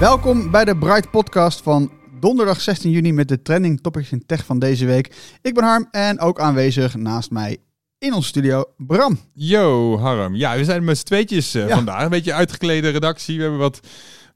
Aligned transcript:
Welkom 0.00 0.50
bij 0.50 0.64
de 0.64 0.76
Bright 0.76 1.10
Podcast 1.10 1.62
van 1.62 1.90
donderdag 2.20 2.60
16 2.60 2.90
juni 2.90 3.12
met 3.12 3.28
de 3.28 3.42
trending 3.42 3.80
topics 3.80 4.10
in 4.12 4.26
tech 4.26 4.44
van 4.44 4.58
deze 4.58 4.86
week. 4.86 5.14
Ik 5.42 5.54
ben 5.54 5.64
Harm 5.64 5.88
en 5.90 6.20
ook 6.20 6.40
aanwezig 6.40 6.94
naast 6.96 7.30
mij 7.30 7.56
in 7.98 8.12
onze 8.14 8.28
studio 8.28 8.64
Bram. 8.76 9.18
Yo, 9.34 9.98
Harm. 9.98 10.34
Ja, 10.34 10.56
we 10.56 10.64
zijn 10.64 10.84
met 10.84 10.98
z'n 10.98 11.04
tweetjes 11.04 11.54
eh, 11.54 11.68
Ja. 11.68 11.74
vandaag. 11.74 12.02
Een 12.02 12.08
beetje 12.08 12.32
uitgeklede 12.32 12.88
redactie. 12.88 13.36
We 13.36 13.42
hebben 13.42 13.60
wat, 13.60 13.80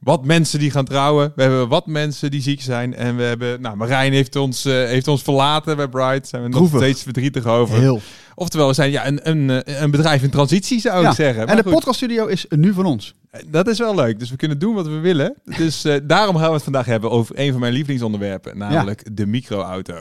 wat 0.03 0.25
mensen 0.25 0.59
die 0.59 0.71
gaan 0.71 0.85
trouwen. 0.85 1.33
We 1.37 1.43
hebben 1.43 1.69
wat 1.69 1.87
mensen 1.87 2.31
die 2.31 2.43
ziek 2.43 2.61
zijn. 2.61 2.95
En 2.95 3.17
we 3.17 3.23
hebben... 3.23 3.61
Nou, 3.61 3.77
Marijn 3.77 4.13
heeft 4.13 4.37
ons, 4.37 4.65
eh, 4.65 4.73
heeft 4.73 5.09
ons 5.09 5.23
verlaten 5.23 5.77
bij 5.77 5.89
Bright. 5.89 6.29
Zijn 6.29 6.43
we 6.43 6.49
nog 6.49 6.69
steeds 6.69 7.03
verdrietig 7.03 7.47
over. 7.47 7.79
Heel. 7.79 8.01
Oftewel, 8.35 8.67
we 8.69 8.75
zijn 8.75 8.91
ja, 8.91 9.07
een, 9.07 9.29
een, 9.31 9.51
eh, 9.65 9.81
een 9.81 9.91
bedrijf 9.91 10.23
in 10.23 10.31
transitie, 10.31 10.81
zou 10.81 11.03
Ja. 11.03 11.09
ik 11.09 11.15
zeggen. 11.15 11.47
En 11.47 11.57
de 11.57 11.63
goed, 11.63 11.73
podcaststudio 11.73 12.27
is 12.27 12.47
nu 12.49 12.73
van 12.73 12.85
ons. 12.85 13.15
Dat 13.47 13.69
is 13.69 13.79
wel 13.79 13.95
leuk. 13.95 14.19
Dus 14.19 14.31
we 14.31 14.37
kunnen 14.37 14.59
doen 14.59 14.75
wat 14.75 14.87
we 14.87 14.99
willen. 14.99 15.35
Dus 15.57 15.85
eh, 15.85 15.97
daarom 16.03 16.37
gaan 16.37 16.49
we 16.49 16.55
het 16.55 16.63
vandaag 16.63 16.87
hebben 16.87 17.11
over 17.11 17.39
een 17.39 17.51
van 17.51 17.61
mijn 17.61 17.73
lievelingsonderwerpen. 17.73 18.59
Namelijk 18.59 19.17
de 19.17 19.27
microauto. 19.27 20.01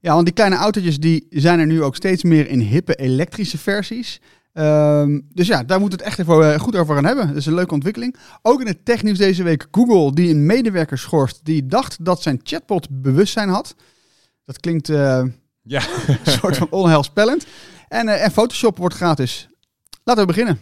Ja, 0.00 0.12
want 0.12 0.24
die 0.24 0.34
kleine 0.34 0.56
autootjes 0.56 0.98
die 0.98 1.26
zijn 1.30 1.58
er 1.58 1.66
nu 1.66 1.82
ook 1.82 1.96
steeds 1.96 2.22
meer 2.22 2.48
in 2.48 2.60
hippe 2.60 2.94
elektrische 2.94 3.58
versies. 3.58 4.20
Ehm, 4.52 5.20
dus 5.32 5.46
ja, 5.46 5.64
daar 5.64 5.80
moeten 5.80 5.98
we 5.98 6.04
het 6.04 6.12
echt 6.12 6.28
even 6.28 6.52
eh, 6.52 6.60
goed 6.60 6.76
over 6.76 6.94
gaan 6.94 7.04
hebben. 7.04 7.26
Dat 7.26 7.36
is 7.36 7.46
een 7.46 7.54
leuke 7.54 7.74
ontwikkeling. 7.74 8.16
Ook 8.42 8.60
in 8.60 8.66
het 8.66 8.84
technieuws 8.84 9.18
deze 9.18 9.42
week 9.42 9.66
Google 9.70 10.14
die 10.14 10.30
een 10.30 10.46
medewerker 10.46 10.98
schorst 10.98 11.40
die 11.44 11.66
dacht 11.66 12.04
dat 12.04 12.22
zijn 12.22 12.40
chatbot 12.42 12.88
bewustzijn 12.90 13.48
had. 13.48 13.74
Dat 14.44 14.60
klinkt 14.60 14.88
eh, 14.88 15.24
Ja. 15.62 15.82
een 16.24 16.32
soort 16.32 16.56
van 16.56 16.66
onheilspellend. 16.70 17.46
En, 17.88 18.08
eh, 18.08 18.24
en 18.24 18.30
Photoshop 18.30 18.78
wordt 18.78 18.94
gratis. 18.94 19.48
Laten 20.04 20.26
we 20.26 20.32
beginnen. 20.32 20.58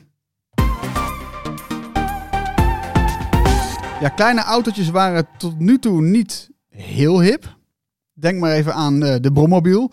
Ja, 4.01 4.09
kleine 4.09 4.43
autootjes 4.43 4.91
waren 4.91 5.29
tot 5.39 5.59
nu 5.59 5.79
toe 5.79 6.03
niet 6.03 6.51
heel 6.69 7.21
hip. 7.21 7.57
Denk 8.13 8.41
maar 8.41 8.53
even 8.53 8.75
aan 8.75 9.01
de 9.01 9.31
Brommobiel. 9.33 9.93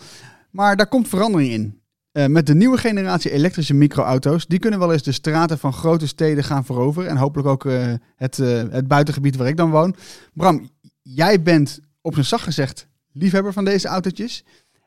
Maar 0.51 0.75
daar 0.75 0.88
komt 0.88 1.07
verandering 1.07 1.51
in. 1.51 1.81
Eh, 2.16 2.25
met 2.25 2.47
de 2.47 2.55
nieuwe 2.55 2.77
generatie 2.77 3.31
elektrische 3.31 3.73
microauto's, 3.73 4.45
die 4.45 4.59
kunnen 4.59 4.80
wel 4.80 4.94
eens 4.94 5.03
de 5.03 5.11
straten 5.11 5.58
van 5.58 5.73
grote 5.73 6.08
steden 6.08 6.44
gaan 6.44 6.66
veroveren. 6.66 7.09
En 7.09 7.17
hopelijk 7.17 7.47
ook 7.47 7.66
eh, 7.66 7.94
het, 8.16 8.39
eh, 8.39 8.63
het 8.69 8.88
buitengebied 8.88 9.35
waar 9.35 9.47
ik 9.47 9.57
dan 9.57 9.69
woon. 9.69 9.95
Bram, 10.33 10.69
jij 11.02 11.41
bent 11.41 11.80
op 12.02 12.13
zijn 12.13 12.25
zacht 12.25 12.44
gezegd 12.44 12.88
liefhebber 13.11 13.53
van 13.53 13.66
deze 13.66 13.88
autootjes. 13.88 14.44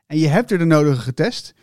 En 0.07 0.17
je 0.17 0.27
hebt 0.27 0.51
er 0.51 0.57
de 0.57 0.65
nodige 0.65 1.01
getest. 1.01 1.53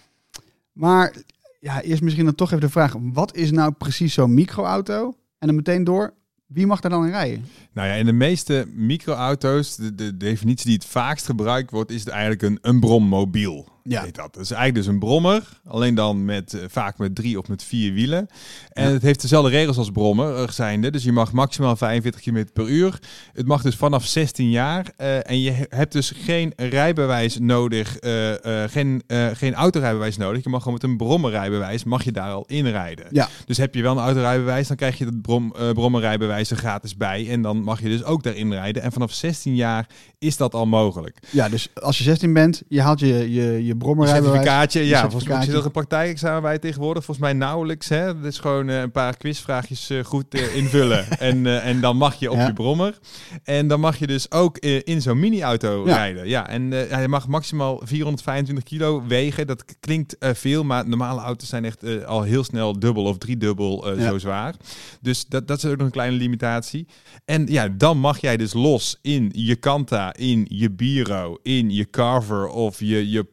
Maar 0.73 1.15
ja, 1.61 1.83
eerst 1.83 2.03
misschien 2.03 2.25
dan 2.25 2.35
toch 2.35 2.49
even 2.49 2.61
de 2.61 2.71
vraag: 2.71 2.95
wat 3.01 3.37
is 3.37 3.51
nou 3.51 3.73
precies 3.73 4.15
zo'n 4.15 4.35
microauto? 4.35 5.15
En 5.39 5.47
dan 5.47 5.57
meteen 5.57 5.85
door, 5.85 6.15
wie 6.47 6.67
mag 6.67 6.83
er 6.83 6.91
dan 6.91 7.05
in 7.05 7.11
rijden? 7.11 7.45
Nou 7.73 7.89
ja, 7.89 7.95
in 7.95 8.07
de 8.07 8.13
meeste 8.13 8.67
microauto's, 8.75 9.77
de, 9.77 9.95
de 9.95 10.17
definitie 10.17 10.67
die 10.67 10.75
het 10.75 10.85
vaakst 10.87 11.27
gebruikt 11.27 11.71
wordt, 11.71 11.91
is 11.91 12.05
eigenlijk 12.05 12.43
een, 12.43 12.59
een 12.63 12.81
brommobiel. 12.81 13.75
Ja. 13.89 14.03
Heet 14.03 14.15
dat. 14.15 14.35
Dat 14.35 14.43
is 14.43 14.51
eigenlijk 14.51 14.85
dus 14.85 14.95
een 14.95 14.99
brommer, 15.01 15.43
alleen 15.65 15.95
dan 15.95 16.25
met, 16.25 16.55
eh, 16.55 16.61
vaak 16.69 16.99
met 16.99 17.15
drie 17.15 17.39
of 17.39 17.49
met 17.49 17.63
vier 17.63 17.93
wielen. 17.93 18.29
En 18.69 18.87
Ja. 18.87 18.93
het 18.93 19.03
heeft 19.03 19.21
dezelfde 19.21 19.51
regels 19.51 19.77
als 19.79 19.91
brommer 19.91 20.37
er 20.37 20.53
zijnde. 20.53 20.91
Dus 20.91 21.05
je 21.05 21.13
mag 21.13 21.33
maximaal 21.33 21.77
45 21.77 22.21
km 22.21 22.45
per 22.53 22.69
uur. 22.69 22.99
Het 23.33 23.47
mag 23.47 23.63
dus 23.63 23.75
vanaf 23.77 24.05
16 24.07 24.51
jaar. 24.51 24.65
eh, 24.97 25.31
en 25.31 25.41
je 25.41 25.51
he- 25.51 25.65
hebt 25.69 25.93
dus 25.93 26.13
geen 26.17 26.53
rijbewijs 26.57 27.39
nodig, 27.39 27.97
eh, 27.99 28.65
geen, 28.67 29.03
geen 29.33 29.55
autorijbewijs 29.55 30.17
nodig. 30.17 30.43
Je 30.45 30.49
mag 30.49 30.63
gewoon 30.63 30.79
met 30.81 30.91
een 30.91 30.97
brommerrijbewijs, 30.97 31.85
mag 31.85 32.05
je 32.05 32.13
daar 32.13 32.31
al 32.33 32.45
inrijden. 32.47 33.07
Ja. 33.11 33.29
Dus 33.47 33.57
heb 33.57 33.75
je 33.75 33.83
wel 33.83 33.93
een 33.93 34.05
autorijbewijs, 34.05 34.69
dan 34.69 34.77
krijg 34.77 34.99
je 34.99 35.05
het 35.05 35.23
brom, 35.23 35.53
brommerrijbewijs 35.73 36.51
er 36.51 36.57
gratis 36.57 36.97
bij. 36.97 37.31
En 37.31 37.43
dan 37.43 37.63
mag 37.63 37.81
je 37.83 37.89
dus 37.89 38.05
ook 38.05 38.23
daarin 38.23 38.53
rijden. 38.53 38.83
En 38.83 38.93
vanaf 38.93 39.13
16 39.13 39.55
jaar 39.55 39.89
is 40.19 40.37
dat 40.37 40.55
al 40.55 40.67
mogelijk. 40.67 41.19
Ja, 41.31 41.49
dus 41.49 41.69
als 41.75 41.99
je 41.99 42.05
16 42.05 42.33
bent, 42.33 42.63
je 42.69 42.81
haalt 42.81 43.01
je, 43.01 43.33
je, 43.33 43.65
je 43.65 43.76
brommerrijbewijs. 43.79 44.33
Certificaatje, 44.35 44.81
Je 44.81 44.87
ja. 44.87 45.01
Volgens 45.01 45.13
mij 45.13 45.21
certificaatje. 45.23 45.57
zit 45.57 45.65
een 45.65 45.71
praktijkexamen 45.89 46.43
bij 46.43 46.59
tegenwoordig. 46.59 47.05
Volgens 47.05 47.27
mij 47.27 47.37
nauwelijks. 47.37 47.89
Hè? 47.89 48.05
Dat 48.21 48.33
is 48.33 48.39
gewoon 48.39 48.69
eh, 48.69 48.81
een 48.81 48.91
paar 48.91 49.17
quizvraagjes 49.17 49.91
eh, 49.91 50.05
goed 50.05 50.35
eh, 50.35 50.57
invullen. 50.57 51.11
en, 51.19 51.63
en 51.63 51.81
dan 51.81 51.97
mag 51.97 52.15
je 52.15 52.31
op 52.31 52.37
Ja. 52.37 52.47
je 52.47 52.53
brommer. 52.53 52.99
En 53.45 53.69
dan 53.69 53.81
mag 53.81 53.99
je 53.99 54.07
dus 54.07 54.31
ook 54.31 54.59
in 54.59 55.03
zo'n 55.03 55.19
mini-auto 55.19 55.87
Ja. 55.87 55.95
rijden. 55.97 56.29
Ja, 56.29 56.49
en 56.49 56.73
eh, 56.73 56.91
hij 56.97 57.09
mag 57.09 57.29
maximaal 57.29 57.81
425 57.85 58.65
kilo 58.65 59.03
wegen. 59.07 59.47
Dat 59.47 59.65
klinkt 59.81 60.17
veel, 60.21 60.65
maar 60.65 60.89
normale 60.89 61.21
auto's 61.21 61.49
zijn 61.49 61.65
echt 61.65 62.05
al 62.07 62.23
heel 62.23 62.45
snel 62.45 62.79
dubbel 62.79 63.05
of 63.05 63.19
driedubbel 63.19 63.99
Ja. 63.99 64.09
zo 64.09 64.19
zwaar. 64.19 64.55
Dus 65.01 65.27
dat, 65.27 65.49
dat 65.49 65.59
is 65.59 65.65
ook 65.65 65.77
nog 65.77 65.87
een 65.87 65.93
kleine 65.93 66.17
limitatie. 66.17 66.87
En 67.25 67.47
ja, 67.47 67.69
dan 67.69 67.99
mag 67.99 68.21
jij 68.21 68.37
dus 68.37 68.53
los 68.53 68.99
in 69.03 69.31
je 69.35 69.57
Kanta, 69.57 70.15
in 70.15 70.47
je 70.49 70.71
Biro, 70.71 71.39
in 71.43 71.71
je 71.71 71.91
Carver 71.91 72.47
of 72.49 72.81
je, 72.81 73.11
je 73.11 73.25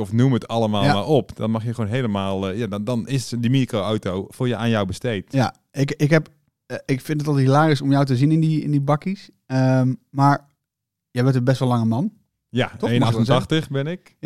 Of 0.00 0.12
noem 0.12 0.32
het 0.32 0.48
allemaal 0.48 0.84
Ja. 0.84 0.92
maar 0.94 1.06
op. 1.06 1.36
Dan 1.36 1.50
mag 1.50 1.64
je 1.64 1.74
gewoon 1.74 1.90
helemaal, 1.90 2.48
eh, 2.50 2.58
ja, 2.58 2.66
dan, 2.66 2.84
dan 2.84 3.08
is 3.08 3.28
die 3.38 3.50
microauto 3.50 4.26
voor 4.28 4.48
je 4.48 4.56
aan 4.56 4.70
jou 4.70 4.86
besteed. 4.86 5.32
Ja, 5.32 5.54
ik, 5.72 5.92
ik, 5.92 6.10
heb, 6.10 6.28
eh, 6.66 6.76
ik 6.84 7.00
vind 7.00 7.20
het 7.20 7.28
al 7.28 7.36
hilarisch 7.36 7.80
om 7.80 7.90
jou 7.90 8.04
te 8.04 8.16
zien 8.16 8.32
in 8.32 8.40
die, 8.40 8.62
in 8.62 8.70
die 8.70 8.80
bakkies. 8.80 9.30
Ehm, 9.46 9.94
maar 10.10 10.48
jij 11.10 11.22
bent 11.22 11.34
een 11.34 11.44
best 11.44 11.58
wel 11.58 11.68
lange 11.68 11.84
man. 11.84 12.12
Ja, 12.48 12.66
Toch, 12.78 12.98
mag 12.98 13.08
ik 13.14 13.26
wel 13.26 13.40
1,88 13.40 13.68
ben 13.70 13.86
ik. 13.86 14.16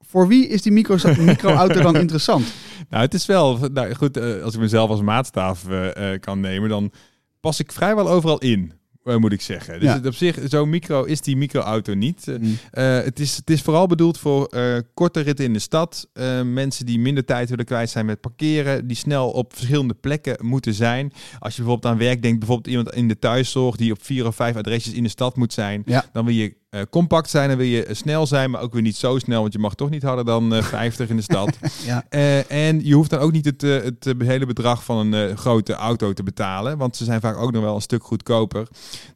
Voor 0.00 0.28
wie 0.28 0.46
is 0.48 0.62
die 0.62 0.72
micro, 0.72 0.96
microauto 1.18 1.80
dan 1.80 1.96
interessant? 1.96 2.52
Nou, 2.88 3.02
het 3.02 3.14
is 3.14 3.26
wel, 3.26 3.58
nou 3.72 3.94
goed, 3.94 4.16
eh, 4.16 4.42
als 4.42 4.54
ik 4.54 4.60
mezelf 4.60 4.90
als 4.90 5.00
maatstaaf 5.00 5.68
eh, 5.68 6.20
kan 6.20 6.40
nemen, 6.40 6.68
dan 6.68 6.92
pas 7.40 7.60
ik 7.60 7.72
vrijwel 7.72 8.08
overal 8.08 8.38
in. 8.38 8.72
Eh, 9.04 9.16
moet 9.16 9.32
ik 9.32 9.40
zeggen. 9.40 9.80
Dus 9.80 9.88
Ja. 9.88 10.00
op 10.04 10.14
zich, 10.14 10.38
zo'n 10.44 10.70
micro 10.70 11.04
is 11.04 11.20
die 11.20 11.36
microauto 11.36 11.94
niet. 11.94 12.28
Eh, 12.28 12.36
Mm. 12.38 12.58
Eh, 12.70 13.02
het, 13.02 13.20
is, 13.20 13.36
het 13.36 13.50
is 13.50 13.62
vooral 13.62 13.86
bedoeld 13.86 14.18
voor 14.18 14.48
korte 14.94 15.20
ritten 15.20 15.44
in 15.44 15.52
de 15.52 15.58
stad. 15.58 16.08
Mensen 16.44 16.86
die 16.86 16.98
minder 16.98 17.24
tijd 17.24 17.50
willen 17.50 17.64
kwijt 17.64 17.90
zijn 17.90 18.06
met 18.06 18.20
parkeren. 18.20 18.86
Die 18.86 18.96
snel 18.96 19.30
op 19.30 19.54
verschillende 19.54 19.94
plekken 19.94 20.46
moeten 20.46 20.74
zijn. 20.74 21.12
Als 21.38 21.56
je 21.56 21.62
bijvoorbeeld 21.62 21.92
aan 21.92 21.98
werk 21.98 22.22
denkt. 22.22 22.38
Bijvoorbeeld 22.38 22.68
iemand 22.76 22.94
in 22.94 23.08
de 23.08 23.18
thuiszorg 23.18 23.76
die 23.76 23.92
op 23.92 24.04
vier 24.04 24.26
of 24.26 24.34
vijf 24.34 24.56
adresjes 24.56 24.92
in 24.92 25.02
de 25.02 25.08
stad 25.08 25.36
moet 25.36 25.52
zijn. 25.52 25.82
Ja. 25.86 26.04
Dan 26.12 26.24
wil 26.24 26.34
je 26.34 26.54
eh, 26.72 26.80
compact 26.90 27.30
zijn. 27.30 27.48
Dan 27.48 27.56
wil 27.58 27.66
je 27.66 27.84
eh, 27.84 27.94
snel 27.94 28.26
zijn. 28.26 28.50
Maar 28.50 28.60
ook 28.60 28.72
weer 28.72 28.82
niet 28.82 28.96
zo 28.96 29.18
snel. 29.18 29.40
Want 29.40 29.52
je 29.52 29.58
mag 29.58 29.74
toch 29.74 29.90
niet 29.90 30.02
harder 30.02 30.24
dan 30.24 30.54
eh 30.54 30.62
50 30.62 31.08
in 31.08 31.16
de 31.16 31.22
stad. 31.22 31.50
Ja. 31.86 32.04
Eh, 32.08 32.50
en 32.68 32.84
je 32.84 32.94
hoeft 32.94 33.10
dan 33.10 33.18
ook 33.18 33.32
niet 33.32 33.44
het, 33.44 33.62
eh, 33.62 33.70
het 33.82 34.06
eh, 34.06 34.26
hele 34.28 34.46
bedrag 34.46 34.84
van 34.84 34.96
een 35.06 35.28
eh, 35.30 35.36
grote 35.36 35.72
auto 35.72 36.12
te 36.12 36.22
betalen. 36.22 36.78
Want 36.78 36.96
ze 36.96 37.04
zijn 37.04 37.20
vaak 37.20 37.36
ook 37.36 37.52
nog 37.52 37.62
wel 37.62 37.74
een 37.74 37.80
stuk 37.80 38.04
goedkoper. 38.04 38.66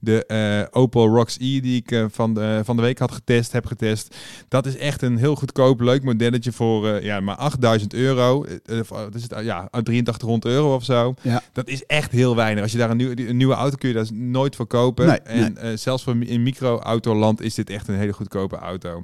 De 0.01 0.27
eh, 0.27 0.81
Opel 0.83 1.07
Rocks 1.09 1.37
E 1.41 1.61
die 1.61 1.77
ik 1.77 1.91
eh, 1.91 2.05
van, 2.11 2.35
de, 2.35 2.61
van 2.65 2.77
de 2.77 2.83
week 2.83 2.99
had 2.99 3.13
getest, 3.13 3.53
heb 3.53 3.67
getest. 3.67 4.17
Dat 4.49 4.67
is 4.67 4.77
echt 4.77 5.03
een 5.03 5.17
heel 5.17 5.35
goedkoop, 5.35 5.81
leuk 5.81 6.03
modelletje 6.03 6.53
voor 6.53 6.89
eh, 6.89 7.03
ja, 7.03 7.21
maar 7.21 7.37
8000 7.37 7.95
euro. 7.95 8.45
Eh, 8.45 8.79
wat 8.89 9.15
is 9.15 9.23
het? 9.23 9.45
Ja, 9.45 9.69
8300 9.71 10.45
euro 10.55 10.75
of 10.75 10.85
zo. 10.85 11.15
Ja. 11.23 11.43
Dat 11.53 11.69
is 11.69 11.85
echt 11.87 12.13
heel 12.13 12.37
weinig. 12.37 12.63
Als 12.63 12.73
je 12.73 12.79
daar 12.79 12.91
een, 12.91 12.97
nieuwe 12.97 13.29
een 13.29 13.37
nieuwe 13.37 13.55
auto 13.55 13.77
kun 13.77 13.89
je 13.89 13.95
daar 13.95 14.07
nooit 14.13 14.57
voor 14.57 14.67
kopen. 14.67 15.07
Nee, 15.07 15.19
en 15.21 15.57
eh, 15.57 15.77
zelfs 15.77 16.03
voor 16.03 16.17
in 16.21 16.43
micro-autoland 16.43 17.41
is 17.47 17.55
dit 17.55 17.71
echt 17.71 17.89
een 17.89 17.95
hele 17.95 18.13
goedkope 18.13 18.57
auto. 18.57 19.03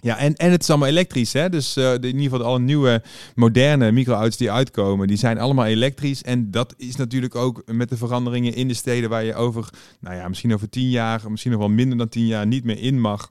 Ja, 0.00 0.16
en, 0.18 0.34
en 0.34 0.50
het 0.50 0.62
is 0.62 0.70
allemaal 0.70 0.88
elektrisch. 0.88 1.32
Hè? 1.32 1.48
Dus 1.48 1.72
de, 1.72 1.98
in 2.00 2.06
ieder 2.06 2.22
geval 2.22 2.46
alle 2.46 2.58
nieuwe 2.58 3.02
moderne 3.34 3.92
microauto's 3.92 4.36
die 4.36 4.50
uitkomen, 4.50 5.06
die 5.06 5.16
zijn 5.16 5.38
allemaal 5.38 5.64
elektrisch. 5.64 6.22
En 6.22 6.50
dat 6.50 6.74
is 6.76 6.96
natuurlijk 6.96 7.34
ook 7.34 7.62
met 7.66 7.88
de 7.88 7.96
veranderingen 7.96 8.54
in 8.54 8.68
de 8.68 8.74
steden 8.74 9.10
waar 9.10 9.24
je 9.24 9.34
over, 9.34 9.68
nou 10.00 10.16
ja, 10.16 10.28
misschien 10.28 10.54
over 10.54 10.68
tien 10.68 10.90
jaar, 10.90 11.30
misschien 11.30 11.52
nog 11.52 11.60
wel 11.60 11.68
minder 11.68 11.98
dan 11.98 12.08
tien 12.08 12.26
jaar 12.26 12.46
niet 12.46 12.64
meer 12.64 12.78
in 12.78 13.00
mag 13.00 13.30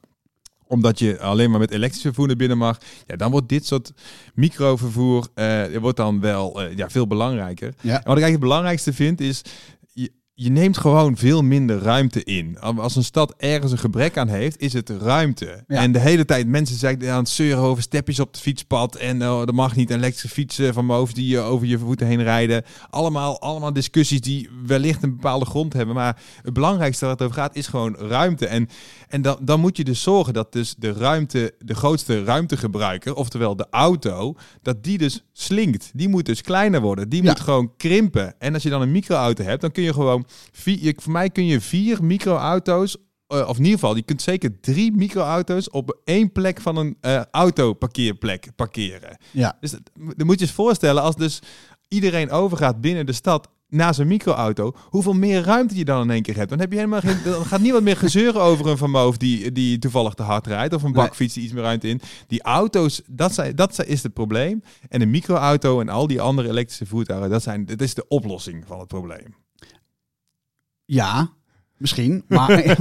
omdat 0.71 0.99
je 0.99 1.19
alleen 1.19 1.49
maar 1.49 1.59
met 1.59 1.71
elektrisch 1.71 2.01
vervoer 2.01 2.27
naar 2.27 2.35
binnen 2.35 2.57
mag. 2.57 2.77
Ja, 3.07 3.15
dan 3.15 3.31
wordt 3.31 3.49
dit 3.49 3.65
soort 3.65 3.91
microvervoer 4.33 5.27
eh, 5.33 5.77
wordt 5.79 5.97
dan 5.97 6.19
wel 6.19 6.61
eh, 6.61 6.77
ja, 6.77 6.89
veel 6.89 7.07
belangrijker. 7.07 7.73
Ja. 7.81 7.81
En 7.81 7.89
wat 7.89 8.17
ik 8.17 8.23
eigenlijk 8.23 8.31
het 8.31 8.39
belangrijkste 8.39 8.93
vind 8.93 9.21
is... 9.21 9.41
Je, 10.43 10.49
neemt 10.49 10.77
gewoon 10.77 11.17
veel 11.17 11.41
minder 11.43 11.79
ruimte 11.81 12.23
in. 12.23 12.59
Als 12.59 12.95
een 12.95 13.03
stad 13.03 13.33
ergens 13.37 13.71
een 13.71 13.77
gebrek 13.77 14.17
aan 14.17 14.27
heeft, 14.27 14.59
is 14.59 14.73
het 14.73 14.89
ruimte. 14.89 15.63
Ja. 15.67 15.77
En 15.77 15.91
de 15.91 15.99
hele 15.99 16.25
tijd 16.25 16.47
mensen 16.47 16.75
zijn 16.77 17.09
aan 17.09 17.17
het 17.19 17.29
zeuren 17.29 17.63
over 17.63 17.83
stepjes 17.83 18.19
op 18.19 18.31
het 18.31 18.41
fietspad. 18.41 18.95
En 18.95 19.21
oh, 19.23 19.41
er 19.41 19.53
mag 19.53 19.75
niet 19.75 19.89
elektrische 19.89 20.29
fietsen 20.29 20.73
van 20.73 20.89
hoofd 20.89 21.15
die 21.15 21.27
je 21.27 21.39
over 21.39 21.67
je 21.67 21.77
voeten 21.77 22.07
heen 22.07 22.23
rijden. 22.23 22.63
Allemaal, 22.89 23.41
allemaal 23.41 23.73
discussies 23.73 24.21
die 24.21 24.49
wellicht 24.65 25.03
een 25.03 25.15
bepaalde 25.15 25.45
grond 25.45 25.73
hebben. 25.73 25.95
Maar 25.95 26.21
het 26.41 26.53
belangrijkste 26.53 27.05
waar 27.05 27.13
het 27.13 27.23
over 27.23 27.35
gaat, 27.35 27.55
is 27.55 27.67
gewoon 27.67 27.95
ruimte. 27.95 28.47
En, 28.47 28.69
en 29.07 29.21
dan, 29.21 29.37
dan 29.41 29.59
moet 29.59 29.77
je 29.77 29.83
dus 29.83 30.01
zorgen 30.01 30.33
dat 30.33 30.53
dus 30.53 30.75
de 30.77 30.93
ruimte, 30.93 31.53
de 31.59 31.75
grootste 31.75 32.23
ruimtegebruiker, 32.23 33.15
oftewel 33.15 33.55
de 33.55 33.67
auto, 33.69 34.35
dat 34.61 34.83
die 34.83 34.97
dus 34.97 35.25
slinkt. 35.33 35.91
Die 35.93 36.09
moet 36.09 36.25
dus 36.25 36.41
kleiner 36.41 36.81
worden. 36.81 37.09
Die 37.09 37.23
Ja. 37.23 37.29
moet 37.29 37.39
gewoon 37.39 37.71
krimpen. 37.77 38.39
En 38.39 38.53
als 38.53 38.63
je 38.63 38.69
dan 38.69 38.81
een 38.81 38.91
microauto 38.91 39.43
hebt, 39.43 39.61
dan 39.61 39.71
kun 39.71 39.83
je 39.83 39.93
gewoon 39.93 40.25
vier, 40.51 40.77
je, 40.81 40.93
voor 40.97 41.11
mij 41.11 41.29
kun 41.29 41.45
je 41.45 41.61
vier 41.61 42.03
microauto's, 42.03 42.97
eh, 43.27 43.47
of 43.47 43.57
in 43.57 43.63
ieder 43.63 43.79
geval, 43.79 43.95
je 43.95 44.01
kunt 44.01 44.21
zeker 44.21 44.59
drie 44.59 44.91
microauto's 44.91 45.69
op 45.69 45.99
één 46.03 46.31
plek 46.31 46.61
van 46.61 46.77
een 46.77 46.97
eh 47.01 47.21
autoparkeerplek 47.31 48.47
parkeren. 48.55 49.17
Ja. 49.31 49.57
Dus 49.59 49.71
dat- 49.71 49.91
dan 50.15 50.25
moet 50.25 50.39
je 50.39 50.45
eens 50.45 50.53
voorstellen, 50.55 51.01
als 51.03 51.15
dus 51.15 51.39
iedereen 51.87 52.31
overgaat 52.31 52.81
binnen 52.81 53.05
de 53.05 53.13
stad 53.13 53.49
naar 53.67 53.93
zijn 53.93 54.07
microauto, 54.07 54.75
hoeveel 54.89 55.13
meer 55.13 55.41
ruimte 55.43 55.75
je 55.75 55.85
dan 55.85 56.01
in 56.01 56.09
één 56.09 56.21
keer 56.21 56.35
hebt. 56.35 56.49
Dan 56.49 56.59
heb 56.59 56.71
je 56.71 56.77
helemaal 56.77 56.99
geen, 57.01 57.17
dan 57.23 57.45
gaat 57.45 57.61
niemand 57.61 57.83
meer 57.83 57.97
gezeuren 57.97 58.41
over 58.41 58.67
een 58.67 58.77
Van 58.77 58.91
Moof 58.91 59.17
die, 59.17 59.51
die 59.51 59.79
toevallig 59.79 60.13
te 60.13 60.23
hard 60.23 60.47
rijdt, 60.47 60.73
of 60.73 60.83
een 60.83 60.91
bakfiets 60.91 61.33
die 61.33 61.43
iets 61.43 61.53
meer 61.53 61.63
ruimte 61.63 61.87
in. 61.87 62.01
Die 62.27 62.41
auto's, 62.41 63.01
dat, 63.07 63.33
zijn, 63.33 63.55
dat 63.55 63.75
zijn- 63.75 63.87
is 63.87 64.03
het 64.03 64.13
probleem. 64.13 64.63
En 64.89 65.01
een 65.01 65.09
microauto 65.09 65.79
en 65.79 65.89
al 65.89 66.07
die 66.07 66.21
andere 66.21 66.49
elektrische 66.49 66.85
voertuigen, 66.85 67.29
dat, 67.29 67.43
zijn, 67.43 67.65
dat 67.65 67.81
is 67.81 67.93
de 67.93 68.07
oplossing 68.07 68.63
van 68.67 68.79
het 68.79 68.87
probleem. 68.87 69.35
Ja, 70.93 71.29
misschien. 71.77 72.23
Maar, 72.27 72.75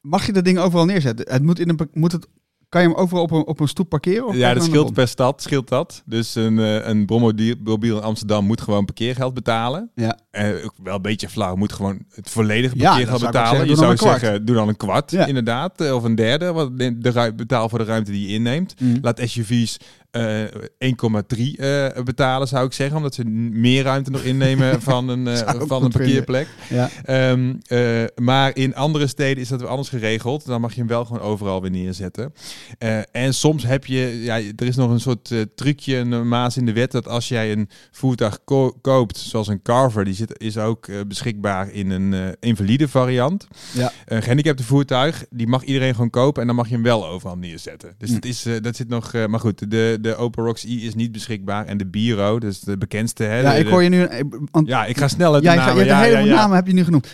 mag 0.00 0.26
je 0.26 0.32
dat 0.32 0.44
ding 0.44 0.58
overal 0.58 0.84
neerzetten? 0.84 1.26
Het 1.32 1.42
moet 1.42 1.58
in 1.58 1.68
een, 1.68 1.88
moet 1.92 2.12
het, 2.12 2.26
kan 2.68 2.82
je 2.82 2.88
hem 2.88 2.96
overal 2.96 3.22
op 3.22 3.30
een, 3.30 3.46
op 3.46 3.60
een 3.60 3.68
stoep 3.68 3.88
parkeren? 3.88 4.26
Of 4.26 4.36
Ja, 4.36 4.54
dat 4.54 4.64
scheelt 4.64 4.92
per 4.92 5.08
stad, 5.08 5.42
scheelt 5.42 5.68
dat. 5.68 6.02
Dus 6.06 6.34
een, 6.34 6.58
eh, 6.58 6.86
een 6.88 7.06
brommobiel 7.06 7.96
in 7.96 8.02
Amsterdam 8.02 8.44
moet 8.44 8.60
gewoon 8.60 8.84
parkeergeld 8.84 9.34
betalen. 9.34 9.90
Ja. 9.94 10.18
Ook 10.64 10.74
wel 10.82 10.94
een 10.94 11.02
beetje 11.02 11.28
flauw, 11.28 11.54
moet 11.56 11.72
gewoon 11.72 12.04
het 12.14 12.30
volledige 12.30 12.76
parkeergeld 12.76 13.20
betalen. 13.20 13.48
zeggen, 13.48 13.68
je 13.68 13.76
zou 13.76 13.96
zeggen, 13.96 14.44
doe 14.44 14.56
dan 14.56 14.68
een 14.68 14.76
kwart, 14.76 15.10
Ja. 15.10 15.26
inderdaad. 15.26 15.80
eh, 15.80 15.94
Of 15.94 16.02
een 16.02 16.14
derde, 16.14 16.52
wat 16.52 16.78
de, 16.78 17.32
betaal 17.36 17.68
voor 17.68 17.78
de 17.78 17.84
ruimte 17.84 18.10
die 18.10 18.28
je 18.28 18.34
inneemt. 18.34 18.74
Mm. 18.80 18.98
Laat 19.02 19.20
SUV's 19.24 19.76
eh 20.12 20.44
1,3 20.78 21.56
eh, 21.56 21.86
betalen, 22.04 22.48
zou 22.48 22.66
ik 22.66 22.72
zeggen. 22.72 22.96
Omdat 22.96 23.14
ze 23.14 23.24
meer 23.24 23.82
ruimte 23.82 24.10
nog 24.10 24.22
innemen 24.22 24.82
van 24.92 25.08
een, 25.08 25.26
eh, 25.28 25.60
van 25.60 25.84
een 25.84 25.90
parkeerplek. 25.90 26.48
Ja. 26.68 26.90
Ehm, 27.04 27.54
eh, 27.66 28.04
maar 28.22 28.56
in 28.56 28.74
andere 28.74 29.06
steden 29.06 29.42
is 29.42 29.48
dat 29.48 29.60
weer 29.60 29.68
anders 29.68 29.88
geregeld. 29.88 30.46
Dan 30.46 30.60
mag 30.60 30.72
je 30.72 30.78
hem 30.78 30.88
wel 30.88 31.04
gewoon 31.04 31.22
overal 31.22 31.60
weer 31.60 31.70
neerzetten. 31.70 32.32
Eh, 32.78 32.98
en 33.12 33.34
soms 33.34 33.64
heb 33.66 33.86
je, 33.86 34.20
ja, 34.22 34.36
er 34.36 34.66
is 34.66 34.76
nog 34.76 34.90
een 34.90 35.00
soort 35.00 35.30
eh, 35.30 35.40
trucje, 35.54 35.96
een 35.96 36.28
maas 36.28 36.56
in 36.56 36.66
de 36.66 36.72
wet, 36.72 36.90
dat 36.92 37.08
als 37.08 37.28
jij 37.28 37.52
een 37.52 37.68
voertuig 37.90 38.44
ko- 38.44 38.78
koopt, 38.80 39.16
zoals 39.18 39.48
een 39.48 39.62
Carver, 39.62 40.04
die 40.04 40.14
zit, 40.14 40.38
is 40.40 40.58
ook 40.58 40.86
eh, 40.88 40.96
beschikbaar 41.06 41.70
in 41.70 41.90
een 41.90 42.14
eh, 42.14 42.20
invalide 42.40 42.88
variant. 42.88 43.46
Ja. 43.72 43.92
Een 44.06 44.20
gehandicapte 44.22 44.62
voertuig, 44.64 45.24
die 45.30 45.46
mag 45.46 45.62
iedereen 45.64 45.94
gewoon 45.94 46.10
kopen 46.10 46.40
en 46.40 46.46
dan 46.46 46.56
mag 46.56 46.68
je 46.68 46.74
hem 46.74 46.82
wel 46.82 47.06
overal 47.06 47.36
neerzetten. 47.36 47.94
Dus 47.98 48.08
Hm. 48.08 48.14
dat, 48.14 48.24
is, 48.24 48.44
eh, 48.46 48.54
dat 48.62 48.76
zit 48.76 48.88
nog, 48.88 49.14
eh, 49.14 49.26
maar 49.26 49.40
goed, 49.40 49.70
de, 49.70 49.98
de 50.02 50.16
Opel 50.16 50.44
Rocks 50.44 50.64
i 50.64 50.86
is 50.86 50.94
niet 50.94 51.12
beschikbaar 51.12 51.66
en 51.66 51.76
de 51.76 51.86
Biro, 51.86 52.38
dus 52.38 52.60
de 52.60 52.78
bekendste. 52.78 53.22
Hè, 53.24 53.40
Ja, 53.40 53.52
de- 53.52 53.58
ik 53.58 53.66
hoor 53.68 53.82
je 53.82 53.88
nu... 53.88 54.02
eh, 54.02 54.20
Want 54.50 54.66
ja, 54.68 54.84
ik 54.84 54.96
ga 54.98 55.08
snel 55.08 55.32
uit 55.34 55.42
de 55.42 55.48
jij 55.48 55.58
gaat- 55.58 55.66
namen. 55.66 55.82
je 55.84 55.88
ja, 55.90 55.98
de 56.00 56.04
hele 56.06 56.18
ja, 56.18 56.24
ja. 56.24 56.34
namen 56.34 56.56
heb 56.56 56.66
je 56.66 56.72
nu 56.72 56.84
genoemd. 56.84 57.08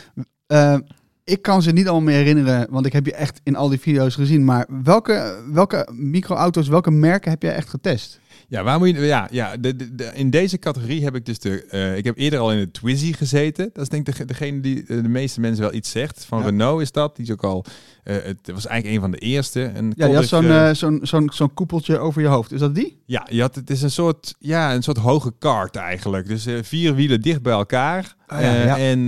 Eh, 0.46 0.76
ik 1.25 1.43
kan 1.43 1.62
ze 1.62 1.70
niet 1.73 1.88
allemaal 1.88 2.05
meer 2.08 2.17
herinneren, 2.25 2.67
want 2.70 2.87
ik 2.87 2.93
heb 2.93 3.06
je 3.06 3.14
echt 3.14 3.40
in 3.44 3.56
al 3.56 3.69
die 3.69 3.81
video's 3.81 4.14
gezien. 4.14 4.44
Maar 4.44 4.67
welke, 4.82 5.43
welke 5.52 5.88
microauto's, 5.93 6.69
welke 6.69 6.90
merken 6.90 7.31
heb 7.31 7.43
jij 7.43 7.55
echt 7.55 7.69
getest? 7.69 8.20
Ja, 8.50 8.62
waar 8.62 8.79
moet 8.79 8.88
je. 8.88 8.99
Ja, 9.00 9.29
ja 9.31 9.56
de, 9.56 9.76
de, 9.76 9.94
de- 9.94 10.11
in 10.14 10.31
deze 10.31 10.58
categorie 10.58 11.05
heb 11.05 11.14
ik 11.14 11.26
dus 11.26 11.38
de. 11.38 11.64
eh, 11.64 11.96
ik 11.96 12.05
heb 12.05 12.19
eerder 12.19 12.38
al 12.38 12.52
in 12.52 12.58
de 12.58 12.70
Twizy 12.70 13.12
gezeten. 13.12 13.70
Dat 13.73 13.82
is 13.82 13.88
denk 13.88 14.08
ik 14.08 14.17
de, 14.17 14.25
degene 14.25 14.61
die 14.61 14.84
de 14.87 15.08
meeste 15.08 15.41
mensen 15.41 15.62
wel 15.62 15.75
iets 15.75 15.91
zegt. 15.91 16.25
Van 16.25 16.38
Ja. 16.38 16.44
Renault 16.44 16.81
is 16.81 16.93
dat. 16.93 17.17
Die 17.17 17.25
is 17.25 17.32
ook 17.32 17.44
al. 17.44 17.64
Eh, 18.08 18.16
het 18.25 18.50
was 18.55 18.66
eigenlijk 18.66 18.94
een 18.94 19.00
van 19.00 19.10
de 19.10 19.19
eerste. 19.19 19.62
Een 19.75 19.93
Ja, 19.96 20.06
die 20.06 20.14
had 20.14 20.26
zo'n 20.26 20.50
eh, 20.50 20.70
zo'n 20.72 21.00
zo'n 21.02 21.31
zo'n 21.32 21.55
koepeltje 21.55 21.99
over 21.99 22.22
je 22.22 22.28
hoofd. 22.28 22.52
Is 22.52 22.60
dat 22.60 22.75
die? 22.75 22.99
ja, 23.08 23.26
je 23.31 23.40
had, 23.40 23.55
het 23.55 23.70
is 23.70 23.82
een 23.82 23.90
soort, 23.90 24.34
ja, 24.38 24.75
een 24.75 24.82
soort 24.82 24.96
hoge 24.96 25.32
kart 25.38 25.76
eigenlijk. 25.76 26.28
Dus 26.28 26.46
eh, 26.46 26.55
vier 26.62 26.94
wielen 26.94 27.20
dicht 27.20 27.43
bij 27.43 27.52
elkaar. 27.52 28.16
Ah, 28.26 28.40
ja, 28.40 28.55
ja. 28.55 28.78
En 28.78 29.06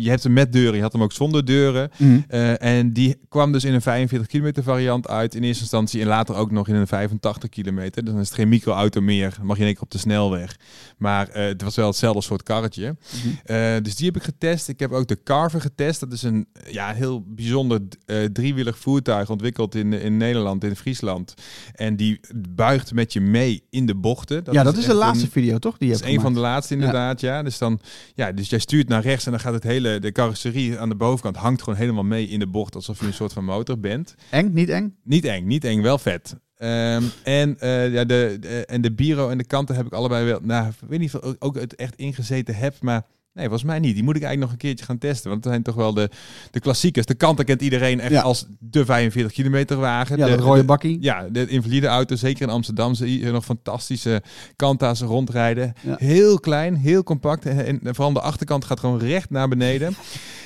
je 0.00 0.08
hebt 0.08 0.22
hem 0.22 0.32
met 0.32 0.52
deuren, 0.52 0.76
je 0.76 0.82
had 0.82 0.92
hem 0.92 1.02
ook 1.02 1.12
zonder 1.12 1.44
deuren. 1.44 1.90
Eh, 2.28 2.62
en 2.62 2.92
die 2.92 3.18
kwam 3.28 3.52
dus 3.52 3.64
in 3.64 3.74
een 3.74 3.82
45 3.82 4.28
kilometer 4.28 4.62
variant 4.62 5.08
uit 5.08 5.34
in 5.34 5.42
eerste 5.42 5.62
instantie. 5.62 6.00
En 6.00 6.06
later 6.06 6.34
ook 6.34 6.50
nog 6.50 6.68
in 6.68 6.74
een 6.74 6.86
85 6.86 7.48
kilometer. 7.48 8.04
Dus 8.04 8.12
dan 8.12 8.22
is 8.22 8.28
het 8.28 8.38
geen 8.38 8.48
microauto 8.48 9.00
meer. 9.00 9.34
Dan 9.36 9.46
mag 9.46 9.56
je 9.56 9.60
in 9.60 9.66
één 9.66 9.74
keer 9.74 9.84
op 9.84 9.90
de 9.90 9.98
snelweg. 9.98 10.56
Maar 10.96 11.28
het 11.32 11.62
was 11.62 11.76
wel 11.76 11.86
hetzelfde 11.86 12.22
soort 12.22 12.42
karretje. 12.42 12.96
Eh, 13.44 13.76
dus 13.82 13.96
die 13.96 14.06
heb 14.06 14.16
ik 14.16 14.22
getest. 14.22 14.68
Ik 14.68 14.80
heb 14.80 14.92
ook 14.92 15.06
de 15.06 15.22
Carver 15.24 15.60
getest. 15.60 16.00
Dat 16.00 16.12
is 16.12 16.22
een 16.22 16.46
ja, 16.70 16.92
heel 16.92 17.24
bijzonder 17.26 17.80
eh 18.20 18.24
driewielig 18.24 18.78
voertuig 18.78 19.30
ontwikkeld 19.30 19.74
in, 19.74 19.92
in 19.92 20.16
Nederland, 20.16 20.64
in 20.64 20.76
Friesland. 20.76 21.34
En 21.74 21.96
die 21.96 22.20
buigt 22.36 22.94
met 22.94 23.12
je 23.12 23.20
mee 23.20 23.62
in 23.70 23.86
de 23.86 23.94
bochten. 23.94 24.42
ja, 24.50 24.62
dat 24.62 24.76
is 24.76 24.86
de 24.86 24.94
laatste 24.94 25.24
een- 25.24 25.30
video, 25.30 25.58
toch? 25.58 25.78
Die 25.78 25.88
je 25.88 25.94
dat 25.94 26.02
is 26.04 26.14
een 26.14 26.20
van 26.20 26.34
de 26.34 26.40
laatste 26.40 26.74
inderdaad, 26.74 27.20
ja. 27.20 27.42
Dus 27.42 27.58
dan, 27.58 27.80
ja, 28.14 28.32
dus 28.32 28.48
jij 28.48 28.58
stuurt 28.58 28.88
naar 28.88 29.02
rechts 29.02 29.24
en 29.24 29.30
dan 29.30 29.40
gaat 29.40 29.52
het 29.54 29.62
hele, 29.62 29.98
de 29.98 30.12
carrosserie 30.12 30.78
aan 30.78 30.88
de 30.88 30.94
bovenkant 30.94 31.36
hangt 31.36 31.62
gewoon 31.62 31.78
helemaal 31.78 32.04
mee 32.04 32.28
in 32.28 32.38
de 32.38 32.46
bocht, 32.46 32.74
alsof 32.74 33.00
je 33.00 33.06
een 33.06 33.12
soort 33.14 33.32
van 33.32 33.44
motor 33.44 33.80
bent. 33.80 34.14
Eng, 34.30 34.52
niet 34.52 34.68
eng? 34.68 34.96
Niet 35.04 35.24
eng, 35.24 35.46
niet 35.46 35.64
eng, 35.64 35.82
wel 35.82 35.98
vet. 35.98 36.36
Ehm, 36.56 37.02
en, 37.22 37.58
eh, 37.58 37.92
ja, 37.92 38.04
de, 38.04 38.36
de- 38.40 38.64
en 38.66 38.80
de 38.80 38.92
Biro 38.92 39.28
en 39.28 39.38
de 39.38 39.44
kanten 39.44 39.74
heb 39.76 39.86
ik 39.86 39.92
allebei 39.92 40.24
wel, 40.24 40.38
nou, 40.42 40.66
ik 40.68 40.74
weet 40.88 40.98
niet 40.98 41.14
of 41.14 41.32
ik 41.32 41.44
ook 41.44 41.54
het 41.60 41.74
echt 41.74 41.96
ingezeten 41.96 42.54
heb, 42.54 42.74
maar 42.80 43.02
nee, 43.32 43.44
volgens 43.44 43.64
mij 43.64 43.78
niet. 43.78 43.94
Die 43.94 44.04
moet 44.04 44.16
ik 44.16 44.22
eigenlijk 44.22 44.52
nog 44.52 44.60
een 44.60 44.68
keertje 44.68 44.84
gaan 44.84 44.98
testen, 44.98 45.30
want 45.30 45.44
het 45.44 45.52
zijn 45.52 45.64
toch 45.64 45.74
wel 45.74 45.94
de, 45.94 46.10
de 46.50 46.60
klassiekers. 46.60 47.06
De 47.06 47.14
kanten 47.14 47.44
kent 47.44 47.62
iedereen 47.62 48.00
echt 48.00 48.10
Ja. 48.12 48.20
als 48.20 48.46
de 48.58 48.84
45 48.84 49.32
kilometer 49.32 49.76
wagen. 49.76 50.16
Ja, 50.16 50.24
de, 50.26 50.30
dat 50.30 50.40
rode 50.40 50.60
de- 50.60 50.66
bakkie. 50.66 50.98
ja, 51.00 51.28
de 51.30 51.46
invalide 51.46 51.86
auto, 51.86 52.16
zeker 52.16 52.42
in 52.42 52.48
Amsterdam, 52.48 52.94
je 52.94 53.30
nog 53.30 53.44
fantastische 53.44 54.22
Kanta's 54.56 55.00
rondrijden. 55.00 55.72
Ja. 55.80 55.96
Heel 55.98 56.40
klein, 56.40 56.74
heel 56.76 57.02
compact. 57.02 57.46
En, 57.46 57.80
en 57.84 57.94
vooral 57.94 58.12
de 58.12 58.20
achterkant 58.20 58.64
gaat 58.64 58.80
gewoon 58.80 58.98
recht 58.98 59.30
naar 59.30 59.48
beneden. 59.48 59.94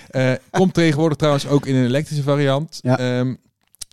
Eh, 0.07 0.33
komt 0.51 0.75
tegenwoordig 0.75 1.17
trouwens 1.17 1.47
ook 1.47 1.67
in 1.67 1.75
een 1.75 1.85
elektrische 1.85 2.23
variant. 2.23 2.79
Ja. 2.83 2.99
Ehm, 2.99 3.35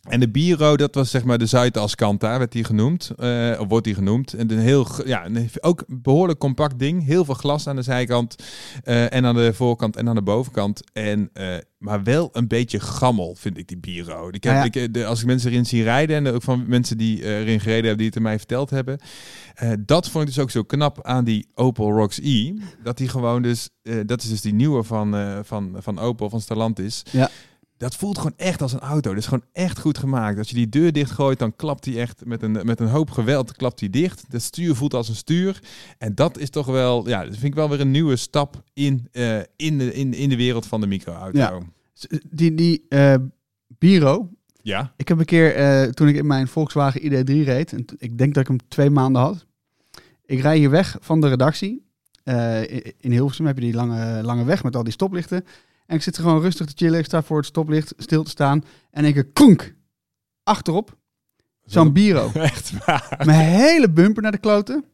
en 0.09 0.19
de 0.19 0.29
Biro, 0.29 0.75
dat 0.77 0.95
was 0.95 1.11
zeg 1.11 1.23
maar 1.23 1.37
de 1.37 1.45
Zuidas 1.45 1.95
Kanta, 1.95 2.37
werd 2.37 2.51
die 2.51 2.63
genoemd. 2.63 3.11
eh, 3.17 3.55
of 3.59 3.67
wordt 3.67 3.85
die 3.85 3.95
genoemd. 3.95 4.33
En 4.33 4.51
een 4.51 4.59
heel, 4.59 4.87
ja, 5.05 5.25
een, 5.25 5.49
ook 5.61 5.83
een 5.87 6.01
behoorlijk 6.01 6.39
compact 6.39 6.79
ding. 6.79 7.05
Heel 7.05 7.25
veel 7.25 7.33
glas 7.33 7.67
aan 7.67 7.75
de 7.75 7.81
zijkant. 7.81 8.35
eh, 8.83 9.13
en 9.13 9.25
aan 9.25 9.35
de 9.35 9.53
voorkant 9.53 9.95
en 9.95 10.09
aan 10.09 10.15
de 10.15 10.21
bovenkant. 10.21 10.81
En, 10.93 11.29
eh, 11.33 11.55
maar 11.77 12.03
wel 12.03 12.29
een 12.31 12.47
beetje 12.47 12.79
gammel, 12.79 13.35
vind 13.39 13.57
ik, 13.57 13.67
die 13.67 13.77
Biro. 13.77 14.27
Ik 14.27 14.43
heb, 14.43 14.53
Ja, 14.53 14.63
ja. 14.63 14.71
Ik, 14.71 14.93
de, 14.93 15.05
als 15.05 15.19
ik 15.19 15.25
mensen 15.25 15.51
erin 15.51 15.65
zie 15.65 15.83
rijden, 15.83 16.25
en 16.25 16.33
ook 16.33 16.43
van 16.43 16.63
mensen 16.67 16.97
die 16.97 17.23
erin 17.23 17.59
gereden 17.59 17.81
hebben, 17.85 17.97
die 17.97 18.07
het 18.07 18.15
aan 18.17 18.21
mij 18.23 18.37
verteld 18.37 18.69
hebben. 18.69 18.99
dat 19.79 20.09
vond 20.09 20.27
ik 20.27 20.33
dus 20.33 20.43
ook 20.43 20.51
zo 20.51 20.63
knap 20.63 21.03
aan 21.05 21.23
die 21.23 21.47
Opel 21.53 21.91
Rocks 21.91 22.19
E. 22.23 22.53
Dat 22.83 22.97
die 22.97 23.07
gewoon 23.09 23.41
dus, 23.41 23.69
dat 24.05 24.21
is 24.23 24.29
dus 24.29 24.41
die 24.41 24.53
nieuwe 24.53 24.83
van, 24.83 25.15
van, 25.45 25.75
van 25.79 25.99
Opel, 25.99 26.29
van 26.29 26.41
Stellantis. 26.41 27.03
Ja. 27.11 27.29
Dat 27.77 27.95
voelt 27.95 28.17
gewoon 28.17 28.33
echt 28.37 28.61
als 28.61 28.73
een 28.73 28.79
auto. 28.79 29.09
Dat 29.09 29.19
is 29.19 29.27
gewoon 29.27 29.45
echt 29.51 29.79
goed 29.79 29.97
gemaakt. 29.97 30.37
Als 30.37 30.49
je 30.49 30.55
die 30.55 30.69
deur 30.69 30.91
dichtgooit, 30.91 31.39
dan 31.39 31.55
klapt 31.55 31.83
die 31.83 31.99
echt 31.99 32.25
met 32.25 32.41
een, 32.41 32.51
met 32.51 32.79
een 32.79 32.87
hoop 32.87 33.11
geweld 33.11 33.55
klapt 33.55 33.79
die 33.79 33.89
dicht. 33.89 34.23
Het 34.29 34.41
stuur 34.41 34.75
voelt 34.75 34.93
als 34.93 35.09
een 35.09 35.15
stuur. 35.15 35.59
En 35.97 36.15
dat 36.15 36.37
is 36.37 36.49
toch 36.49 36.65
wel, 36.65 37.07
ja, 37.07 37.23
dat 37.23 37.31
vind 37.33 37.43
ik 37.43 37.55
wel 37.55 37.69
weer 37.69 37.79
een 37.79 37.91
nieuwe 37.91 38.15
stap 38.15 38.63
in, 38.73 39.07
eh, 39.11 39.37
in, 39.55 39.77
de, 39.77 39.93
in, 39.93 40.13
in 40.13 40.29
de 40.29 40.35
wereld 40.35 40.65
van 40.65 40.81
de 40.81 40.87
microauto. 40.87 41.37
Ja. 41.37 41.49
Ja. 41.51 42.17
Die, 42.29 42.53
die 42.53 42.85
eh, 42.89 43.15
Biro, 43.67 44.29
ja. 44.61 44.93
Ik 44.97 45.07
heb 45.07 45.19
een 45.19 45.25
keer, 45.25 45.55
eh, 45.55 45.89
toen 45.89 46.07
ik 46.07 46.15
in 46.15 46.27
mijn 46.27 46.47
Volkswagen 46.47 47.01
ID3 47.01 47.43
reed, 47.43 47.73
en 47.73 47.85
ik 47.97 48.17
denk 48.17 48.33
dat 48.33 48.43
ik 48.43 48.47
hem 48.47 48.67
twee 48.67 48.89
maanden 48.89 49.21
had. 49.21 49.45
Ik 50.25 50.41
rij 50.41 50.57
hier 50.57 50.69
weg 50.69 50.97
van 50.99 51.21
de 51.21 51.27
redactie. 51.27 51.85
Eh, 52.23 52.61
in 52.99 53.11
Hilversum 53.11 53.45
heb 53.45 53.55
je 53.55 53.63
die 53.63 53.73
lange, 53.73 54.23
lange 54.23 54.43
weg 54.43 54.63
met 54.63 54.75
al 54.75 54.83
die 54.83 54.93
stoplichten. 54.93 55.45
En 55.85 55.95
ik 55.95 56.01
zit 56.01 56.15
er 56.15 56.23
gewoon 56.23 56.41
rustig 56.41 56.65
te 56.65 56.73
chillen. 56.75 56.99
Ik 56.99 57.05
sta 57.05 57.23
voor 57.23 57.37
het 57.37 57.45
stoplicht 57.45 57.93
stil 57.97 58.23
te 58.23 58.29
staan. 58.29 58.63
En 58.91 59.05
ik 59.05 59.15
een 59.15 59.33
kronk 59.33 59.75
achterop. 60.43 60.97
Zo'n 61.65 61.93
Biro. 61.93 62.31
Echt 62.49 62.85
waar. 62.85 63.21
Mijn 63.25 63.51
hele 63.51 63.89
bumper 63.89 64.23
naar 64.23 64.31
de 64.31 64.37
kloten. 64.37 64.85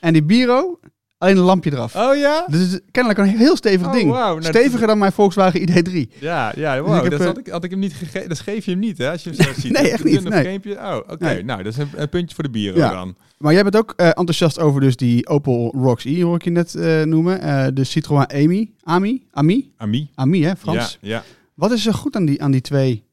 En 0.00 0.12
die 0.12 0.22
Biro, 0.22 0.80
Alleen 1.24 1.36
een 1.36 1.42
lampje 1.42 1.72
eraf. 1.72 1.96
Oh 1.96 2.16
ja? 2.16 2.46
Dus 2.50 2.80
kennelijk 2.90 3.20
een 3.20 3.38
heel 3.38 3.56
stevig 3.56 3.86
Oh, 3.86 3.92
ding. 3.92 4.10
Nou, 4.10 4.42
Steviger 4.42 4.86
dan 4.86 4.98
mijn 4.98 5.12
Volkswagen 5.12 5.60
ID3. 5.60 6.18
Ja, 6.20 6.52
ja 6.56 6.80
wow, 6.80 6.92
Dus 6.92 7.02
heb, 7.02 7.10
dat 7.10 7.20
eh, 7.20 7.26
had 7.26 7.38
ik, 7.38 7.46
had 7.46 7.64
ik 7.64 7.70
hem 7.70 7.78
niet 7.78 7.94
gegeven. 7.94 8.28
Dat 8.28 8.40
geef 8.40 8.64
je 8.64 8.70
hem 8.70 8.80
niet, 8.80 8.98
hè? 8.98 9.10
Als 9.10 9.24
je 9.24 9.30
hem 9.30 9.42
zo 9.44 9.52
ziet. 9.60 9.72
nee, 9.72 9.90
echt 9.90 10.04
niet, 10.04 10.28
nee. 10.28 10.60
Oh, 10.78 10.96
oké. 10.96 11.24
Nee. 11.24 11.44
Nou, 11.44 11.62
dat 11.62 11.72
is 11.72 11.78
een, 11.78 11.88
een 11.94 12.08
puntje 12.08 12.34
voor 12.34 12.44
de 12.44 12.50
bieren 12.50 12.78
Ja. 12.80 12.92
dan. 12.92 13.14
Maar 13.38 13.52
jij 13.52 13.62
bent 13.62 13.76
ook 13.76 13.92
eh, 13.96 14.06
enthousiast 14.06 14.58
over 14.60 14.80
dus 14.80 14.96
die 14.96 15.28
Opel 15.28 15.74
Rocks 15.76 16.04
E, 16.04 16.22
hoor 16.22 16.34
ik 16.34 16.44
je 16.44 16.50
net 16.50 16.74
eh, 16.74 17.02
noemen. 17.02 17.74
De 17.74 17.84
Citroën 17.84 18.30
Ami. 18.32 18.74
Ami? 18.82 19.22
Ami? 19.30 19.72
Ami. 19.76 20.10
Ami, 20.14 20.42
hè, 20.44 20.56
Frans. 20.56 20.98
Ja, 21.00 21.08
ja. 21.10 21.22
Wat 21.54 21.72
is 21.72 21.86
er 21.86 21.94
goed 21.94 22.16
aan 22.16 22.24
die, 22.24 22.42
aan 22.42 22.50
die 22.50 22.60
twee 22.60 23.04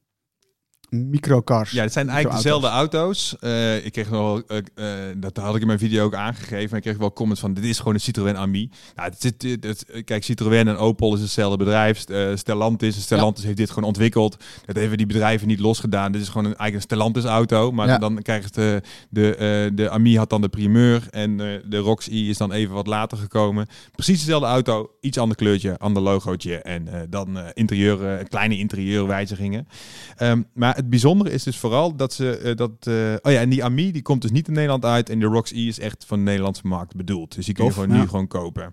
microcars? 0.92 1.70
ja, 1.70 1.82
het 1.82 1.92
zijn 1.92 2.08
eigenlijk 2.08 2.42
dezelfde 2.42 2.68
auto's. 2.68 3.36
Eh, 3.40 3.84
ik 3.84 3.92
kreeg 3.92 4.10
nog 4.10 4.20
wel, 4.20 4.42
eh, 4.74 5.08
eh, 5.08 5.16
dat 5.16 5.36
had 5.36 5.54
ik 5.54 5.60
in 5.60 5.66
mijn 5.66 5.78
video 5.78 6.04
ook 6.04 6.14
aangegeven. 6.14 6.70
En 6.70 6.76
ik 6.76 6.82
kreeg 6.82 6.96
wel 6.96 7.12
comments 7.12 7.40
van, 7.40 7.54
dit 7.54 7.64
is 7.64 7.78
gewoon 7.78 7.94
een 7.94 8.00
Citroën 8.00 8.36
Ami. 8.36 8.70
Nou, 8.96 9.08
het 9.10 9.20
zit, 9.20 9.42
het, 9.42 9.64
het- 9.64 10.04
kijk, 10.04 10.24
Citroën 10.24 10.68
en 10.68 10.76
Opel 10.76 11.14
is 11.14 11.20
hetzelfde 11.20 11.56
bedrijf. 11.56 12.04
Stellantis, 12.34 13.02
Stellantis 13.02 13.44
heeft 13.44 13.56
dit 13.56 13.68
gewoon 13.70 13.88
ontwikkeld. 13.88 14.36
Dat 14.66 14.76
hebben 14.76 14.98
die 14.98 15.06
bedrijven 15.06 15.48
niet 15.48 15.60
losgedaan. 15.60 16.12
Dit 16.12 16.20
is 16.22 16.28
gewoon 16.28 16.44
een, 16.44 16.56
eigenlijk 16.56 16.74
een 16.74 16.96
Stellantis 16.96 17.24
auto. 17.24 17.72
Maar 17.72 17.86
Ja. 17.88 17.98
dan 17.98 18.22
krijgt 18.22 18.54
de, 18.54 18.82
de, 19.10 19.70
de 19.74 19.90
Ami 19.90 20.16
had 20.16 20.30
dan 20.30 20.40
de 20.40 20.48
primeur. 20.48 21.06
En 21.10 21.36
de 21.36 21.76
Rox 21.76 22.06
E 22.08 22.28
is 22.28 22.36
dan 22.36 22.52
even 22.52 22.74
wat 22.74 22.86
later 22.86 23.18
gekomen. 23.18 23.66
Precies 23.92 24.18
dezelfde 24.18 24.46
auto, 24.46 24.90
iets 25.00 25.18
ander 25.18 25.36
kleurtje, 25.36 25.78
ander 25.78 26.02
logootje. 26.02 26.56
En 26.56 26.88
dan 27.10 27.38
interieur, 27.54 28.28
kleine 28.28 28.58
interieurwijzigingen. 28.58 29.68
Ehm, 30.16 30.42
maar 30.54 30.80
het 30.82 30.90
bijzondere 30.90 31.30
is 31.30 31.42
dus 31.42 31.58
vooral 31.58 31.96
dat 31.96 32.12
ze 32.12 32.36
eh, 32.36 32.56
dat. 32.56 32.70
eh, 32.80 32.94
oh 33.22 33.32
ja, 33.32 33.40
en 33.40 33.48
die 33.48 33.64
Ami 33.64 33.92
die 33.92 34.02
komt 34.02 34.22
dus 34.22 34.30
niet 34.30 34.48
in 34.48 34.54
Nederland 34.54 34.84
uit. 34.84 35.10
En 35.10 35.18
de 35.18 35.26
Rox 35.26 35.52
E 35.52 35.66
is 35.66 35.78
echt 35.78 36.04
van 36.06 36.18
de 36.18 36.24
Nederlandse 36.24 36.66
markt 36.66 36.96
bedoeld. 36.96 37.34
Dus 37.34 37.44
die 37.46 37.54
kun 37.54 37.64
je 37.64 37.72
gewoon 37.72 37.88
ja. 37.88 38.00
nu 38.00 38.08
gewoon 38.08 38.26
kopen. 38.26 38.72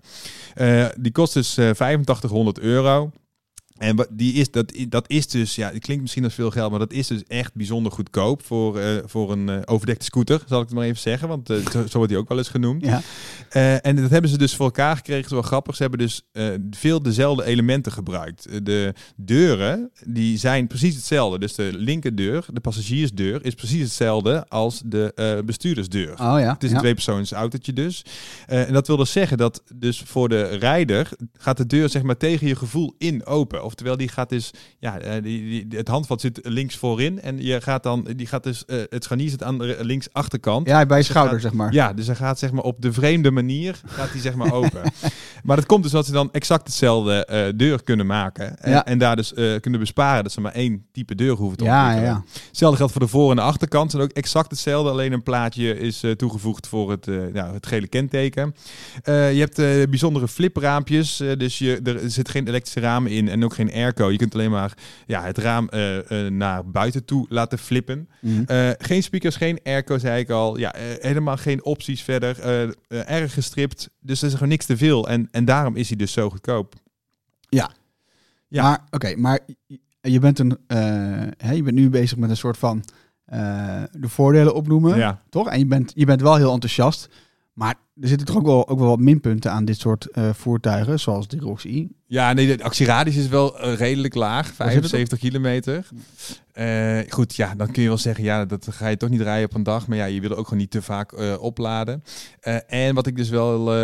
Eh, 0.54 0.86
die 0.98 1.12
kost 1.12 1.34
dus 1.34 1.56
eh 1.56 1.64
8500 1.64 2.58
euro. 2.58 3.10
En 3.80 3.96
wat- 3.96 4.08
die 4.10 4.32
is, 4.32 4.50
dat, 4.50 4.72
dat 4.88 5.04
is 5.08 5.26
dus, 5.26 5.54
ja, 5.54 5.70
het 5.72 5.78
klinkt 5.78 6.02
misschien 6.02 6.24
als 6.24 6.34
veel 6.34 6.50
geld, 6.50 6.70
maar 6.70 6.78
dat 6.78 6.92
is 6.92 7.06
dus 7.06 7.22
echt 7.26 7.54
bijzonder 7.54 7.92
goedkoop 7.92 8.42
voor, 8.44 8.78
eh, 8.78 8.96
voor 9.04 9.32
een 9.32 9.48
eh, 9.48 9.56
overdekte 9.64 10.04
scooter, 10.04 10.42
zal 10.46 10.60
ik 10.60 10.66
het 10.66 10.76
maar 10.76 10.84
even 10.84 11.00
zeggen. 11.00 11.28
Want 11.28 11.50
eh, 11.50 11.56
zo, 11.56 11.86
zo 11.86 11.96
wordt 11.96 12.08
die 12.08 12.18
ook 12.18 12.28
wel 12.28 12.38
eens 12.38 12.48
genoemd. 12.48 12.84
Ja. 12.84 13.02
En 13.80 13.96
dat 13.96 14.10
hebben 14.10 14.30
ze 14.30 14.38
dus 14.38 14.56
voor 14.56 14.64
elkaar 14.64 14.96
gekregen. 14.96 15.24
Is 15.24 15.30
wel 15.30 15.42
grappig. 15.42 15.76
Ze 15.76 15.82
hebben 15.82 16.00
dus 16.00 16.22
veel 16.70 17.02
dezelfde 17.02 17.44
elementen 17.44 17.92
gebruikt. 17.92 18.64
De 18.64 18.94
deuren, 19.16 19.90
die 20.06 20.38
zijn 20.38 20.66
precies 20.66 20.94
hetzelfde. 20.94 21.38
Dus 21.38 21.54
de 21.54 21.70
linkerdeur, 21.76 22.46
de 22.52 22.60
passagiersdeur, 22.60 23.44
is 23.44 23.54
precies 23.54 23.82
hetzelfde 23.82 24.48
als 24.48 24.82
de 24.84 25.42
bestuurdersdeur. 25.46 26.12
Oh 26.12 26.16
ja. 26.18 26.52
Het 26.52 26.62
is 26.62 26.68
een 26.68 26.74
ja. 26.74 26.80
tweepersoons 26.80 27.32
autootje 27.32 27.72
dus. 27.72 28.04
En 28.46 28.72
dat 28.72 28.86
wil 28.86 28.96
dus 28.96 29.12
zeggen 29.12 29.38
dat 29.38 29.62
dus 29.74 30.02
voor 30.06 30.28
de 30.28 30.42
rijder 30.42 31.08
gaat 31.38 31.56
de 31.56 31.66
deur 31.66 31.88
zeg 31.88 32.02
maar 32.02 32.16
tegen 32.16 32.46
je 32.46 32.56
gevoel 32.56 32.94
in 32.98 33.26
open. 33.26 33.62
Oftewel 33.70 33.96
die 33.96 34.08
gaat 34.08 34.28
dus, 34.28 34.50
ja, 34.78 34.98
eh, 34.98 35.22
die, 35.22 35.66
die, 35.68 35.78
het 35.78 35.88
handvat 35.88 36.20
zit 36.20 36.40
links 36.42 36.76
voorin 36.76 37.20
en 37.20 37.42
je 37.42 37.60
gaat 37.60 37.82
dan, 37.82 38.06
die 38.16 38.26
gaat 38.26 38.42
dus, 38.42 38.64
eh, 38.64 38.78
het 38.88 39.04
scharnier 39.04 39.30
zit 39.30 39.42
aan 39.42 39.58
de 39.58 39.76
links 39.80 40.08
achterkant. 40.12 40.66
Ja, 40.68 40.86
bij 40.86 40.96
je 40.98 41.02
Ze 41.04 41.10
schouder, 41.10 41.32
gaat- 41.34 41.42
zeg 41.42 41.52
maar. 41.52 41.72
Ja, 41.72 41.92
dus 41.92 42.06
hij 42.06 42.16
gaat 42.16 42.38
zeg 42.38 42.52
maar 42.52 42.62
op 42.64 42.82
de 42.82 42.92
vreemde 42.92 43.30
manier 43.30 43.80
gaat 43.86 44.10
hij 44.10 44.20
zeg 44.20 44.34
maar 44.34 44.52
open. 44.52 44.82
maar 45.44 45.56
dat 45.56 45.66
komt 45.66 45.82
dus 45.82 45.92
dat 45.92 46.06
ze 46.06 46.12
dan 46.12 46.28
exact 46.32 46.66
hetzelfde 46.66 47.24
eh, 47.24 47.52
deur 47.56 47.82
kunnen 47.82 48.06
maken 48.06 48.58
en, 48.58 48.70
Ja. 48.70 48.84
en 48.86 48.98
daar 48.98 49.16
dus 49.16 49.32
kunnen 49.60 49.80
besparen 49.80 50.22
dat 50.22 50.32
ze 50.32 50.40
maar 50.40 50.52
één 50.52 50.86
type 50.92 51.14
deur 51.14 51.34
hoeven 51.34 51.58
te 51.58 51.64
Ja, 51.64 51.80
ontwikkelen. 51.84 52.12
ja. 52.14 52.24
Hetzelfde 52.48 52.76
geldt 52.76 52.92
voor 52.92 53.00
de 53.00 53.08
voor- 53.08 53.30
en 53.30 53.36
de 53.36 53.42
achterkant. 53.42 53.90
zijn 53.90 54.02
ook 54.02 54.10
exact 54.10 54.50
hetzelfde. 54.50 54.90
Alleen 54.90 55.12
een 55.12 55.22
plaatje 55.22 55.78
is 55.78 56.04
toegevoegd 56.16 56.66
voor 56.66 56.90
het, 56.90 57.06
ja, 57.32 57.52
het 57.52 57.66
gele 57.66 57.86
kenteken. 57.86 58.54
Je 59.04 59.46
hebt 59.50 59.56
bijzondere 59.90 60.28
flipraampjes. 60.28 61.16
dus 61.38 61.58
je, 61.58 61.80
er 61.84 62.10
zit 62.10 62.28
geen 62.28 62.48
elektrische 62.48 62.80
ramen 62.80 63.10
in 63.10 63.28
en 63.28 63.44
ook 63.44 63.54
geen 63.54 63.59
airco. 63.68 64.10
Je 64.10 64.16
kunt 64.16 64.34
alleen 64.34 64.50
maar 64.50 64.74
ja, 65.06 65.22
het 65.22 65.38
raam 65.38 65.68
eh, 65.68 66.26
eh, 66.26 66.32
naar 66.32 66.66
buiten 66.70 67.04
toe 67.04 67.26
laten 67.28 67.58
flippen. 67.58 68.08
Mhm. 68.20 68.42
Eh, 68.46 68.70
geen 68.78 69.02
speakers, 69.02 69.36
geen 69.36 69.58
airco, 69.64 69.98
zei 69.98 70.20
ik 70.20 70.30
al. 70.30 70.58
Ja, 70.58 70.74
helemaal 70.78 71.36
geen 71.36 71.64
opties 71.64 72.02
verder. 72.02 72.40
Erg 72.88 73.34
gestript. 73.34 73.90
Dus 74.00 74.20
er 74.20 74.26
is 74.26 74.32
gewoon 74.32 74.48
niks 74.48 74.66
te 74.66 74.76
veel. 74.76 75.08
En, 75.08 75.28
en 75.30 75.44
daarom 75.44 75.76
is 75.76 75.88
hij 75.88 75.96
dus 75.96 76.12
zo 76.12 76.30
goedkoop. 76.30 76.74
Ja. 77.48 77.70
Maar, 78.48 78.84
oké, 78.90 79.16
maar 79.16 79.40
je 80.00 80.18
bent, 80.18 80.38
een, 80.38 80.58
hè, 81.36 81.52
je 81.52 81.62
bent 81.62 81.76
nu 81.76 81.90
bezig 81.90 82.18
met 82.18 82.30
een 82.30 82.36
soort 82.36 82.58
van 82.58 82.84
de 83.92 84.08
voordelen 84.08 84.54
opnoemen, 84.54 84.96
Ja. 84.98 85.22
toch? 85.28 85.48
En 85.48 85.58
je 85.58 85.66
bent, 85.66 85.92
je 85.94 86.04
bent 86.04 86.20
wel 86.20 86.36
heel 86.36 86.52
enthousiast. 86.52 87.08
Maar 87.52 87.74
er 88.00 88.08
zitten 88.08 88.26
toch 88.26 88.36
ook 88.36 88.46
wel, 88.46 88.68
ook 88.68 88.78
wel 88.78 88.88
wat 88.88 88.98
minpunten 88.98 89.50
aan 89.52 89.64
dit 89.64 89.78
soort 89.78 90.10
eh, 90.10 90.32
voertuigen, 90.32 91.00
zoals 91.00 91.28
de 91.28 91.38
Roxy. 91.38 91.88
Ja, 92.06 92.32
nee, 92.32 92.56
de 92.56 92.62
actieradius 92.62 93.16
is 93.16 93.28
wel 93.28 93.60
eh, 93.60 93.74
redelijk 93.74 94.14
laag, 94.14 94.56
Waar 94.56 94.70
zit 94.70 94.82
het 94.82 94.90
75 94.90 95.18
kilometer. 95.18 95.88
Eh, 96.52 96.98
goed, 97.08 97.36
ja, 97.36 97.54
dan 97.54 97.70
kun 97.72 97.82
je 97.82 97.88
wel 97.88 97.98
zeggen, 97.98 98.24
ja, 98.24 98.44
dat 98.44 98.66
ga 98.70 98.88
je 98.88 98.96
toch 98.96 99.08
niet 99.08 99.20
rijden 99.20 99.48
op 99.48 99.54
een 99.54 99.62
dag. 99.62 99.86
Maar 99.86 99.96
ja, 99.96 100.04
je 100.04 100.20
wil 100.20 100.36
ook 100.36 100.44
gewoon 100.44 100.58
niet 100.58 100.70
te 100.70 100.82
vaak 100.82 101.38
opladen. 101.40 102.02
En 102.66 102.94
wat 102.94 103.06
ik 103.06 103.16
dus 103.16 103.28
wel 103.28 103.74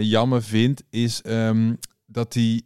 jammer 0.00 0.42
vind, 0.42 0.82
is 0.90 1.22
ehm, 1.22 1.74
dat 2.06 2.34
hij, 2.34 2.62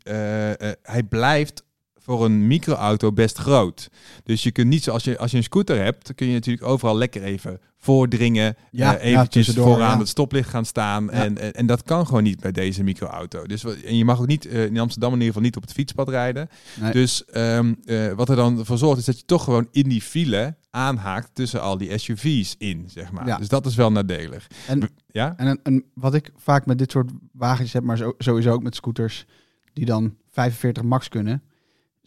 hij 0.83 1.02
blijft 1.09 1.64
voor 2.09 2.25
een 2.25 2.47
microauto 2.47 3.12
best 3.12 3.38
groot. 3.38 3.88
Dus 4.25 4.43
je 4.43 4.50
kunt 4.50 4.69
niet 4.69 4.83
zoals 4.83 5.05
je 5.05 5.19
als 5.19 5.31
je 5.31 5.37
een 5.37 5.43
scooter 5.43 5.83
hebt, 5.83 6.15
kun 6.15 6.27
je 6.27 6.33
natuurlijk 6.33 6.67
overal 6.67 6.97
lekker 6.97 7.23
even 7.23 7.61
voordringen, 7.79 8.57
Ja, 8.71 8.93
ja, 8.93 8.99
eventjes 8.99 9.49
vooraan 9.55 9.93
ja. 9.93 9.99
het 9.99 10.09
stoplicht 10.09 10.49
gaan 10.49 10.65
staan. 10.65 11.11
En, 11.11 11.38
en, 11.38 11.53
en 11.55 11.67
dat 11.67 11.83
kan 11.83 12.07
gewoon 12.07 12.23
niet 12.23 12.41
bij 12.41 12.53
deze 12.53 12.83
microauto. 12.83 13.47
Dus 13.47 13.65
en 13.65 13.97
je 13.97 14.05
mag 14.05 14.21
ook 14.21 14.27
niet 14.27 14.47
eh, 14.47 14.65
in 14.65 14.79
Amsterdam 14.79 15.09
in 15.12 15.17
ieder 15.19 15.29
geval 15.29 15.43
niet 15.47 15.57
op 15.57 15.62
het 15.62 15.73
fietspad 15.73 16.09
rijden. 16.09 16.49
Nee. 16.81 16.93
Dus 16.93 17.25
ehm, 17.25 17.75
eh, 17.85 18.12
wat 18.12 18.29
er 18.29 18.37
dan 18.37 18.65
voor 18.65 18.79
zorgt 18.79 18.99
is 18.99 19.05
dat 19.05 19.19
je 19.19 19.25
toch 19.25 19.45
gewoon 19.45 19.69
in 19.71 19.88
die 19.88 20.03
file 20.03 20.57
aanhaakt 20.71 21.31
tussen 21.33 21.61
al 21.62 21.79
die 21.79 21.99
SUV's 21.99 22.55
in, 22.59 22.85
zeg 22.91 23.12
maar. 23.12 23.27
Ja. 23.27 23.37
Dus 23.37 23.49
dat 23.49 23.67
is 23.67 23.75
wel 23.75 23.93
nadelig. 23.93 24.47
En- 24.67 24.88
ja? 25.11 25.35
En 25.37 25.61
een, 25.62 25.85
wat 25.95 26.15
ik 26.15 26.33
vaak 26.37 26.67
met 26.67 26.79
dit 26.79 26.91
soort 26.91 27.11
wagens 27.33 27.73
heb, 27.73 27.83
maar 27.83 27.97
zo, 27.97 28.15
sowieso 28.19 28.53
ook 28.53 28.62
met 28.62 28.75
scooters, 28.75 29.25
die 29.73 29.85
dan 29.85 30.15
45 30.31 30.83
max 30.83 31.09
kunnen, 31.09 31.43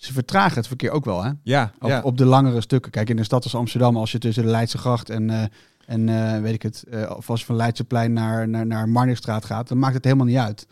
ze 0.01 0.13
vertragen 0.13 0.55
het 0.55 0.67
verkeer 0.67 0.91
ook 0.91 1.05
wel, 1.05 1.23
hè? 1.23 1.31
Ja, 1.43 1.71
Op, 1.79 1.89
ja. 1.89 2.01
op 2.01 2.17
de 2.17 2.25
langere 2.25 2.61
stukken. 2.61 2.91
Kijk, 2.91 3.09
in 3.09 3.17
een 3.17 3.25
stad 3.25 3.43
als 3.43 3.55
Amsterdam, 3.55 3.97
als 3.97 4.11
je 4.11 4.17
tussen 4.17 4.43
de 4.43 4.49
Leidse 4.49 4.77
gracht 4.77 5.09
en, 5.09 5.29
eh, 5.29 5.43
en 5.85 6.09
eh, 6.09 6.41
weet 6.41 6.53
ik 6.53 6.61
het, 6.61 6.83
eh, 6.89 7.13
of 7.15 7.29
als 7.29 7.39
je 7.39 7.45
van 7.45 7.55
Leidseplein 7.55 8.13
naar, 8.13 8.47
naar, 8.49 8.65
naar 8.65 8.89
Marnixstraat 8.89 9.45
gaat, 9.45 9.67
dan 9.67 9.79
maakt 9.79 9.93
het 9.93 10.03
helemaal 10.03 10.25
niet 10.25 10.37
uit 10.37 10.67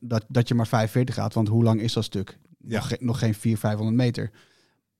dat, 0.00 0.24
dat 0.28 0.48
je 0.48 0.54
maar 0.54 0.66
45 0.66 1.14
gaat. 1.14 1.34
Want 1.34 1.48
hoe 1.48 1.62
lang 1.64 1.80
is 1.80 1.92
dat 1.92 2.04
stuk? 2.04 2.38
Ja. 2.58 2.78
Nog, 2.78 3.00
nog 3.00 3.18
geen 3.18 3.34
400, 3.34 3.60
500 3.60 3.96
meter. 3.96 4.30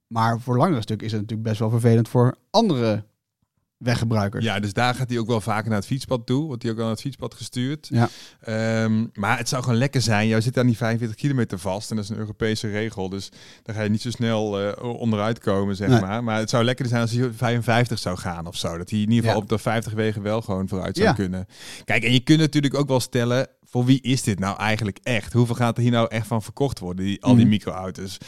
Maar 0.07 0.41
voor 0.41 0.57
langere 0.57 0.81
stuk 0.81 1.03
is 1.03 1.13
het 1.13 1.21
natuurlijk 1.21 1.49
best 1.49 1.61
wel 1.61 1.71
vervelend 1.71 2.09
voor 2.09 2.37
andere 2.51 3.05
weggebruikers. 3.83 4.45
Ja, 4.45 4.61
dus 4.61 4.73
daar 4.73 4.95
gaat 4.95 5.09
hij 5.09 5.19
ook 5.19 5.27
wel 5.27 5.41
vaker 5.41 5.69
naar 5.69 5.79
het 5.79 5.87
fietspad 5.87 6.27
toe. 6.27 6.47
Wordt 6.47 6.63
hij 6.63 6.73
ook 6.73 6.77
al 6.79 6.83
naar 6.85 6.93
het 6.93 7.01
fietspad 7.01 7.35
gestuurd. 7.35 7.89
Ja. 7.91 8.09
Ehm, 8.41 9.07
maar 9.15 9.39
het 9.39 9.49
zou 9.49 9.63
gewoon 9.63 9.79
lekker 9.79 10.01
zijn. 10.01 10.29
Jij 10.29 10.41
zit 10.41 10.59
aan 10.59 10.67
die 10.67 10.77
45 10.77 11.17
kilometer 11.17 11.59
vast. 11.59 11.91
En 11.91 11.97
dat 11.97 12.05
is 12.05 12.11
een 12.11 12.17
Europese 12.19 12.69
regel. 12.71 13.09
Dus 13.09 13.29
daar 13.63 13.75
ga 13.75 13.83
je 13.83 13.89
niet 13.91 14.03
zo 14.03 14.11
snel 14.11 14.61
eh, 14.61 14.83
onderuit 15.01 15.39
komen, 15.39 15.77
zeg 15.77 15.89
Nee. 15.89 16.01
maar. 16.01 16.25
Maar 16.25 16.39
het 16.39 16.51
zou 16.51 16.65
lekker 16.65 16.87
zijn 16.87 17.01
als 17.01 17.11
hij 17.13 17.31
55 17.33 17.99
zou 17.99 18.17
gaan 18.19 18.47
of 18.47 18.57
zo. 18.57 18.79
Dat 18.79 18.91
hij 18.91 18.99
in 18.99 19.05
ieder 19.11 19.25
geval 19.25 19.37
Ja. 19.37 19.43
op 19.43 19.49
de 19.49 19.59
50 19.59 19.93
wegen 19.93 20.23
wel 20.23 20.43
gewoon 20.43 20.69
vooruit 20.69 20.97
zou 20.97 21.09
Ja. 21.09 21.15
kunnen. 21.15 21.47
Kijk, 21.85 22.05
en 22.05 22.13
je 22.13 22.21
kunt 22.21 22.39
natuurlijk 22.41 22.75
ook 22.75 22.89
wel 22.89 23.01
stellen... 23.01 23.47
Voor 23.65 23.85
wie 23.85 24.01
is 24.01 24.23
dit 24.23 24.39
nou 24.39 24.59
eigenlijk 24.59 24.99
echt? 25.03 25.33
Hoeveel 25.33 25.55
gaat 25.55 25.77
er 25.77 25.83
hier 25.83 25.93
nou 25.93 26.07
echt 26.09 26.27
van 26.27 26.43
verkocht 26.43 26.79
worden? 26.79 27.05
Die, 27.05 27.23
al 27.23 27.31
die 27.35 27.41
Mhm. 27.41 27.49
microauto's. 27.53 28.19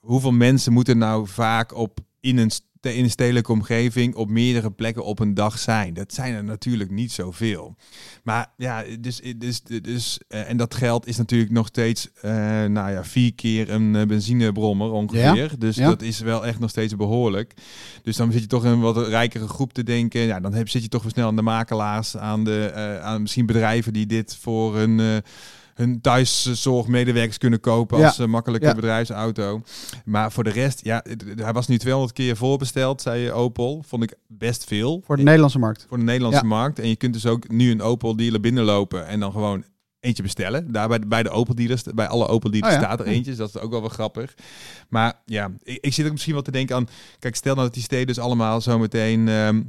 Hoeveel 0.00 0.30
mensen 0.32 0.72
moeten 0.72 0.98
nou 0.98 1.26
vaak 1.28 1.74
op 1.74 1.98
in 2.20 2.38
een, 2.38 2.50
st- 2.80 2.86
in 2.96 3.04
een 3.04 3.10
stedelijke 3.10 3.52
omgeving 3.52 4.14
op 4.14 4.28
meerdere 4.30 4.70
plekken 4.70 5.04
op 5.04 5.18
een 5.18 5.34
dag 5.34 5.58
zijn? 5.58 5.94
Dat 5.94 6.14
zijn 6.14 6.34
er 6.34 6.44
natuurlijk 6.44 6.90
niet 6.90 7.12
zoveel. 7.12 7.76
Maar 8.22 8.52
ja, 8.56 8.84
dus, 9.00 9.20
dus, 9.38 9.62
dus 9.62 10.20
eh, 10.28 10.48
en 10.50 10.56
dat 10.56 10.74
geld 10.74 11.06
is 11.06 11.16
natuurlijk 11.16 11.50
nog 11.50 11.66
steeds, 11.66 12.08
eh, 12.20 12.30
nou 12.64 12.90
ja, 12.90 13.04
vier 13.04 13.34
keer 13.34 13.70
een 13.70 13.96
eh, 13.96 14.06
benzinebrommer 14.06 14.90
ongeveer. 14.90 15.52
Dus 15.58 15.76
Ja. 15.76 15.86
dat 15.88 16.02
is 16.02 16.20
wel 16.20 16.46
echt 16.46 16.58
nog 16.58 16.70
steeds 16.70 16.96
behoorlijk. 16.96 17.54
Dus 18.02 18.16
dan 18.16 18.32
zit 18.32 18.40
je 18.40 18.46
toch 18.46 18.64
in 18.64 18.70
een 18.70 18.80
wat 18.80 19.08
rijkere 19.08 19.48
groep 19.48 19.72
te 19.72 19.82
denken. 19.82 20.20
Ja, 20.20 20.40
dan 20.40 20.54
heb, 20.54 20.68
zit 20.68 20.82
je 20.82 20.88
toch 20.88 21.02
weer 21.02 21.10
snel 21.12 21.26
aan 21.28 21.36
de 21.36 21.42
makelaars, 21.42 22.16
aan 22.16 22.44
de, 22.44 22.64
eh, 22.74 23.00
aan 23.00 23.22
misschien 23.22 23.46
bedrijven 23.46 23.92
die 23.92 24.06
dit 24.06 24.36
voor 24.40 24.76
hun. 24.76 25.22
Eh, 25.78 25.84
hun 25.84 26.00
thuiszorgmedewerkers 26.00 27.38
kunnen 27.38 27.60
kopen 27.60 28.04
als 28.04 28.18
eh, 28.18 28.26
makkelijke 28.26 28.66
Ja. 28.66 28.74
bedrijfsauto. 28.74 29.62
Maar 30.04 30.32
voor 30.32 30.44
de 30.44 30.50
rest, 30.50 30.84
ja, 30.84 31.04
hij 31.36 31.52
was 31.52 31.66
nu 31.66 31.78
200 31.78 32.12
keer 32.14 32.36
voorbesteld, 32.36 33.02
zei 33.02 33.32
Opel. 33.32 33.84
Vond 33.86 34.02
ik 34.02 34.14
best 34.26 34.64
veel 34.64 35.02
Voor 35.06 35.16
de 35.16 35.22
Nederlandse 35.22 35.58
markt. 35.58 35.86
voor 35.88 35.98
de 35.98 36.04
Nederlandse 36.04 36.40
Ja. 36.42 36.46
markt. 36.48 36.78
En 36.78 36.88
je 36.88 36.96
kunt 36.96 37.12
dus 37.12 37.26
ook 37.26 37.48
nu 37.48 37.70
een 37.70 37.82
Opel 37.82 38.16
dealer 38.16 38.40
binnenlopen 38.40 39.06
en 39.06 39.20
dan 39.20 39.32
gewoon 39.32 39.64
eentje 40.00 40.22
bestellen. 40.22 40.72
Daar 40.72 40.88
bij 40.88 40.98
de, 40.98 41.06
bij 41.06 41.22
de 41.22 41.30
Opel 41.30 41.54
dealers, 41.54 41.82
bij 41.94 42.08
alle 42.08 42.26
Opel 42.26 42.50
dealers 42.50 42.74
Oh 42.74 42.80
ja. 42.80 42.86
staat 42.86 43.00
er 43.00 43.06
eentje. 43.06 43.30
Dus 43.30 43.36
dat 43.36 43.48
is 43.48 43.58
ook 43.60 43.70
wel 43.70 43.80
wel 43.80 43.88
grappig. 43.88 44.34
Maar 44.88 45.12
ja, 45.24 45.50
ik, 45.62 45.78
ik 45.80 45.92
zit 45.92 46.04
ook 46.06 46.12
misschien 46.12 46.32
wel 46.34 46.42
te 46.42 46.50
denken 46.50 46.76
aan, 46.76 46.88
kijk, 47.18 47.36
stel 47.36 47.52
nou 47.54 47.66
dat 47.66 47.74
die 47.74 47.82
steden 47.82 48.06
dus 48.06 48.18
allemaal 48.18 48.60
zometeen 48.60 49.28
ehm 49.28 49.62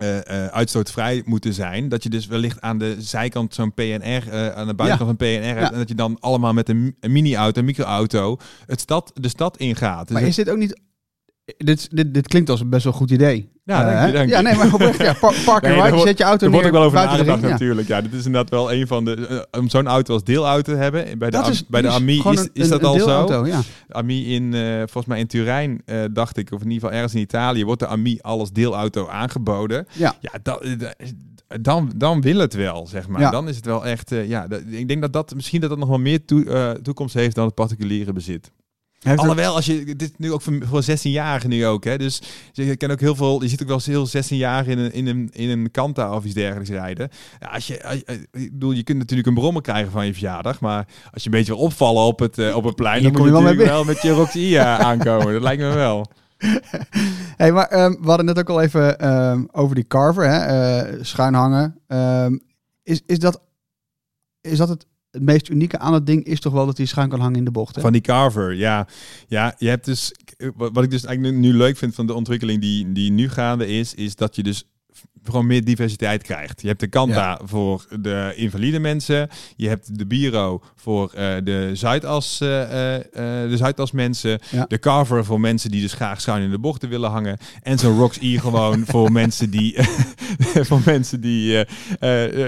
eh, 0.00 0.44
eh, 0.44 0.46
uitstootvrij 0.52 1.22
moeten 1.24 1.54
zijn. 1.54 1.88
Dat 1.88 2.02
je 2.02 2.08
dus 2.08 2.26
wellicht 2.26 2.60
aan 2.60 2.78
de 2.78 2.96
zijkant 2.98 3.54
zo'n 3.54 3.74
PNR, 3.74 4.28
eh, 4.30 4.48
aan 4.48 4.66
de 4.66 4.74
buitenkant 4.74 4.98
van 5.08 5.16
PNR 5.16 5.44
hebt. 5.44 5.60
Ja. 5.60 5.72
En 5.72 5.78
dat 5.78 5.88
je 5.88 5.94
dan 5.94 6.16
allemaal 6.20 6.52
met 6.52 6.68
een, 6.68 6.82
mi- 6.82 6.94
een 7.00 7.12
mini-auto, 7.12 7.58
een 7.60 7.66
micro-auto, 7.66 8.36
het 8.66 8.80
stad, 8.80 9.10
de 9.14 9.28
stad 9.28 9.56
ingaat. 9.56 10.02
Dus 10.02 10.10
Maar 10.10 10.20
dat- 10.20 10.30
is 10.30 10.36
dit 10.36 10.50
ook 10.50 10.58
niet... 10.58 10.80
Dit, 11.56 11.88
dit, 11.96 12.14
dit 12.14 12.28
klinkt 12.28 12.50
als 12.50 12.60
een 12.60 12.68
best 12.70 12.84
wel 12.84 12.92
goed 12.92 13.10
idee. 13.10 13.50
Ja, 13.70 13.84
dank 13.84 13.96
Eh, 13.98 14.06
je, 14.06 14.12
dank 14.12 14.28
Ja, 14.28 14.36
je. 14.36 14.42
nee, 14.42 14.54
maar 14.54 14.74
oprecht, 14.74 14.98
ja, 15.02 15.12
par- 15.12 15.34
park 15.44 15.62
Nee, 15.62 15.70
and 15.70 15.80
daar 15.80 15.84
ride, 15.84 15.90
wordt- 15.90 16.08
zet 16.08 16.18
je 16.18 16.24
auto 16.24 16.44
er 16.46 16.52
wordt 16.52 16.66
ook 16.66 16.72
wel 16.72 16.82
over 16.82 16.98
nagedacht 16.98 17.40
ja. 17.40 17.48
natuurlijk. 17.48 17.88
Ja, 17.88 18.00
dit 18.00 18.12
is 18.12 18.24
inderdaad 18.26 18.50
wel 18.50 18.72
een 18.72 18.86
van 18.86 19.04
de... 19.04 19.44
eh, 19.52 19.60
om 19.60 19.68
zo'n 19.68 19.86
auto 19.86 20.12
als 20.14 20.24
deelauto 20.24 20.72
te 20.72 20.78
hebben. 20.78 21.18
Bij 21.18 21.30
de, 21.30 21.36
Dat 21.36 21.44
Am- 21.46 21.50
is, 21.52 21.66
bij 21.66 21.82
de 21.82 21.88
AMI 21.88 22.22
is, 22.30 22.48
is 22.52 22.68
dat 22.68 22.80
een 22.80 22.86
al 22.86 22.98
zo. 22.98 23.46
Ja. 23.46 23.60
AMI 23.88 24.34
in, 24.34 24.54
eh, 24.54 24.76
volgens 24.76 25.06
mij 25.06 25.18
in 25.18 25.26
Turijn, 25.26 25.82
dacht 26.12 26.36
ik, 26.36 26.52
of 26.52 26.60
in 26.60 26.66
ieder 26.70 26.80
geval 26.80 26.94
ergens 26.94 27.14
in 27.14 27.20
Italië, 27.20 27.64
wordt 27.64 27.80
de 27.80 27.86
AMI 27.86 28.18
al 28.20 28.38
als 28.38 28.52
deelauto 28.52 29.08
aangeboden. 29.08 29.86
Ja. 29.92 30.14
Ja, 30.20 30.30
dat, 30.42 30.66
dan, 31.60 31.92
dan 31.96 32.20
wil 32.20 32.38
het 32.38 32.54
wel, 32.54 32.86
zeg 32.86 33.08
maar. 33.08 33.20
Ja. 33.20 33.30
Dan 33.30 33.48
is 33.48 33.56
het 33.56 33.64
wel 33.64 33.86
echt, 33.86 34.10
ja, 34.26 34.46
ik 34.70 34.88
denk 34.88 35.00
dat 35.00 35.12
dat 35.12 35.34
misschien 35.34 35.60
dat 35.60 35.70
dat 35.70 35.78
nog 35.78 35.88
wel 35.88 35.98
meer 35.98 36.24
toe- 36.24 36.78
toekomst 36.82 37.14
heeft 37.14 37.34
dan 37.34 37.44
het 37.46 37.54
particuliere 37.54 38.12
bezit. 38.12 38.50
Heeft 39.00 39.18
Alhoewel, 39.18 39.54
als 39.54 39.66
je, 39.66 39.96
dit 39.96 40.18
nu 40.18 40.32
ook 40.32 40.42
voor, 40.42 40.58
voor 40.62 40.82
16-jarigen 40.82 41.48
nu 41.48 41.66
ook, 41.66 41.84
hè. 41.84 41.98
Dus 41.98 42.22
je 42.52 42.76
kan 42.76 42.90
ook 42.90 43.00
heel 43.00 43.14
veel, 43.14 43.42
je 43.42 43.48
ziet 43.48 43.62
ook 43.62 43.68
wel 43.68 43.76
eens 43.86 44.12
heel 44.12 44.22
16-jarigen 44.22 44.68
in 44.70 44.78
een, 44.78 44.92
in 44.92 45.06
een, 45.06 45.28
in 45.32 45.48
een 45.48 45.70
Kanta 45.70 46.14
of 46.14 46.24
iets 46.24 46.34
dergelijks 46.34 46.70
rijden. 46.70 47.08
Ja, 47.40 47.48
als 47.48 47.66
je, 47.66 47.84
als- 47.84 48.04
eh, 48.04 48.14
ik 48.30 48.52
bedoel, 48.52 48.72
je 48.72 48.82
kunt 48.82 48.98
natuurlijk 48.98 49.28
een 49.28 49.34
brommer 49.34 49.62
krijgen 49.62 49.92
van 49.92 50.06
je 50.06 50.12
verjaardag, 50.12 50.60
maar 50.60 50.86
als 51.12 51.22
je 51.22 51.30
een 51.30 51.36
beetje 51.36 51.52
wil 51.54 51.62
opvallen 51.62 52.02
op 52.02 52.18
het, 52.18 52.38
eh, 52.38 52.56
op 52.56 52.64
het 52.64 52.74
plein, 52.76 53.02
dan 53.02 53.12
kom 53.12 53.20
moet 53.20 53.30
je 53.30 53.36
je 53.36 53.42
wel 53.44 53.54
mee 53.54 53.66
natuurlijk 53.66 53.84
wel 53.86 53.94
met 53.94 54.02
je 54.02 54.10
Roxy 54.10 54.56
eh, 54.56 54.78
aankomen. 54.88 55.32
Dat 55.32 55.42
lijkt 55.42 55.62
me 55.62 55.72
wel. 55.74 56.06
Hey, 57.36 57.52
maar 57.52 57.66
ehm, 57.66 57.90
we 58.00 58.08
hadden 58.08 58.26
net 58.26 58.38
ook 58.38 58.48
al 58.50 58.60
even 58.60 58.98
ehm, 58.98 59.44
over 59.52 59.74
die 59.74 59.86
carver, 59.86 60.28
hè, 60.30 61.04
schuin 61.04 61.34
hangen. 61.34 61.78
Ehm, 61.86 62.38
is, 62.82 63.00
is, 63.06 63.18
dat, 63.18 63.40
is 64.40 64.58
dat 64.58 64.68
het, 64.68 64.86
het 65.10 65.22
meest 65.22 65.48
unieke 65.48 65.78
aan 65.78 65.94
het 65.94 66.06
ding? 66.06 66.24
Is 66.24 66.40
toch 66.40 66.52
wel 66.52 66.66
dat 66.66 66.76
hij 66.76 66.86
schuin 66.86 67.08
kan 67.08 67.20
hangen 67.20 67.38
in 67.38 67.44
de 67.44 67.50
bocht? 67.50 67.80
Van 67.80 67.92
die 67.92 68.00
carver, 68.00 68.54
ja. 68.54 68.86
Ja, 69.28 69.54
je 69.58 69.68
hebt 69.68 69.84
dus... 69.84 70.12
Wat 70.56 70.84
ik 70.84 70.90
dus 70.90 71.04
eigenlijk 71.04 71.36
nu 71.36 71.52
leuk 71.52 71.76
vind 71.76 71.94
van 71.94 72.06
de 72.06 72.14
ontwikkeling 72.14 72.60
die, 72.60 72.92
die 72.92 73.10
nu 73.10 73.28
gaande 73.28 73.66
is, 73.66 73.94
is 73.94 74.14
dat 74.16 74.36
je 74.36 74.42
dus 74.42 74.64
gewoon 75.24 75.46
meer 75.46 75.64
diversiteit 75.64 76.22
krijgt. 76.22 76.60
Je 76.62 76.68
hebt 76.68 76.80
de 76.80 76.86
Kanta 76.86 77.40
voor 77.44 77.86
de 78.00 78.32
invalide 78.36 78.78
mensen. 78.78 79.28
Je 79.56 79.68
hebt 79.68 79.98
de 79.98 80.06
Biro 80.06 80.62
voor 80.76 81.12
eh, 81.14 81.34
de 81.44 81.70
Zuidas, 81.72 82.40
eh, 82.40 82.94
eh, 82.96 83.02
de 83.50 83.56
Zuidas 83.56 83.90
mensen. 83.90 84.38
Ja. 84.50 84.64
De 84.68 84.78
Carver 84.78 85.24
voor 85.24 85.40
mensen 85.40 85.70
die 85.70 85.80
dus 85.80 85.92
graag 85.92 86.20
schuin 86.20 86.42
in 86.42 86.50
de 86.50 86.58
bochten 86.58 86.88
willen 86.88 87.10
hangen. 87.10 87.38
En 87.62 87.78
zo'n 87.78 87.98
Rox 87.98 88.18
E 88.20 88.38
gewoon 88.38 88.84
voor 88.92 89.12
mensen 89.12 89.50
die... 89.50 89.76
voor 90.68 90.80
mensen 90.84 91.20
die... 91.20 91.64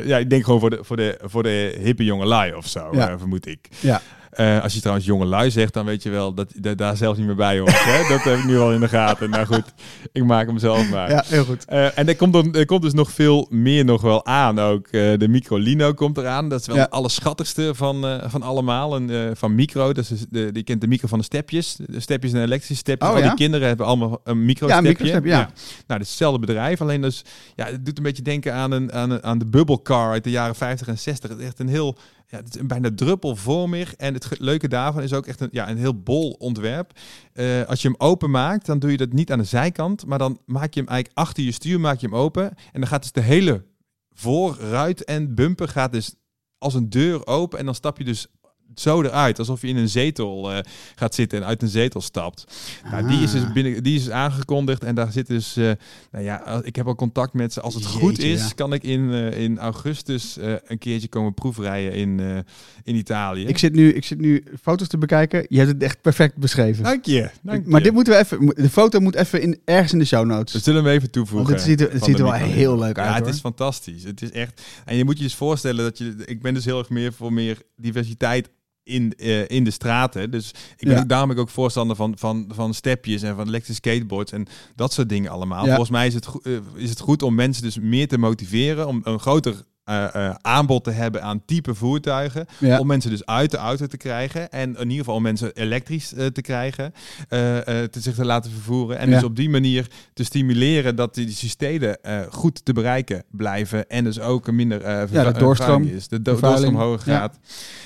ja, 0.04 0.18
ik 0.18 0.30
denk 0.30 0.44
gewoon 0.44 0.60
voor 0.60 0.70
de, 0.70 0.78
voor 0.80 0.96
de, 0.96 1.18
voor 1.22 1.42
de 1.42 1.78
hippe 1.82 2.04
jonge 2.04 2.26
lui 2.26 2.54
of 2.54 2.66
zo, 2.68 2.88
Ja. 2.92 3.18
vermoed 3.18 3.46
ik. 3.46 3.68
Ja. 3.80 4.02
Eh, 4.32 4.62
als 4.62 4.74
je 4.74 4.80
trouwens 4.80 5.06
jonge 5.06 5.24
lui 5.24 5.50
zegt, 5.50 5.72
dan 5.74 5.84
weet 5.84 6.02
je 6.02 6.10
wel 6.10 6.34
dat 6.34 6.52
dat 6.56 6.78
daar 6.78 6.96
zelfs 6.96 7.18
niet 7.18 7.26
meer 7.26 7.36
bij 7.36 7.58
hoort. 7.58 7.84
hè? 7.84 8.08
Dat 8.14 8.22
heb 8.22 8.38
ik 8.38 8.44
nu 8.44 8.58
al 8.58 8.72
in 8.72 8.80
de 8.80 8.88
gaten. 8.88 9.30
Nou 9.30 9.46
goed, 9.46 9.64
ik 10.12 10.24
maak 10.24 10.46
hem 10.46 10.58
zelf 10.58 10.90
maar. 10.90 11.10
Ja, 11.10 11.24
heel 11.26 11.44
goed. 11.44 11.64
Eh, 11.64 11.98
en 11.98 12.08
er 12.08 12.16
komt, 12.16 12.32
dan, 12.32 12.54
er 12.54 12.66
komt 12.66 12.82
dus 12.82 12.92
nog 12.92 13.10
veel 13.10 13.46
meer 13.50 13.84
nog 13.84 14.00
wel 14.02 14.26
aan. 14.26 14.58
Ook 14.58 14.86
eh, 14.86 15.18
de 15.18 15.28
Microlino 15.28 15.92
komt 15.92 16.18
eraan. 16.18 16.48
Dat 16.48 16.60
is 16.60 16.66
wel 16.66 16.76
Ja. 16.76 16.82
het 16.82 16.90
allerschattigste 16.90 17.70
van, 17.74 18.20
van 18.26 18.42
allemaal. 18.42 18.96
En, 18.96 19.36
van 19.36 19.54
micro. 19.54 19.92
Dat 19.92 20.04
is 20.04 20.08
dus 20.08 20.24
de, 20.30 20.52
die 20.52 20.62
kent 20.62 20.80
de 20.80 20.86
micro 20.88 21.08
van 21.08 21.18
de 21.18 21.24
stepjes. 21.24 21.76
De 21.86 22.00
stepjes 22.00 22.30
zijn 22.30 22.42
elektrische 22.44 22.74
stepjes. 22.76 23.08
Oh, 23.08 23.14
Al 23.14 23.20
ja? 23.22 23.28
die 23.28 23.36
kinderen 23.36 23.68
hebben 23.68 23.86
allemaal 23.86 24.20
een 24.24 24.44
micro 24.44 24.66
Ja, 24.68 24.78
een 24.78 24.84
stepje. 24.84 25.04
microstep, 25.04 25.30
ja. 25.30 25.50
Nou, 25.86 26.00
hetzelfde 26.00 26.38
bedrijf. 26.38 26.80
Alleen 26.80 27.00
dus, 27.00 27.24
ja, 27.56 27.66
het 27.66 27.84
doet 27.84 27.96
een 27.96 28.02
beetje 28.04 28.22
denken 28.22 28.54
aan, 28.54 28.70
een, 28.72 28.92
aan, 28.92 29.10
een, 29.10 29.22
aan 29.24 29.38
de 29.38 29.46
bubble 29.46 29.82
car 29.82 30.10
uit 30.10 30.24
de 30.24 30.30
jaren 30.30 30.54
50 30.54 30.86
en 30.88 30.98
60. 30.98 31.30
Het 31.30 31.38
is 31.38 31.46
echt 31.46 31.58
een 31.58 31.68
heel, 31.68 31.96
ja, 32.32 32.38
het 32.38 32.56
is 32.56 32.66
bijna 32.66 32.90
druppelvormig. 32.94 33.94
En 33.94 34.14
het 34.14 34.38
leuke 34.38 34.68
daarvan 34.68 35.02
is 35.02 35.12
ook 35.12 35.26
echt 35.26 35.40
een, 35.40 35.48
ja, 35.50 35.70
een 35.70 35.76
heel 35.76 36.02
bol 36.02 36.30
ontwerp. 36.30 36.92
Eh, 37.32 37.62
als 37.62 37.82
je 37.82 37.88
hem 37.88 38.00
open 38.00 38.30
maakt, 38.30 38.66
dan 38.66 38.78
doe 38.78 38.90
je 38.90 38.96
dat 38.96 39.12
niet 39.12 39.32
aan 39.32 39.38
de 39.38 39.44
zijkant, 39.44 40.06
maar 40.06 40.18
dan 40.18 40.38
maak 40.46 40.74
je 40.74 40.80
hem 40.80 40.88
eigenlijk 40.88 41.18
achter 41.18 41.44
je 41.44 41.52
stuur 41.52 41.80
maak 41.80 41.98
je 41.98 42.06
hem 42.06 42.16
open. 42.16 42.48
En 42.72 42.80
dan 42.80 42.86
gaat 42.86 43.02
dus 43.02 43.12
de 43.12 43.20
hele 43.20 43.64
voorruit 44.10 45.04
en 45.04 45.34
bumper 45.34 45.68
gaat 45.68 45.92
dus 45.92 46.14
als 46.58 46.74
een 46.74 46.90
deur 46.90 47.26
open 47.26 47.58
en 47.58 47.64
dan 47.64 47.74
stap 47.74 47.98
je 47.98 48.04
dus 48.04 48.26
zo 48.74 49.02
eruit, 49.02 49.38
alsof 49.38 49.60
je 49.60 49.66
in 49.68 49.76
een 49.76 49.88
zetel 49.88 50.52
eh, 50.52 50.58
gaat 50.94 51.14
zitten 51.14 51.38
en 51.38 51.46
uit 51.46 51.62
een 51.62 51.68
zetel 51.68 52.00
stapt. 52.00 52.44
Nou, 52.90 53.08
die 53.08 53.20
is 53.22 53.32
dus 53.32 53.42
Ah. 53.42 53.52
binnen, 53.52 53.82
die 53.82 53.96
is 53.96 54.04
dus 54.04 54.12
aangekondigd 54.12 54.84
en 54.84 54.94
daar 54.94 55.12
zit 55.12 55.26
dus, 55.26 55.56
eh, 55.56 55.70
nou 56.10 56.24
ja, 56.24 56.36
als- 56.36 56.62
ik 56.64 56.76
heb 56.76 56.86
al 56.86 56.94
contact 56.94 57.32
met 57.32 57.52
ze. 57.52 57.60
Als 57.60 57.74
het 57.74 57.86
goed 57.86 58.18
is, 58.18 58.40
ja. 58.42 58.48
kan 58.54 58.72
ik 58.72 58.82
in, 58.82 59.10
eh, 59.12 59.40
in 59.40 59.58
augustus 59.58 60.38
eh, 60.38 60.52
een 60.66 60.78
keertje 60.78 61.08
komen 61.08 61.34
proefrijden 61.34 61.92
in, 61.94 62.20
eh, 62.20 62.36
in 62.82 62.94
Italië. 62.96 63.46
Ik 63.46 63.58
zit, 63.58 63.72
nu, 63.74 63.92
ik 63.92 64.04
zit 64.04 64.18
nu 64.20 64.44
foto's 64.62 64.88
te 64.88 64.98
bekijken. 64.98 65.46
Je 65.48 65.58
hebt 65.58 65.70
het 65.70 65.82
echt 65.82 66.00
perfect 66.00 66.36
beschreven. 66.36 66.84
Dank 66.84 67.04
je. 67.04 67.30
Dank 67.42 67.66
maar 67.66 67.78
je. 67.78 67.84
dit 67.84 67.94
moeten 67.94 68.12
we 68.12 68.18
even... 68.18 68.46
De 68.46 68.70
foto 68.70 69.00
moet 69.00 69.14
even 69.14 69.42
in, 69.42 69.58
ergens 69.64 69.92
in 69.92 69.98
de 69.98 70.04
show 70.04 70.26
notes. 70.26 70.52
We 70.52 70.58
zullen 70.58 70.84
hem 70.84 70.92
even 70.92 71.10
toevoegen. 71.10 71.48
Want 71.48 71.60
het 71.60 71.68
ziet 71.70 71.80
er- 71.80 71.92
het 71.92 72.04
ziet 72.04 72.18
er 72.18 72.24
wel 72.24 72.32
heel 72.32 72.78
leuk 72.78 72.98
uit, 72.98 73.08
Ja, 73.08 73.14
het 73.14 73.34
is 73.34 73.40
fantastisch. 73.40 74.04
Het 74.04 74.22
is 74.22 74.30
echt. 74.30 74.62
En 74.84 74.96
je 74.96 75.04
moet 75.04 75.16
je 75.16 75.22
dus 75.24 75.34
voorstellen 75.34 75.84
dat 75.84 75.98
je. 75.98 76.14
Ik 76.24 76.42
ben 76.42 76.54
dus 76.54 76.64
heel 76.64 76.78
erg 76.78 76.88
meer 76.90 77.12
voor 77.12 77.32
meer 77.32 77.58
diversiteit 77.76 78.48
in, 78.84 79.12
eh, 79.16 79.48
in 79.48 79.64
de 79.64 79.70
straten. 79.70 80.30
Dus 80.30 80.48
ik 80.76 80.86
ben 80.86 80.94
Ja. 80.94 81.00
ook, 81.00 81.08
daarom 81.08 81.28
ben 81.28 81.36
ik 81.36 81.42
ook 81.42 81.50
voorstander 81.50 81.96
van, 81.96 82.14
van, 82.18 82.50
van 82.54 82.74
stepjes 82.74 83.22
en 83.22 83.36
van 83.36 83.46
elektrische 83.46 83.82
skateboards 83.90 84.32
en 84.32 84.46
dat 84.76 84.92
soort 84.92 85.08
dingen 85.08 85.30
allemaal. 85.30 85.62
Ja. 85.62 85.68
Volgens 85.68 85.90
mij 85.90 86.06
is 86.06 86.14
het, 86.14 86.28
eh, 86.42 86.52
is 86.74 86.90
het 86.90 87.00
goed 87.00 87.22
om 87.22 87.34
mensen 87.34 87.62
dus 87.62 87.78
meer 87.78 88.08
te 88.08 88.18
motiveren, 88.18 88.86
om 88.86 89.00
een 89.04 89.20
groter 89.20 89.62
eh, 89.84 90.14
eh, 90.14 90.34
aanbod 90.40 90.84
te 90.84 90.90
hebben 90.90 91.22
aan 91.22 91.44
type 91.44 91.74
voertuigen. 91.74 92.46
Ja. 92.58 92.78
Om 92.78 92.86
mensen 92.86 93.10
dus 93.10 93.26
uit 93.26 93.50
de 93.50 93.56
auto 93.56 93.86
te 93.86 93.96
krijgen. 93.96 94.50
En 94.50 94.68
in 94.76 94.80
ieder 94.82 94.98
geval 94.98 95.14
om 95.14 95.22
mensen 95.22 95.52
elektrisch 95.52 96.14
eh, 96.14 96.26
te 96.26 96.40
krijgen. 96.40 96.92
te 97.28 97.88
zich 98.00 98.14
te 98.14 98.24
laten 98.24 98.50
vervoeren. 98.50 98.98
En 98.98 99.08
Ja. 99.08 99.14
dus 99.14 99.24
op 99.24 99.36
die 99.36 99.50
manier 99.50 99.86
te 100.14 100.24
stimuleren 100.24 100.96
dat 100.96 101.14
die 101.14 101.30
systemen 101.30 102.02
eh, 102.02 102.20
goed 102.30 102.64
te 102.64 102.72
bereiken 102.72 103.24
blijven. 103.30 103.88
En 103.88 104.04
dus 104.04 104.20
ook 104.20 104.46
een 104.46 104.54
minder 104.54 104.80
vervu- 104.80 105.32
de 105.32 105.38
doorstroom, 105.38 105.82
is. 105.84 106.08
De 106.08 106.22
do- 106.22 106.30
vervuiling. 106.32 106.72
doorstroom 106.72 106.90
hoger 106.90 107.10
Ja. 107.12 107.18
gaat. 107.18 107.38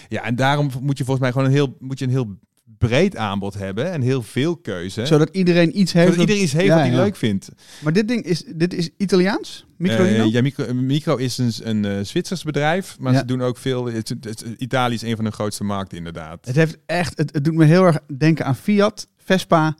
Ja. 0.08 0.22
en 0.24 0.36
daarom 0.36 0.70
moet 0.80 0.98
je 0.98 1.04
volgens 1.04 1.20
mij 1.24 1.32
gewoon 1.32 1.46
een 1.46 1.52
heel, 1.54 1.76
moet 1.78 1.98
je 1.98 2.04
een 2.04 2.10
heel 2.10 2.36
breed 2.78 3.16
aanbod 3.16 3.54
hebben. 3.54 3.92
En 3.92 4.00
heel 4.00 4.22
veel 4.22 4.56
keuze. 4.56 5.06
Zodat 5.06 5.28
iedereen 5.32 5.78
iets 5.80 5.92
heeft. 5.92 6.06
Zodat 6.06 6.20
iedereen 6.20 6.42
iets 6.42 6.52
heeft 6.52 6.64
Ja, 6.66 6.72
wat 6.74 6.80
hij 6.82 6.90
ja. 6.90 6.96
leuk 6.96 7.16
vindt. 7.16 7.48
Maar 7.82 7.92
dit 7.92 8.08
ding 8.08 8.22
is, 8.24 8.44
dit 8.56 8.74
is 8.74 8.90
Italiaans? 8.96 9.66
Microlino? 9.76 10.24
Eh, 10.24 10.32
ja, 10.32 10.42
micro, 10.42 10.74
micro 10.74 11.16
is 11.16 11.38
een, 11.38 11.52
een 11.62 11.84
eh, 11.84 12.04
Zwitsers 12.04 12.42
bedrijf, 12.42 12.96
maar 13.00 13.12
Ja. 13.12 13.18
ze 13.18 13.24
doen 13.24 13.42
ook 13.42 13.56
veel. 13.58 13.84
Het, 13.86 14.08
het- 14.08 14.44
Italië 14.58 14.94
is 14.94 15.02
een 15.02 15.16
van 15.16 15.24
de 15.24 15.30
grootste 15.30 15.64
markten, 15.64 15.98
inderdaad. 15.98 16.46
Het 16.46 16.56
heeft 16.56 16.76
echt, 16.86 17.18
het, 17.18 17.34
het 17.34 17.44
doet 17.44 17.54
me 17.54 17.64
heel 17.64 17.84
erg 17.84 17.98
denken 18.18 18.44
aan 18.44 18.56
Fiat, 18.56 19.08
Vespa 19.16 19.76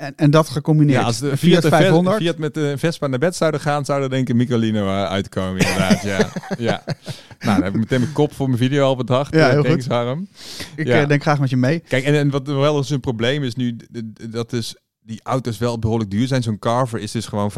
en, 0.00 0.12
en 0.16 0.30
dat 0.30 0.48
gecombineerd. 0.48 0.98
Ja, 1.00 1.04
als 1.04 1.18
de 1.18 1.26
Fiat, 1.26 1.38
Fiat 1.38 1.60
Fiat, 1.62 1.72
500. 1.80 2.16
Fiat 2.16 2.38
met 2.38 2.54
de 2.54 2.74
Vespa 2.78 3.06
naar 3.06 3.18
bed 3.18 3.36
zouden 3.36 3.60
gaan, 3.60 3.84
zou 3.84 4.02
er 4.02 4.10
denk 4.10 4.22
ik 4.22 4.28
een 4.28 4.36
Microlino 4.36 4.86
eh, 4.86 5.04
uitkomen, 5.04 5.60
inderdaad. 5.60 6.02
ja. 6.02 6.18
ja. 6.68 6.82
Nou, 7.38 7.54
dan 7.54 7.62
heb 7.64 7.74
ik 7.74 7.78
meteen 7.80 8.00
mijn 8.00 8.12
kop 8.12 8.32
voor 8.34 8.46
mijn 8.46 8.58
video 8.58 8.84
al 8.84 8.96
bedacht. 8.96 9.34
Ja, 9.34 9.48
Eh, 9.50 9.62
heel 9.62 9.72
goed. 9.72 9.86
Harm. 9.86 10.28
Ik 10.76 10.86
Ja. 10.86 11.00
eh, 11.02 11.08
denk 11.08 11.22
graag 11.22 11.40
met 11.40 11.50
je 11.50 11.56
mee. 11.56 11.78
Kijk, 11.78 12.04
en, 12.04 12.14
en 12.14 12.30
wat 12.30 12.46
wel 12.46 12.76
eens 12.76 12.90
een 12.90 13.00
probleem 13.00 13.42
is 13.42 13.54
nu, 13.54 13.76
dat 14.30 14.50
dus 14.50 14.74
die 15.02 15.20
auto's 15.22 15.58
wel 15.58 15.78
behoorlijk 15.78 16.10
duur 16.10 16.26
zijn. 16.26 16.42
Zo'n 16.42 16.58
Carver 16.58 16.98
is 17.00 17.12
dus 17.12 17.26
gewoon 17.26 17.50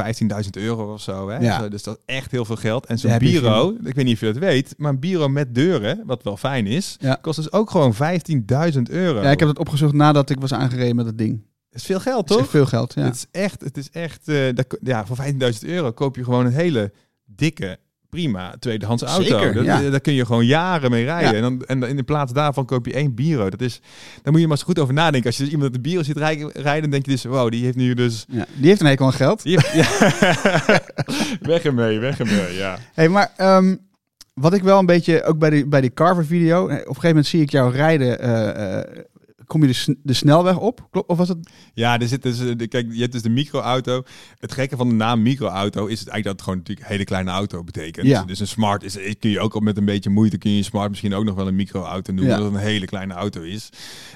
15.000 0.44 0.50
euro 0.50 0.92
of 0.92 1.00
zo. 1.00 1.28
Hè? 1.28 1.36
Ja. 1.38 1.60
Zo, 1.60 1.68
Dus 1.68 1.82
dat 1.82 1.98
is 2.06 2.14
echt 2.14 2.30
heel 2.30 2.44
veel 2.44 2.56
geld. 2.56 2.86
En 2.86 2.98
zo'n 2.98 3.18
bureau, 3.18 3.76
ik 3.84 3.94
weet 3.94 4.04
niet 4.04 4.14
of 4.14 4.20
je 4.20 4.26
dat 4.26 4.36
weet, 4.36 4.74
maar 4.76 4.90
een 4.92 5.00
bureau 5.00 5.30
met 5.30 5.54
deuren, 5.54 6.02
wat 6.06 6.22
wel 6.22 6.36
fijn 6.36 6.66
is, 6.66 6.96
Ja. 7.00 7.18
kost 7.20 7.36
dus 7.36 7.52
ook 7.52 7.70
gewoon 7.70 7.94
15.000 7.94 8.90
euro. 8.90 9.22
Ja, 9.22 9.30
ik 9.30 9.38
heb 9.38 9.48
het 9.48 9.58
opgezocht 9.58 9.92
nadat 9.92 10.30
ik 10.30 10.40
was 10.40 10.52
aangereden 10.52 10.96
met 10.96 11.04
dat 11.04 11.18
ding. 11.18 11.42
Is 11.72 11.84
veel 11.84 12.00
geld, 12.00 12.26
toch? 12.26 12.50
veel 12.50 12.66
geld, 12.66 12.94
ja. 12.94 13.02
Het 13.02 13.14
is 13.14 13.26
echt, 13.30 13.60
het 13.60 13.76
is 13.76 13.90
echt, 13.90 14.28
eh, 14.28 14.36
dat, 14.54 14.78
ja, 14.82 15.06
voor 15.06 15.16
15.000 15.16 15.68
euro 15.68 15.92
koop 15.92 16.16
je 16.16 16.24
gewoon 16.24 16.46
een 16.46 16.52
hele 16.52 16.92
dikke, 17.24 17.78
prima 18.08 18.54
tweedehands 18.58 19.02
auto. 19.02 19.22
Zeker, 19.22 19.54
Dat, 19.54 19.64
ja. 19.64 19.90
Daar 19.90 20.00
kun 20.00 20.12
je 20.12 20.26
gewoon 20.26 20.46
jaren 20.46 20.90
mee 20.90 21.04
rijden. 21.04 21.30
Ja. 21.30 21.36
En, 21.36 21.42
dan, 21.42 21.64
en 21.66 21.88
in 21.88 21.96
de 21.96 22.02
plaats 22.02 22.32
daarvan 22.32 22.64
koop 22.64 22.86
je 22.86 22.92
één 22.92 23.14
Biro. 23.14 23.50
Dat 23.50 23.60
is, 23.60 23.80
daar 24.22 24.32
moet 24.32 24.40
je 24.40 24.46
maar 24.46 24.56
eens 24.56 24.66
goed 24.66 24.78
over 24.78 24.94
nadenken. 24.94 25.26
Als 25.26 25.36
je 25.36 25.42
dus 25.42 25.52
iemand 25.52 25.72
met 25.72 25.82
de 25.82 25.88
Biro 25.88 26.02
ziet 26.02 26.16
rijden, 26.52 26.90
denk 26.90 27.04
je 27.04 27.10
dus, 27.10 27.24
wow, 27.24 27.50
die 27.50 27.64
heeft 27.64 27.76
nu 27.76 27.94
dus... 27.94 28.24
ja. 28.28 28.46
Die 28.54 28.68
heeft 28.68 28.80
een 28.80 28.86
hekel 28.86 29.06
aan 29.06 29.12
geld. 29.12 29.42
Die 29.42 29.56
weg 31.40 31.62
ermee, 31.62 31.98
weg 31.98 32.18
ermee, 32.18 32.54
ja. 32.54 32.78
Hey, 32.92 33.08
maar 33.08 33.32
ehm, 33.36 33.76
wat 34.34 34.54
ik 34.54 34.62
wel 34.62 34.78
een 34.78 34.86
beetje, 34.86 35.24
ook 35.24 35.38
bij 35.38 35.50
die, 35.50 35.66
bij 35.66 35.80
die 35.80 35.92
Carver 35.94 36.26
video, 36.26 36.68
eh, 36.68 36.74
op 36.74 36.78
een 36.78 36.86
gegeven 36.86 37.08
moment 37.08 37.26
zie 37.26 37.40
ik 37.40 37.50
jou 37.50 37.72
rijden, 37.72 38.18
eh, 38.18 38.78
eh, 38.78 38.84
kom 39.52 39.64
je 39.64 39.72
de, 39.86 39.96
de 40.02 40.12
snelweg 40.12 40.58
op? 40.58 40.86
Klopt? 40.90 41.08
Of 41.08 41.16
was 41.18 41.28
het? 41.28 41.50
Ja, 41.74 41.98
er 42.00 42.08
zit 42.08 42.22
dus, 42.22 42.40
eh, 42.40 42.56
de, 42.56 42.66
kijk, 42.66 42.86
je 42.92 43.00
hebt 43.00 43.12
dus 43.12 43.22
de 43.22 43.28
microauto. 43.30 44.02
Het 44.38 44.52
gekke 44.52 44.76
van 44.76 44.88
de 44.88 44.94
naam 44.94 45.22
microauto 45.22 45.86
is 45.86 46.00
het 46.00 46.08
eigenlijk 46.08 46.24
dat 46.24 46.32
het 46.32 46.42
gewoon 46.42 46.58
natuurlijk 46.58 46.88
hele 46.88 47.04
kleine 47.04 47.30
auto 47.30 47.64
betekent. 47.64 48.06
Ja. 48.06 48.22
Dus 48.22 48.40
een 48.40 48.46
smart 48.46 48.82
is, 48.82 49.16
kun 49.18 49.30
je 49.30 49.40
ook 49.40 49.60
met 49.60 49.76
een 49.76 49.84
beetje 49.84 50.10
moeite 50.10 50.38
kun 50.38 50.50
je 50.56 50.62
smart 50.62 50.88
misschien 50.90 51.14
ook 51.14 51.24
nog 51.24 51.34
wel 51.34 51.46
een 51.48 51.54
microauto 51.54 52.12
noemen, 52.12 52.32
Ja. 52.32 52.38
dat 52.38 52.46
het 52.52 52.54
een 52.54 52.68
hele 52.68 52.86
kleine 52.86 53.14
auto 53.14 53.40
is. 53.40 53.68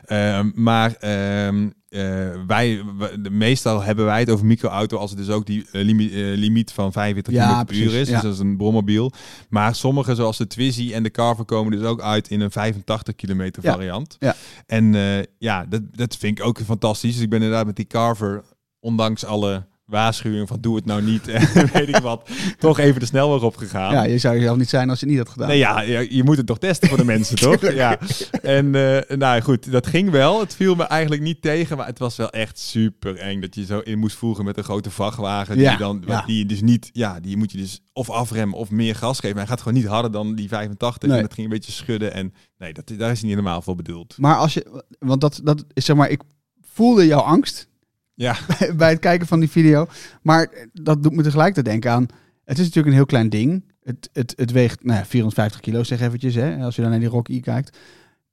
Ehm, 0.04 0.50
maar 0.54 0.94
ehm, 0.94 1.68
eh, 1.96 2.40
wij, 2.46 2.82
we- 2.98 3.20
de, 3.20 3.30
meestal 3.30 3.82
hebben 3.82 4.04
wij 4.04 4.20
het 4.20 4.30
over 4.30 4.46
microauto 4.46 4.96
als 4.96 5.10
het 5.10 5.18
dus 5.18 5.28
ook 5.30 5.46
die 5.46 5.66
eh, 5.72 5.80
eh, 5.80 6.38
limiet 6.38 6.72
van 6.72 6.92
45 6.92 7.32
Ja, 7.34 7.58
km 7.62 7.66
per 7.66 7.76
uur 7.76 7.94
is. 7.94 8.08
ja. 8.08 8.14
Dus 8.14 8.22
dat 8.22 8.32
is 8.32 8.38
een 8.38 8.56
brommobiel. 8.56 9.12
Maar 9.48 9.74
sommige, 9.74 10.14
zoals 10.14 10.36
de 10.36 10.46
Twizy 10.46 10.92
en 10.92 11.02
de 11.02 11.10
Carver, 11.10 11.44
komen 11.44 11.78
dus 11.78 11.86
ook 11.88 12.00
uit 12.00 12.28
in 12.28 12.40
een 12.40 12.50
85 12.50 13.14
kilometer 13.14 13.62
Ja, 13.64 13.72
variant. 13.72 14.16
ja. 14.18 14.34
En 14.66 14.94
ja, 15.38 15.64
dat, 15.68 15.82
dat 15.96 16.16
vind 16.16 16.38
ik 16.38 16.44
ook 16.44 16.60
fantastisch. 16.64 17.14
Dus 17.14 17.22
ik 17.22 17.30
ben 17.30 17.42
inderdaad 17.42 17.66
met 17.66 17.76
die 17.76 17.86
Carver, 17.86 18.42
ondanks 18.80 19.24
alle 19.24 19.66
waarschuwingen 19.86 20.46
van 20.46 20.60
doe 20.60 20.76
het 20.76 20.84
nou 20.84 21.02
niet 21.02 21.28
en 21.28 21.48
weet 21.72 21.88
ik 21.88 21.96
wat, 21.96 22.30
toch 22.58 22.78
even 22.78 23.00
de 23.00 23.06
snelweg 23.06 23.42
opgegaan. 23.42 23.92
Ja, 23.92 24.04
je 24.04 24.18
zou 24.18 24.36
jezelf 24.36 24.56
niet 24.56 24.68
zijn 24.68 24.90
als 24.90 25.00
je 25.00 25.06
niet 25.06 25.18
had 25.18 25.28
gedaan. 25.28 25.48
Nee, 25.48 25.58
ja, 25.58 25.80
je, 25.80 26.14
je 26.14 26.24
moet 26.24 26.36
het 26.36 26.46
toch 26.46 26.58
testen 26.58 26.88
voor 26.88 26.96
de 26.98 27.04
mensen, 27.04 27.36
toch? 27.48 27.72
Ja. 27.72 27.98
En 28.42 28.74
eh, 28.74 29.16
nou 29.16 29.40
goed, 29.40 29.70
dat 29.72 29.86
ging 29.86 30.10
wel. 30.10 30.40
Het 30.40 30.54
viel 30.54 30.74
me 30.74 30.84
eigenlijk 30.84 31.22
niet 31.22 31.42
tegen, 31.42 31.76
maar 31.76 31.86
het 31.86 31.98
was 31.98 32.16
wel 32.16 32.30
echt 32.30 32.58
super 32.58 33.16
eng 33.16 33.40
dat 33.40 33.54
je 33.54 33.64
zo 33.64 33.78
in 33.78 33.98
moest 33.98 34.16
voegen 34.16 34.44
met 34.44 34.56
een 34.56 34.64
grote 34.64 34.90
vrachtwagen. 34.90 35.54
Die, 35.54 35.64
Ja, 35.64 35.76
dan, 35.76 36.02
ja. 36.06 36.22
die 36.26 36.38
je 36.38 36.46
dus 36.46 36.60
niet, 36.60 36.90
ja, 36.92 37.20
die 37.20 37.36
moet 37.36 37.52
je 37.52 37.58
dus 37.58 37.80
of 37.92 38.10
afremmen 38.10 38.58
of 38.58 38.70
meer 38.70 38.94
gas 38.94 39.18
geven. 39.18 39.36
Maar 39.36 39.46
hij 39.46 39.54
gaat 39.54 39.62
gewoon 39.62 39.78
niet 39.78 39.90
harder 39.90 40.10
dan 40.10 40.34
die 40.34 40.48
85 40.48 41.08
Nee. 41.08 41.16
en 41.16 41.22
dat 41.24 41.34
ging 41.34 41.46
een 41.46 41.52
beetje 41.52 41.72
schudden. 41.72 42.12
En 42.12 42.34
nee, 42.58 42.72
dat, 42.72 42.92
daar 42.96 43.10
is 43.10 43.22
niet 43.22 43.30
helemaal 43.30 43.62
voor 43.62 43.76
bedoeld. 43.76 44.14
Maar 44.18 44.36
als 44.36 44.54
je, 44.54 44.82
want 44.98 45.20
dat, 45.20 45.40
dat 45.44 45.64
is 45.72 45.84
zeg 45.84 45.96
maar, 45.96 46.10
ik 46.10 46.20
voelde 46.62 47.06
jouw 47.06 47.20
angst 47.20 47.68
Ja, 48.16 48.36
bij 48.76 48.90
het 48.90 48.98
kijken 48.98 49.26
van 49.26 49.40
die 49.40 49.50
video. 49.50 49.86
Maar 50.22 50.50
dat 50.72 51.02
doet 51.02 51.12
me 51.12 51.22
tegelijkertijd 51.22 51.66
denken 51.66 51.90
aan, 51.90 52.06
het 52.44 52.58
is 52.58 52.64
natuurlijk 52.64 52.86
een 52.86 52.92
heel 52.92 53.06
klein 53.06 53.28
ding. 53.28 53.64
Het, 53.82 54.08
het, 54.12 54.32
het 54.36 54.50
weegt 54.52 54.84
nou 54.84 54.98
ja, 54.98 55.04
450 55.04 55.60
kilo, 55.60 55.82
zeg 55.82 56.00
eventjes, 56.00 56.34
hè, 56.34 56.62
als 56.64 56.76
je 56.76 56.82
dan 56.82 56.90
naar 56.90 57.00
die 57.00 57.08
Rock 57.08 57.28
E 57.28 57.40
kijkt. 57.40 57.78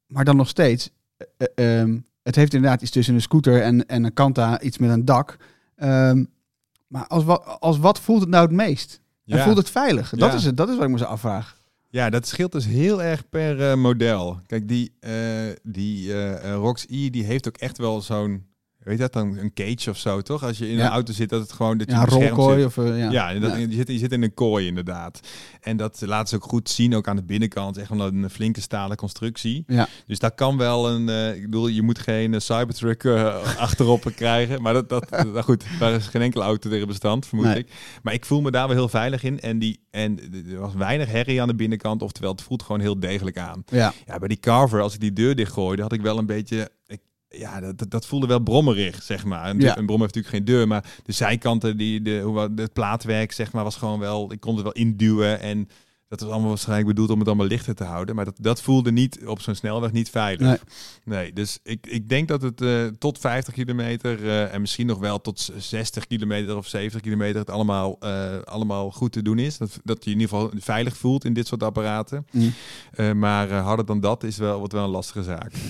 Maar 0.08 0.26
dan 0.26 0.36
nog 0.36 0.48
steeds, 0.48 0.90
ehm, 1.56 1.98
het 2.24 2.36
heeft 2.36 2.54
inderdaad 2.54 2.82
iets 2.82 2.92
tussen 2.92 3.14
een 3.14 3.22
scooter 3.22 3.62
en, 3.62 3.86
en 3.86 4.04
een 4.04 4.14
Kanta, 4.14 4.62
iets 4.62 4.78
met 4.78 4.90
een 4.90 5.06
dak. 5.06 5.38
Ehm, 5.76 6.24
maar 6.88 7.08
als 7.08 7.24
wat, 7.24 7.58
als 7.60 7.78
wat 7.78 8.00
voelt 8.00 8.22
het 8.22 8.30
nou 8.30 8.46
het 8.46 8.56
meest? 8.56 9.02
En 9.26 9.38
ja. 9.38 9.44
voelt 9.44 9.58
het 9.58 9.70
veilig? 9.70 10.10
Dat, 10.10 10.32
Ja. 10.32 10.36
is 10.38 10.44
het, 10.44 10.58
dat 10.58 10.70
is 10.70 10.76
wat 10.76 10.84
ik 10.86 10.92
me 10.92 10.98
zo 10.98 11.04
afvraag. 11.04 11.58
Ja, 11.90 12.10
dat 12.10 12.28
scheelt 12.28 12.52
dus 12.52 12.66
heel 12.66 13.04
erg 13.04 13.30
per 13.30 13.70
eh, 13.70 13.76
model. 13.78 14.40
Kijk, 14.46 14.68
die, 14.68 14.94
eh 15.00 15.12
die 15.64 16.14
Rox 16.54 16.86
E, 16.90 17.10
die 17.10 17.24
heeft 17.24 17.48
ook 17.48 17.58
echt 17.58 17.78
wel 17.78 18.02
zo'n, 18.02 18.46
weet 18.84 18.96
je 18.96 19.02
dat 19.02 19.14
dan, 19.14 19.38
een 19.38 19.54
cage 19.54 19.90
of 19.90 19.98
zo, 19.98 20.22
toch? 20.22 20.44
Als 20.44 20.58
je 20.58 20.70
in 20.70 20.76
Ja. 20.78 20.86
een 20.86 20.92
auto 20.92 21.14
zit, 21.14 21.30
dat 21.30 21.42
het 21.42 21.52
gewoon, 21.52 21.78
dat 21.78 21.88
je 21.90 21.96
Ja, 21.96 22.06
rolkooi 22.06 22.58
zit. 22.58 22.66
of... 22.66 22.78
eh, 22.78 22.98
ja. 23.00 23.12
Ja, 23.12 23.40
dat, 23.40 23.52
Ja. 23.52 23.58
Je, 23.58 23.72
zit, 23.72 23.88
je 23.88 23.98
zit 23.98 24.12
in 24.12 24.24
een 24.24 24.34
kooi 24.34 24.68
inderdaad. 24.68 25.20
En 25.62 25.78
dat 25.78 26.02
laat 26.06 26.30
ze 26.30 26.36
ook 26.36 26.44
goed 26.44 26.70
zien, 26.70 26.96
ook 26.96 27.08
aan 27.08 27.16
de 27.16 27.24
binnenkant. 27.24 27.78
Echt 27.78 27.90
wel 27.90 28.08
een 28.08 28.30
flinke 28.30 28.62
stalen 28.62 28.98
constructie. 28.98 29.64
Ja. 29.68 29.88
Dus 30.08 30.20
daar 30.20 30.32
kan 30.32 30.58
wel 30.58 30.90
een... 30.90 31.10
eh, 31.10 31.36
ik 31.36 31.42
bedoel, 31.42 31.68
je 31.68 31.82
moet 31.82 32.00
geen 32.00 32.34
eh, 32.34 32.40
Cybertruck 32.40 33.06
achterop 33.58 34.12
krijgen. 34.16 34.62
Maar 34.62 34.74
dat, 34.74 34.90
dat, 34.90 35.10
nou 35.10 35.42
goed, 35.42 35.64
daar 35.80 35.94
is 35.94 36.08
geen 36.08 36.22
enkele 36.22 36.44
auto 36.44 36.70
tegen 36.70 36.88
bestand, 36.88 37.26
vermoed 37.26 37.46
Nee. 37.46 37.58
ik. 37.58 37.72
Maar 38.04 38.14
ik 38.14 38.26
voel 38.26 38.42
me 38.42 38.52
daar 38.52 38.68
wel 38.68 38.76
heel 38.76 38.90
veilig 38.90 39.24
in. 39.24 39.40
En, 39.40 39.60
die, 39.60 39.80
en 39.92 40.20
er 40.52 40.60
was 40.60 40.74
weinig 40.74 41.08
herrie 41.08 41.42
aan 41.42 41.48
de 41.48 41.56
binnenkant. 41.56 42.02
Oftewel, 42.02 42.32
het 42.32 42.42
voelt 42.42 42.64
gewoon 42.64 42.82
heel 42.82 43.00
degelijk 43.00 43.38
aan. 43.38 43.64
Ja. 43.68 43.94
Ja, 44.06 44.20
bij 44.20 44.28
die 44.28 44.40
Carver, 44.40 44.82
als 44.82 44.94
ik 44.94 45.00
die 45.00 45.14
deur 45.14 45.36
dichtgooide, 45.36 45.82
had 45.82 45.94
ik 45.94 46.02
wel 46.02 46.18
een 46.18 46.26
beetje... 46.26 46.70
Ik, 46.88 47.02
ja, 47.38 47.60
dat, 47.60 47.86
dat, 47.92 48.06
voelde 48.06 48.28
wel 48.28 48.40
brommerig, 48.40 49.04
zeg 49.04 49.26
maar. 49.26 49.50
Een, 49.50 49.60
Ja. 49.60 49.78
een 49.78 49.86
brom 49.86 50.02
heeft 50.02 50.16
natuurlijk 50.16 50.46
geen 50.46 50.56
deur, 50.56 50.68
maar 50.68 50.86
de 51.06 51.12
zijkanten, 51.12 51.78
die, 51.78 52.02
de, 52.02 52.20
hoe, 52.24 52.34
wat- 52.34 52.52
het 52.56 52.74
plaatwerk, 52.74 53.32
zeg 53.32 53.52
maar, 53.52 53.64
was 53.64 53.76
gewoon 53.76 54.00
wel... 54.00 54.32
Ik 54.32 54.40
kon 54.40 54.54
het 54.54 54.64
wel 54.64 54.72
induwen 54.72 55.40
en 55.40 55.68
dat 56.08 56.22
was 56.22 56.32
allemaal 56.32 56.50
waarschijnlijk 56.50 56.88
bedoeld 56.88 57.10
om 57.10 57.20
het 57.20 57.28
allemaal 57.28 57.46
lichter 57.46 57.76
te 57.76 57.84
houden. 57.84 58.16
Maar 58.16 58.26
dat, 58.26 58.38
dat 58.42 58.62
voelde 58.62 58.92
niet 58.92 59.26
op 59.26 59.42
zo'n 59.42 59.56
snelweg 59.56 59.92
niet 59.92 60.10
veilig. 60.10 60.48
Nee. 60.48 60.58
Nee, 61.04 61.34
dus 61.34 61.60
ik, 61.64 61.88
ik 61.88 62.10
denk 62.10 62.28
dat 62.28 62.42
het 62.42 62.62
eh, 62.62 62.86
tot 62.86 63.20
50 63.20 63.54
kilometer 63.54 64.28
eh, 64.28 64.54
en 64.54 64.62
misschien 64.62 64.88
nog 64.88 65.00
wel 65.00 65.22
tot 65.22 65.50
60 65.58 66.08
kilometer 66.08 66.58
of 66.58 66.68
70 66.68 67.02
kilometer 67.02 67.40
het 67.40 67.50
allemaal, 67.50 67.96
eh, 68.00 68.38
allemaal 68.44 68.92
goed 68.92 69.12
te 69.12 69.22
doen 69.22 69.40
is. 69.40 69.58
Dat, 69.58 69.80
dat 69.84 70.04
je 70.04 70.12
in 70.12 70.20
ieder 70.20 70.36
geval 70.36 70.52
veilig 70.56 70.98
voelt 70.98 71.26
in 71.26 71.34
dit 71.34 71.48
soort 71.48 71.64
apparaten. 71.64 72.26
Mm. 72.32 72.54
Maar 73.20 73.52
harder 73.52 73.86
dan 73.86 74.00
dat 74.00 74.24
is 74.24 74.38
wel, 74.38 74.58
wordt 74.58 74.74
wel 74.74 74.84
een 74.84 74.90
lastige 74.90 75.24
zaak. 75.24 75.54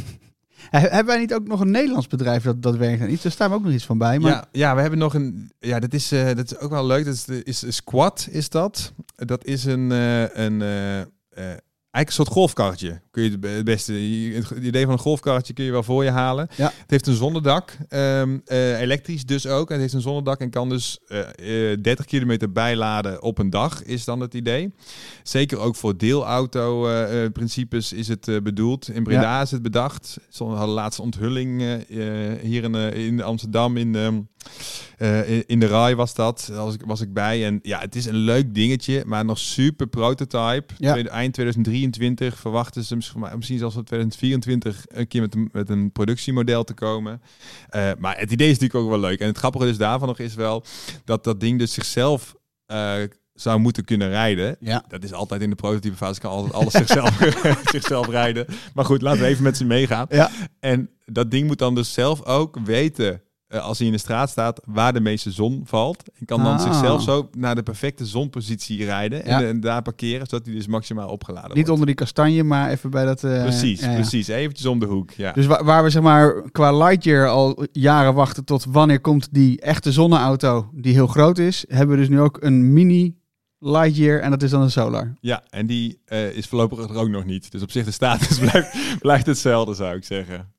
He- 0.69 0.79
Hebben 0.79 1.05
wij 1.05 1.17
niet 1.19 1.33
ook 1.33 1.47
nog 1.47 1.59
een 1.59 1.71
Nederlands 1.71 2.07
bedrijf 2.07 2.43
dat, 2.43 2.61
dat 2.61 2.75
werkt 2.75 3.01
aan 3.01 3.09
iets? 3.09 3.21
Daar 3.23 3.31
staan 3.31 3.49
we 3.49 3.55
ook 3.55 3.63
nog 3.63 3.73
iets 3.73 3.85
van 3.85 3.97
bij. 3.97 4.19
Maar 4.19 4.31
Ja, 4.31 4.45
ja, 4.51 4.75
we 4.75 4.81
hebben 4.81 4.99
nog 4.99 5.13
een. 5.13 5.51
Ja, 5.59 5.79
dat 5.79 5.93
is, 5.93 6.11
eh, 6.11 6.25
dat 6.25 6.51
is 6.51 6.57
ook 6.59 6.69
wel 6.71 6.85
leuk. 6.85 7.05
Dat 7.05 7.13
is, 7.13 7.23
de, 7.25 7.43
is 7.43 7.75
Squat, 7.75 8.27
is 8.31 8.49
dat? 8.49 8.93
Dat 9.15 9.45
is 9.45 9.65
een. 9.65 9.91
eh, 9.91 10.35
een 10.35 10.61
eh, 10.61 11.51
Eigenlijk 11.93 12.07
een 12.07 12.25
soort 12.25 12.37
golfkarretje. 12.37 13.01
Kun 13.11 13.23
je 13.23 13.29
het 13.29 13.39
be- 13.39 13.47
het 13.47 13.65
beste. 13.65 13.93
Het 13.93 14.63
idee 14.63 14.83
van 14.83 14.93
een 14.93 14.99
golfkarretje 14.99 15.53
kun 15.53 15.63
je 15.65 15.71
wel 15.71 15.83
voor 15.83 16.03
je 16.03 16.09
halen. 16.09 16.47
Ja. 16.55 16.65
Het 16.65 16.91
heeft 16.91 17.07
een 17.07 17.15
zonnedak. 17.15 17.77
ehm, 17.89 18.37
eh, 18.45 18.79
elektrisch 18.81 19.25
dus 19.25 19.47
ook. 19.47 19.69
Het 19.69 19.79
heeft 19.79 19.93
een 19.93 20.01
zonnedak 20.01 20.39
en 20.39 20.49
kan 20.49 20.69
dus 20.69 20.99
eh, 21.07 21.71
eh, 21.71 21.77
30 21.81 22.05
kilometer 22.05 22.51
bijladen 22.51 23.21
op 23.21 23.37
een 23.37 23.49
dag, 23.49 23.83
is 23.83 24.05
dan 24.05 24.19
het 24.19 24.33
idee. 24.33 24.73
Zeker 25.23 25.57
ook 25.59 25.75
voor 25.75 25.97
deelauto-principes 25.97 27.93
is 27.93 28.07
het 28.07 28.27
eh, 28.27 28.37
bedoeld. 28.43 28.89
In 28.89 29.03
Breda 29.03 29.41
is 29.41 29.51
het 29.51 29.61
bedacht. 29.61 30.17
Ze 30.29 30.43
hadden 30.43 30.75
laatste 30.75 31.01
onthulling 31.01 31.61
eh, 31.61 31.73
eh, 32.33 32.39
hier 32.41 32.63
in, 32.63 32.75
eh, 32.75 33.05
in 33.05 33.21
Amsterdam 33.21 33.77
in, 33.77 33.95
ehm, 33.95 34.13
eh, 34.15 34.19
in- 35.27 35.43
in 35.47 35.59
de 35.59 35.65
RAI 35.67 35.95
was 35.95 36.13
dat. 36.13 36.49
Was 36.53 36.73
ik, 36.73 36.81
was 36.85 37.01
ik 37.01 37.13
bij. 37.13 37.45
En 37.45 37.59
ja, 37.61 37.79
het 37.79 37.95
is 37.95 38.05
een 38.05 38.15
leuk 38.15 38.53
dingetje, 38.53 39.03
maar 39.05 39.25
nog 39.25 39.39
super 39.39 39.87
prototype. 39.87 40.73
Ja. 40.77 41.03
Eind 41.03 41.33
2023 41.33 42.39
verwachten 42.39 42.83
ze 42.83 42.95
misschien, 42.95 43.57
zelfs 43.57 43.75
in 43.75 43.83
2024 43.83 44.85
een 44.87 45.07
keer 45.07 45.21
met 45.21 45.35
een, 45.35 45.49
met 45.51 45.69
een 45.69 45.91
productiemodel 45.91 46.63
te 46.63 46.73
komen. 46.73 47.21
Eh, 47.69 47.91
maar 47.99 48.17
het 48.19 48.31
idee 48.31 48.49
is 48.49 48.59
natuurlijk 48.59 48.83
ook 48.85 48.89
wel 48.89 48.99
leuk. 49.09 49.19
En 49.19 49.27
het 49.27 49.37
grappige 49.37 49.65
dus 49.65 49.77
daarvan 49.77 50.07
nog 50.07 50.19
is 50.19 50.35
wel 50.35 50.63
dat 51.05 51.23
dat 51.23 51.39
ding 51.39 51.59
dus 51.59 51.73
zichzelf 51.73 52.35
eh, 52.65 52.93
zou 53.33 53.59
moeten 53.59 53.85
kunnen 53.85 54.09
rijden. 54.09 54.55
ja. 54.59 54.83
Dat 54.87 55.03
is 55.03 55.13
altijd 55.13 55.41
in 55.41 55.49
de 55.49 55.55
prototype 55.55 55.95
fase, 55.95 56.19
kan 56.19 56.31
altijd 56.31 56.53
alles 56.53 56.73
zichzelf, 56.73 57.17
zichzelf 57.71 58.07
rijden. 58.09 58.45
Maar 58.73 58.85
goed, 58.85 59.01
laten 59.01 59.21
we 59.21 59.27
even 59.27 59.43
met 59.43 59.57
ze 59.57 59.65
meegaan. 59.65 60.05
Ja. 60.09 60.31
En 60.59 60.89
dat 61.05 61.31
ding 61.31 61.47
moet 61.47 61.57
dan 61.59 61.75
dus 61.75 61.93
zelf 61.93 62.23
ook 62.25 62.57
weten, 62.65 63.11
eh, 63.13 63.19
als 63.61 63.77
hij 63.77 63.87
in 63.87 63.93
de 63.93 63.99
straat 63.99 64.29
staat, 64.29 64.61
waar 64.65 64.93
de 64.93 64.99
meeste 64.99 65.31
zon 65.31 65.61
valt. 65.65 66.03
En 66.19 66.25
kan 66.25 66.43
dan 66.43 66.53
Ah. 66.53 66.61
zichzelf 66.61 67.01
zo 67.01 67.29
naar 67.37 67.55
de 67.55 67.63
perfecte 67.63 68.05
zonpositie 68.05 68.85
rijden. 68.85 69.25
Ja. 69.25 69.43
En, 69.43 69.59
daar 69.59 69.81
parkeren, 69.81 70.27
zodat 70.27 70.45
hij 70.45 70.55
dus 70.55 70.67
maximaal 70.67 71.09
opgeladen 71.09 71.47
Niet 71.47 71.55
wordt. 71.55 71.69
onder 71.71 71.85
die 71.85 71.95
kastanje, 71.95 72.43
maar 72.43 72.69
even 72.69 72.89
bij 72.89 73.05
dat... 73.05 73.23
eh, 73.23 73.41
Precies, 73.41 73.79
ja, 73.81 73.89
ja. 73.89 73.95
precies. 73.95 74.27
Eventjes 74.27 74.65
om 74.65 74.79
de 74.79 74.85
hoek, 74.85 75.11
ja. 75.11 75.31
Dus 75.31 75.45
wa- 75.45 75.63
waar 75.63 75.83
we 75.83 75.89
zeg 75.89 76.01
maar 76.01 76.41
qua 76.51 76.77
Lightyear 76.77 77.27
al 77.27 77.65
jaren 77.71 78.13
wachten 78.13 78.45
tot 78.45 78.65
wanneer 78.69 78.99
komt 79.01 79.27
die 79.31 79.61
echte 79.61 79.91
zonneauto 79.91 80.69
die 80.73 80.93
heel 80.93 81.07
groot 81.07 81.37
is, 81.37 81.65
hebben 81.67 81.95
we 81.95 82.01
dus 82.01 82.09
nu 82.09 82.19
ook 82.19 82.37
een 82.41 82.73
mini 82.73 83.15
Lightyear 83.59 84.19
en 84.19 84.29
dat 84.29 84.43
is 84.43 84.49
dan 84.51 84.61
een 84.61 84.71
Solar. 84.71 85.13
Ja, 85.21 85.43
en 85.49 85.65
die 85.65 85.99
eh, 86.05 86.29
is 86.31 86.45
voorlopig 86.47 86.79
er 86.89 86.95
ook 86.95 87.09
nog 87.09 87.25
niet. 87.25 87.51
Dus 87.51 87.61
op 87.61 87.71
zich 87.71 87.85
de 87.85 87.91
status 87.91 88.39
blijft, 88.49 88.97
blijft 88.99 89.25
hetzelfde, 89.25 89.73
zou 89.73 89.95
ik 89.95 90.03
zeggen. 90.03 90.52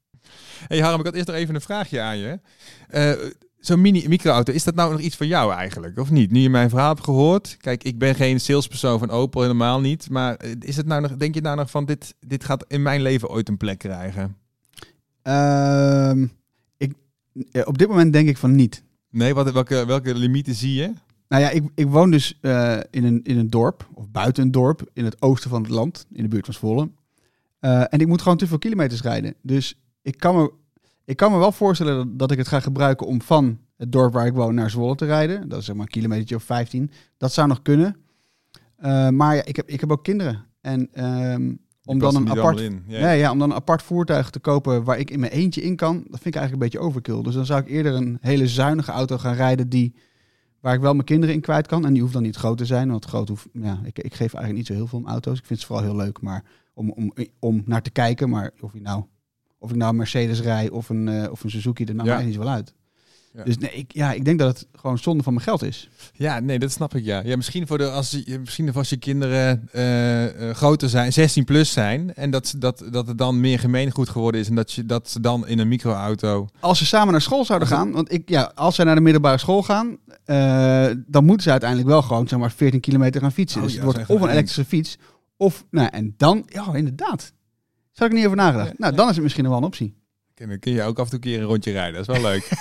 Hey 0.66 0.80
Harm, 0.80 0.98
ik 0.98 1.06
had 1.06 1.14
eerst 1.14 1.26
nog 1.26 1.36
even 1.36 1.54
een 1.54 1.60
vraagje 1.60 2.00
aan 2.00 2.18
je. 2.18 2.40
Eh, 2.88 3.12
Zo'n 3.64 3.80
mini 3.80 4.08
microauto, 4.08 4.52
is 4.52 4.64
dat 4.64 4.74
nou 4.74 4.92
nog 4.92 5.00
iets 5.00 5.16
voor 5.16 5.26
jou 5.26 5.52
eigenlijk, 5.52 5.98
of 5.98 6.10
niet? 6.10 6.30
Nu 6.30 6.40
je 6.40 6.50
mijn 6.50 6.68
verhaal 6.68 6.88
hebt 6.88 7.04
gehoord. 7.04 7.56
Kijk, 7.60 7.84
ik 7.84 7.98
ben 7.98 8.14
geen 8.14 8.40
salespersoon 8.40 8.98
van 8.98 9.10
Opel, 9.10 9.40
helemaal 9.40 9.80
niet. 9.80 10.10
Maar 10.10 10.34
eh, 10.34 10.50
is 10.60 10.76
het 10.76 10.86
nou 10.86 11.00
nog, 11.00 11.16
denk 11.16 11.34
je 11.34 11.40
nou 11.40 11.56
nog 11.56 11.70
van, 11.70 11.84
dit, 11.84 12.14
dit 12.20 12.44
gaat 12.44 12.64
in 12.68 12.82
mijn 12.82 13.02
leven 13.02 13.28
ooit 13.28 13.48
een 13.48 13.56
plek 13.56 13.78
krijgen? 13.78 14.36
Ehm, 15.22 16.26
ik, 16.76 16.92
ja, 17.50 17.62
op 17.62 17.78
dit 17.78 17.88
moment 17.88 18.12
denk 18.12 18.28
ik 18.28 18.36
van 18.36 18.54
niet. 18.54 18.82
Nee, 19.10 19.34
wat, 19.34 19.52
welke, 19.52 19.86
welke 19.86 20.14
limieten 20.14 20.54
zie 20.54 20.74
je? 20.74 20.92
Nou 21.28 21.42
ja, 21.42 21.50
ik, 21.50 21.64
ik 21.74 21.86
woon 21.86 22.10
dus 22.10 22.38
eh, 22.40 22.78
in, 22.90 23.04
een, 23.04 23.20
in 23.22 23.38
een 23.38 23.50
dorp, 23.50 23.88
of 23.94 24.10
buiten 24.10 24.42
een 24.42 24.50
dorp, 24.50 24.90
in 24.92 25.04
het 25.04 25.22
oosten 25.22 25.50
van 25.50 25.62
het 25.62 25.70
land, 25.70 26.06
in 26.12 26.22
de 26.22 26.28
buurt 26.28 26.44
van 26.44 26.54
Zwolle. 26.54 26.90
Eh, 27.60 27.80
en 27.80 27.98
ik 27.98 28.06
moet 28.06 28.22
gewoon 28.22 28.38
te 28.38 28.46
veel 28.46 28.58
kilometers 28.58 29.02
rijden. 29.02 29.34
Dus 29.42 29.78
ik 30.04 30.18
kan 30.18 30.36
me, 30.36 30.52
ik 31.04 31.16
kan 31.16 31.32
me 31.32 31.38
wel 31.38 31.52
voorstellen 31.52 31.96
dat, 31.96 32.18
dat 32.18 32.30
ik 32.30 32.38
het 32.38 32.48
ga 32.48 32.60
gebruiken 32.60 33.06
om 33.06 33.22
van 33.22 33.58
het 33.76 33.92
dorp 33.92 34.12
waar 34.12 34.26
ik 34.26 34.32
woon 34.32 34.54
naar 34.54 34.70
Zwolle 34.70 34.94
te 34.94 35.04
rijden. 35.04 35.48
Dat 35.48 35.58
is 35.58 35.64
zeg 35.64 35.74
maar 35.74 35.84
een 35.84 35.90
kilometertje 35.90 36.36
of 36.36 36.42
15. 36.42 36.90
Dat 37.16 37.32
zou 37.32 37.48
nog 37.48 37.62
kunnen. 37.62 37.96
Eh, 38.76 39.08
maar 39.08 39.34
ja, 39.36 39.44
ik 39.44 39.56
heb, 39.56 39.68
ik 39.68 39.80
heb 39.80 39.92
ook 39.92 40.04
kinderen. 40.04 40.44
En 40.60 40.88
ehm, 40.92 41.54
om 41.84 41.98
dan 41.98 42.16
een 42.16 42.30
apart. 42.30 42.60
Ja. 42.86 43.00
Nee, 43.00 43.18
ja, 43.18 43.30
om 43.30 43.38
dan 43.38 43.50
een 43.50 43.56
apart 43.56 43.82
voertuig 43.82 44.30
te 44.30 44.38
kopen 44.38 44.84
waar 44.84 44.98
ik 44.98 45.10
in 45.10 45.20
mijn 45.20 45.32
eentje 45.32 45.62
in 45.62 45.76
kan, 45.76 45.94
dat 45.94 46.20
vind 46.20 46.34
ik 46.34 46.40
eigenlijk 46.40 46.52
een 46.52 46.70
beetje 46.70 46.86
overkill. 46.88 47.22
Dus 47.22 47.34
dan 47.34 47.46
zou 47.46 47.60
ik 47.60 47.68
eerder 47.68 47.94
een 47.94 48.18
hele 48.20 48.48
zuinige 48.48 48.90
auto 48.90 49.18
gaan 49.18 49.34
rijden 49.34 49.68
die, 49.68 49.94
waar 50.60 50.74
ik 50.74 50.80
wel 50.80 50.92
mijn 50.92 51.04
kinderen 51.04 51.34
in 51.34 51.40
kwijt 51.40 51.66
kan. 51.66 51.86
En 51.86 51.92
die 51.92 52.02
hoeft 52.02 52.14
dan 52.14 52.22
niet 52.22 52.36
groot 52.36 52.58
te 52.58 52.64
zijn, 52.66 52.90
want 52.90 53.04
groot 53.04 53.28
hoeft, 53.28 53.46
ja, 53.52 53.80
ik, 53.84 53.98
ik 53.98 54.14
geef 54.14 54.34
eigenlijk 54.34 54.56
niet 54.56 54.66
zo 54.66 54.72
heel 54.72 54.86
veel 54.86 54.98
om 54.98 55.06
auto's. 55.06 55.38
Ik 55.38 55.46
vind 55.46 55.58
het 55.58 55.68
vooral 55.68 55.84
heel 55.84 55.96
leuk 55.96 56.20
maar 56.20 56.44
om, 56.74 56.90
om, 56.90 57.12
om 57.38 57.62
naar 57.64 57.82
te 57.82 57.90
kijken. 57.90 58.28
Maar 58.28 58.50
of 58.60 58.74
ik 58.74 58.82
nou, 58.82 59.04
of 59.64 59.70
ik 59.70 59.76
nou 59.76 59.90
een 59.90 59.96
Mercedes 59.96 60.40
rij 60.40 60.70
of 60.70 60.88
een, 60.88 61.08
eh, 61.08 61.30
of 61.30 61.44
een 61.44 61.50
Suzuki, 61.50 61.84
dat 61.84 61.96
maakt 61.96 62.08
Ja. 62.08 62.16
mij 62.16 62.24
niet 62.24 62.36
wel 62.36 62.48
uit. 62.48 62.74
Ja. 63.32 63.44
Dus 63.44 63.58
nee, 63.58 63.70
ik, 63.70 63.92
ja, 63.92 64.12
ik 64.12 64.24
denk 64.24 64.38
dat 64.38 64.58
het 64.58 64.66
gewoon 64.72 64.98
zonde 64.98 65.22
van 65.22 65.32
mijn 65.32 65.44
geld 65.44 65.62
is. 65.62 65.88
Ja, 66.12 66.40
nee, 66.40 66.58
dat 66.58 66.72
snap 66.72 66.94
ik 66.94 67.04
ja. 67.04 67.22
Ja, 67.24 67.36
misschien 67.36 67.66
voor 67.66 67.78
de 67.78 67.90
als 67.90 68.10
je 68.24 68.38
misschien 68.38 68.74
als 68.74 68.88
je 68.88 68.96
kinderen 68.96 69.68
eh, 69.72 70.48
eh, 70.48 70.56
groter 70.56 70.88
zijn, 70.88 71.12
16 71.12 71.44
plus 71.44 71.72
zijn 71.72 72.14
en 72.14 72.30
dat 72.30 72.54
dat 72.58 72.84
dat 72.90 73.06
het 73.06 73.18
dan 73.18 73.40
meer 73.40 73.58
gemeengoed 73.58 74.08
geworden 74.08 74.40
is 74.40 74.48
en 74.48 74.54
dat 74.54 74.72
je 74.72 74.86
dat 74.86 75.10
ze 75.10 75.20
dan 75.20 75.46
in 75.46 75.58
een 75.58 75.68
microauto. 75.68 76.48
Als 76.60 76.78
ze 76.78 76.86
samen 76.86 77.12
naar 77.12 77.20
school 77.22 77.44
zouden 77.44 77.68
gaan, 77.68 77.92
want 77.92 78.12
ik, 78.12 78.28
ja, 78.28 78.52
als 78.54 78.74
zij 78.74 78.84
naar 78.84 78.94
de 78.94 79.00
middelbare 79.00 79.38
school 79.38 79.62
gaan, 79.62 79.96
dan 81.06 81.24
moeten 81.24 81.42
ze 81.42 81.50
uiteindelijk 81.50 81.88
wel 81.90 82.02
gewoon 82.02 82.28
zeg 82.28 82.38
maar 82.38 82.52
14 82.52 82.80
kilometer 82.80 83.20
gaan 83.20 83.32
fietsen. 83.32 83.60
Oh 83.60 83.66
dus 83.66 83.74
het 83.74 83.84
wordt 83.84 83.98
of 83.98 84.08
een 84.08 84.22
een 84.22 84.28
elektrische 84.28 84.64
fiets, 84.64 84.98
of, 85.36 85.64
nou, 85.70 85.88
en 85.92 86.14
dan, 86.16 86.42
ja, 86.46 86.74
inderdaad. 86.74 87.32
Zou 87.94 88.10
ik 88.10 88.16
niet 88.16 88.24
over 88.24 88.36
nagedacht. 88.36 88.78
Nou, 88.78 88.94
dan 88.94 89.08
is 89.08 89.14
het 89.14 89.22
misschien 89.22 89.48
wel 89.48 89.56
een 89.56 89.64
optie. 89.64 90.02
En 90.34 90.48
dan 90.48 90.58
kun 90.58 90.72
je 90.72 90.82
ook 90.82 90.98
af 90.98 91.04
en 91.04 91.10
toe 91.10 91.18
een 91.18 91.24
keer 91.30 91.40
een 91.40 91.46
rondje 91.48 91.72
rijden. 91.72 92.04
Dat 92.04 92.16
is 92.16 92.20
wel 92.20 92.30
leuk. 92.30 92.48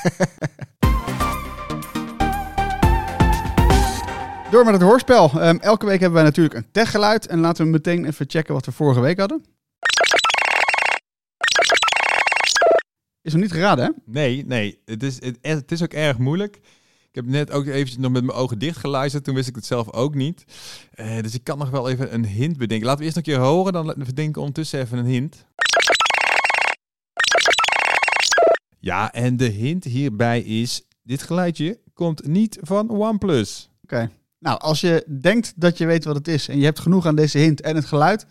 Door 4.52 4.65
met 4.65 4.74
het 4.74 4.82
hoorspel. 4.82 5.41
Ehm, 5.41 5.58
elke 5.58 5.86
week 5.86 6.00
hebben 6.00 6.17
wij 6.17 6.24
natuurlijk 6.24 6.56
een 6.56 6.72
techgeluid. 6.72 7.28
En 7.28 7.39
laten 7.39 7.65
we 7.65 7.72
meteen 7.72 8.06
even 8.06 8.26
checken 8.30 8.54
wat 8.54 8.65
we 8.65 8.72
vorige 8.72 9.00
week 9.00 9.19
hadden. 9.19 9.46
Is 13.22 13.34
nog 13.34 13.41
niet 13.41 13.52
geraden, 13.52 13.86
hè? 13.86 13.91
Nee, 14.06 14.46
nee. 14.46 14.82
Het 14.86 15.04
is, 15.04 15.22
het, 15.22 15.38
het 15.41 15.72
is 15.72 15.84
ook 15.84 15.93
erg 15.93 16.17
moeilijk. 16.17 16.60
Ik 17.13 17.23
heb 17.23 17.32
net 17.32 17.52
ook 17.52 17.65
eventjes 17.65 17.97
nog 17.97 18.12
met 18.12 18.23
mijn 18.23 18.38
ogen 18.38 18.60
dicht 18.60 18.78
geluisterd. 18.78 19.23
Toen 19.23 19.36
wist 19.36 19.47
ik 19.47 19.56
het 19.56 19.65
zelf 19.65 19.93
ook 19.93 20.15
niet. 20.15 20.43
Eh, 20.91 21.21
dus 21.21 21.34
ik 21.34 21.43
kan 21.43 21.58
nog 21.58 21.69
wel 21.69 21.89
even 21.89 22.13
een 22.13 22.26
hint 22.26 22.58
bedenken. 22.58 22.86
Laten 22.86 22.99
we 22.99 23.06
eerst 23.06 23.15
nog 23.15 23.26
een 23.28 23.34
keer 23.34 23.43
horen. 23.43 23.73
Dan 23.73 23.93
bedenken 23.97 24.34
we 24.34 24.39
ondertussen 24.39 24.80
even 24.80 24.97
een 24.97 25.06
hint. 25.06 25.45
Ja, 28.80 29.12
en 29.12 29.38
de 29.38 29.45
hint 29.45 29.84
hierbij 29.84 30.41
is... 30.41 30.82
Dit 31.04 31.21
geluidje 31.21 31.80
komt 31.93 32.28
niet 32.28 32.58
van 32.62 32.89
OnePlus. 32.89 33.69
Oké. 33.84 34.10
Nou, 34.39 34.60
als 34.60 34.82
je 34.82 35.06
denkt 35.21 35.54
dat 35.56 35.78
je 35.78 35.86
weet 35.86 36.04
wat 36.04 36.15
het 36.15 36.28
is 36.28 36.47
en 36.47 36.58
je 36.58 36.65
hebt 36.65 36.80
genoeg 36.80 37.06
aan 37.06 37.15
deze 37.15 37.38
hint 37.38 37.62
en 37.62 37.76
het 37.76 37.86
geluid, 37.86 38.26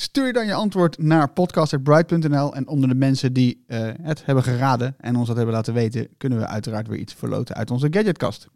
stuur 0.00 0.32
dan 0.32 0.46
je 0.46 0.54
antwoord 0.54 0.98
naar 0.98 1.30
podcast.bright.nl. 1.30 2.54
En 2.54 2.68
onder 2.68 2.88
de 2.88 2.94
mensen 2.94 3.32
die 3.32 3.64
eh, 3.66 3.88
het 4.02 4.24
hebben 4.24 4.44
geraden 4.44 4.94
en 4.98 5.16
ons 5.16 5.26
dat 5.26 5.36
hebben 5.36 5.54
laten 5.54 5.74
weten, 5.74 6.08
kunnen 6.16 6.38
we 6.38 6.46
uiteraard 6.46 6.88
weer 6.88 6.98
iets 6.98 7.14
verloten 7.14 7.54
uit 7.54 7.70
onze 7.70 7.86
gadgetkast. 7.90 8.48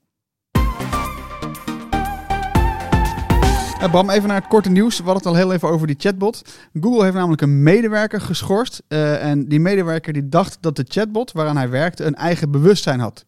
Eh, 3.80 3.90
Bram, 3.90 4.10
even 4.10 4.28
naar 4.28 4.40
het 4.40 4.48
korte 4.48 4.70
nieuws. 4.70 4.96
We 4.96 5.04
hadden 5.04 5.22
het 5.22 5.32
al 5.32 5.38
heel 5.38 5.52
even 5.52 5.68
over 5.68 5.86
die 5.86 5.96
chatbot. 5.98 6.42
Google 6.80 7.02
heeft 7.02 7.14
namelijk 7.14 7.42
een 7.42 7.62
medewerker 7.62 8.20
geschorst. 8.20 8.82
eh, 8.88 9.24
en 9.30 9.48
die 9.48 9.60
medewerker 9.60 10.12
die 10.12 10.28
dacht 10.28 10.58
dat 10.60 10.76
de 10.76 10.84
chatbot 10.88 11.32
waaraan 11.32 11.56
hij 11.56 11.68
werkte 11.70 12.04
een 12.04 12.14
eigen 12.14 12.50
bewustzijn 12.50 13.00
had. 13.00 13.24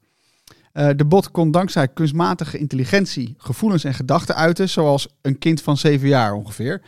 De 0.73 1.05
bot 1.07 1.31
kon 1.31 1.51
dankzij 1.51 1.89
kunstmatige 1.89 2.59
intelligentie 2.59 3.35
gevoelens 3.39 3.85
en 3.85 3.95
gedachten 3.95 4.35
uiten, 4.35 4.69
zoals 4.69 5.09
een 5.23 5.39
kind 5.39 5.63
van 5.63 5.77
zeven 5.77 6.09
jaar 6.09 6.33
ongeveer. 6.33 6.83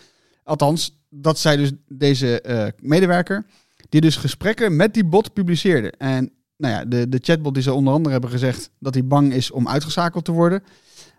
Althans, 0.45 0.97
dat 1.20 1.38
zei 1.38 1.57
dus 1.57 1.72
deze 1.88 2.40
eh, 2.40 2.66
medewerker, 2.81 3.46
die 3.88 4.00
dus 4.00 4.16
gesprekken 4.16 4.76
met 4.76 4.94
die 4.94 5.05
bot 5.05 5.33
publiceerde. 5.33 5.92
En 5.98 6.31
nou 6.57 6.74
ja, 6.74 6.85
de, 6.85 7.09
de 7.09 7.18
chatbot 7.22 7.55
die 7.55 7.62
ze 7.62 7.72
onder 7.72 7.92
andere 7.92 8.12
hebben 8.12 8.31
gezegd 8.31 8.70
dat 8.79 8.94
hij 8.94 9.07
bang 9.07 9.33
is 9.33 9.50
om 9.50 9.68
uitgeschakeld 9.68 10.24
te 10.24 10.33
worden. 10.33 10.62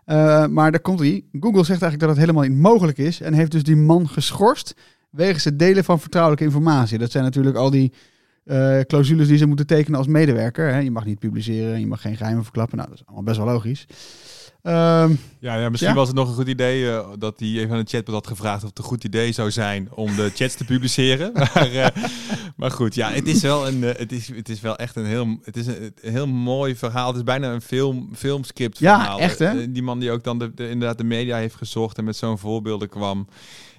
Eh, 0.04 0.46
maar 0.46 0.70
daar 0.70 0.80
komt 0.80 0.98
hij. 0.98 1.24
Google 1.32 1.64
zegt 1.64 1.82
eigenlijk 1.82 2.00
dat 2.00 2.08
het 2.08 2.18
helemaal 2.18 2.42
niet 2.42 2.58
mogelijk 2.58 2.98
is 2.98 3.20
en 3.20 3.32
heeft 3.32 3.50
dus 3.50 3.62
die 3.62 3.76
man 3.76 4.08
geschorst 4.08 4.74
wegens 5.10 5.44
het 5.44 5.58
delen 5.58 5.84
van 5.84 6.00
vertrouwelijke 6.00 6.44
informatie. 6.44 6.98
Dat 6.98 7.10
zijn 7.10 7.24
natuurlijk 7.24 7.56
al 7.56 7.70
die 7.70 7.92
eh, 8.44 8.80
clausules 8.80 9.28
die 9.28 9.36
ze 9.36 9.46
moeten 9.46 9.66
tekenen 9.66 9.98
als 9.98 10.06
medewerker. 10.06 10.72
Hè. 10.72 10.78
Je 10.78 10.90
mag 10.90 11.04
niet 11.04 11.18
publiceren, 11.18 11.80
je 11.80 11.86
mag 11.86 12.00
geen 12.00 12.16
geheimen 12.16 12.42
verklappen. 12.42 12.76
Nou, 12.76 12.88
dat 12.88 12.98
is 12.98 13.06
allemaal 13.06 13.24
best 13.24 13.36
wel 13.36 13.46
logisch. 13.46 13.86
Ehm, 14.68 15.14
Ja, 15.40 15.56
ja 15.56 15.68
misschien 15.68 15.92
Ja? 15.92 15.98
was 15.98 16.06
het 16.08 16.16
nog 16.16 16.28
een 16.28 16.34
goed 16.34 16.48
idee 16.48 16.90
eh, 16.90 17.08
dat 17.18 17.38
hij 17.40 17.48
even 17.48 17.70
aan 17.76 17.82
de 17.82 17.88
chatbot 17.90 18.14
had 18.14 18.26
gevraagd 18.26 18.62
of 18.62 18.68
het 18.68 18.78
een 18.78 18.84
goed 18.84 19.04
idee 19.04 19.32
zou 19.32 19.50
zijn 19.50 19.88
om 19.94 20.16
de 20.16 20.30
chats 20.34 20.54
te 20.54 20.64
publiceren. 20.64 21.32
maar, 21.54 21.72
eh, 21.72 21.86
maar 22.56 22.70
goed, 22.70 22.94
ja, 22.94 23.10
het 23.10 23.26
is 23.28 23.42
wel 23.42 23.66
een, 23.68 23.84
eh, 23.84 23.98
het 23.98 24.12
is, 24.12 24.28
het 24.34 24.48
is 24.48 24.60
wel 24.60 24.76
echt 24.76 24.96
een 24.96 25.06
heel, 25.06 25.38
het 25.42 25.56
is 25.56 25.66
een, 25.66 25.92
een 26.00 26.12
heel 26.12 26.26
mooi 26.26 26.76
verhaal. 26.76 27.06
Het 27.08 27.16
is 27.16 27.22
bijna 27.22 27.52
een 27.52 27.60
film, 27.62 28.08
filmscript 28.16 28.78
Ja, 28.78 28.98
verhaal. 28.98 29.18
echt, 29.18 29.38
hè? 29.38 29.72
Die 29.72 29.82
man 29.82 29.98
die 29.98 30.10
ook 30.10 30.24
dan 30.24 30.38
de, 30.38 30.54
de- 30.54 30.70
inderdaad 30.70 30.98
de 30.98 31.04
media 31.04 31.36
heeft 31.36 31.54
gezocht 31.54 31.98
en 31.98 32.04
met 32.04 32.16
zo'n 32.16 32.38
voorbeelden 32.38 32.88
kwam. 32.88 33.28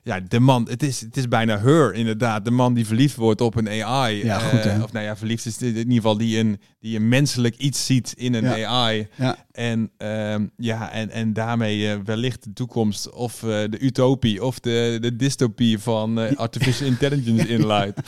Ja, 0.03 0.19
de 0.19 0.39
man, 0.39 0.67
het 0.69 0.83
is, 0.83 1.01
het 1.01 1.17
is 1.17 1.27
bijna 1.27 1.59
her 1.59 1.93
inderdaad. 1.93 2.45
De 2.45 2.51
man 2.51 2.73
die 2.73 2.85
verliefd 2.85 3.15
wordt 3.15 3.41
op 3.41 3.55
een 3.55 3.83
AI. 3.83 4.23
Ja, 4.25 4.37
Eh, 4.39 4.47
goed, 4.47 4.63
hè? 4.63 4.83
Of 4.83 4.91
nou 4.91 5.05
ja, 5.05 5.17
verliefd 5.17 5.45
is 5.45 5.61
in 5.61 5.75
ieder 5.75 5.93
geval 5.93 6.17
die 6.17 6.37
een, 6.39 6.59
die 6.79 6.95
een 6.95 7.07
menselijk 7.07 7.55
iets 7.57 7.85
ziet 7.85 8.13
in 8.17 8.33
een 8.33 8.43
Ja. 8.43 8.65
AI. 8.67 9.07
ja. 9.15 9.35
En, 9.51 9.91
ehm, 9.97 10.47
ja, 10.57 10.91
en, 10.91 11.09
en 11.09 11.33
daarmee 11.33 11.91
eh, 11.91 11.97
wellicht 12.05 12.43
de 12.43 12.53
toekomst 12.53 13.11
of 13.11 13.43
eh, 13.43 13.49
de 13.49 13.79
utopie 13.79 14.43
of 14.45 14.59
de, 14.59 14.97
de 15.01 15.15
dystopie 15.15 15.79
van 15.79 16.17
artificial 16.37 16.87
intelligence 16.87 17.47
inluidt. 17.47 17.99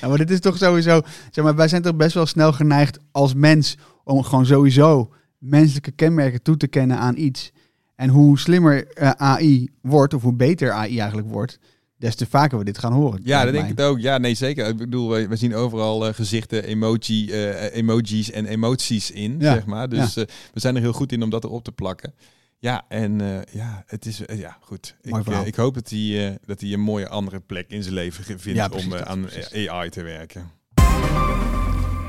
Ja, 0.00 0.08
maar 0.08 0.18
dit 0.18 0.30
is 0.30 0.40
toch 0.40 0.56
sowieso. 0.56 1.00
Zeg 1.30 1.44
maar, 1.44 1.54
wij 1.56 1.68
zijn 1.68 1.82
toch 1.82 1.96
best 1.96 2.14
wel 2.14 2.26
snel 2.26 2.52
geneigd 2.52 2.98
als 3.12 3.34
mens 3.34 3.76
om 4.04 4.22
gewoon 4.22 4.46
sowieso 4.46 5.12
menselijke 5.38 5.90
kenmerken 5.90 6.42
toe 6.42 6.56
te 6.56 6.66
kennen 6.68 6.98
aan 6.98 7.16
iets. 7.16 7.52
En 7.98 8.08
hoe 8.08 8.38
slimmer 8.38 8.86
eh, 8.86 9.10
AI 9.10 9.70
wordt, 9.80 10.14
of 10.14 10.22
hoe 10.22 10.34
beter 10.34 10.72
AI 10.72 10.98
eigenlijk 10.98 11.28
wordt, 11.28 11.58
des 11.96 12.14
te 12.14 12.26
vaker 12.26 12.58
we 12.58 12.64
dit 12.64 12.78
gaan 12.78 12.92
horen. 12.92 13.20
Ja, 13.24 13.44
dat 13.44 13.52
denk 13.52 13.70
ik 13.70 13.80
ook. 13.80 13.98
Ja, 13.98 14.18
nee, 14.18 14.34
zeker. 14.34 14.66
Ik 14.66 14.76
bedoel, 14.76 15.10
we, 15.10 15.28
we 15.28 15.36
zien 15.36 15.54
overal 15.54 16.06
eh, 16.06 16.14
gezichten, 16.14 16.64
emoji, 16.64 17.30
eh, 17.30 17.76
emojis 17.76 18.30
en 18.30 18.46
emoties 18.46 19.10
in, 19.10 19.36
Ja, 19.38 19.52
zeg 19.52 19.66
maar. 19.66 19.88
Dus 19.88 20.14
we 20.14 20.26
zijn 20.54 20.74
er 20.74 20.80
heel 20.80 20.92
goed 20.92 21.12
in 21.12 21.22
om 21.22 21.30
dat 21.30 21.44
erop 21.44 21.64
te 21.64 21.72
plakken. 21.72 22.14
Ja, 22.58 22.84
en 22.88 23.20
ja, 23.52 23.82
het 23.86 24.06
is, 24.06 24.22
ja, 24.34 24.56
goed. 24.60 24.96
Mooi 25.02 25.22
Ik, 25.22 25.46
ik 25.46 25.54
hoop 25.54 25.74
dat 25.74 25.90
hij, 25.90 26.38
dat 26.44 26.60
hij 26.60 26.72
een 26.72 26.80
mooie 26.80 27.08
andere 27.08 27.40
plek 27.40 27.70
in 27.70 27.82
zijn 27.82 27.94
leven 27.94 28.24
vindt 28.24 28.58
Ja, 28.58 28.68
om 28.68 28.94
aan. 28.94 29.26
AI 29.68 29.88
te 29.88 30.02
werken. 30.02 30.50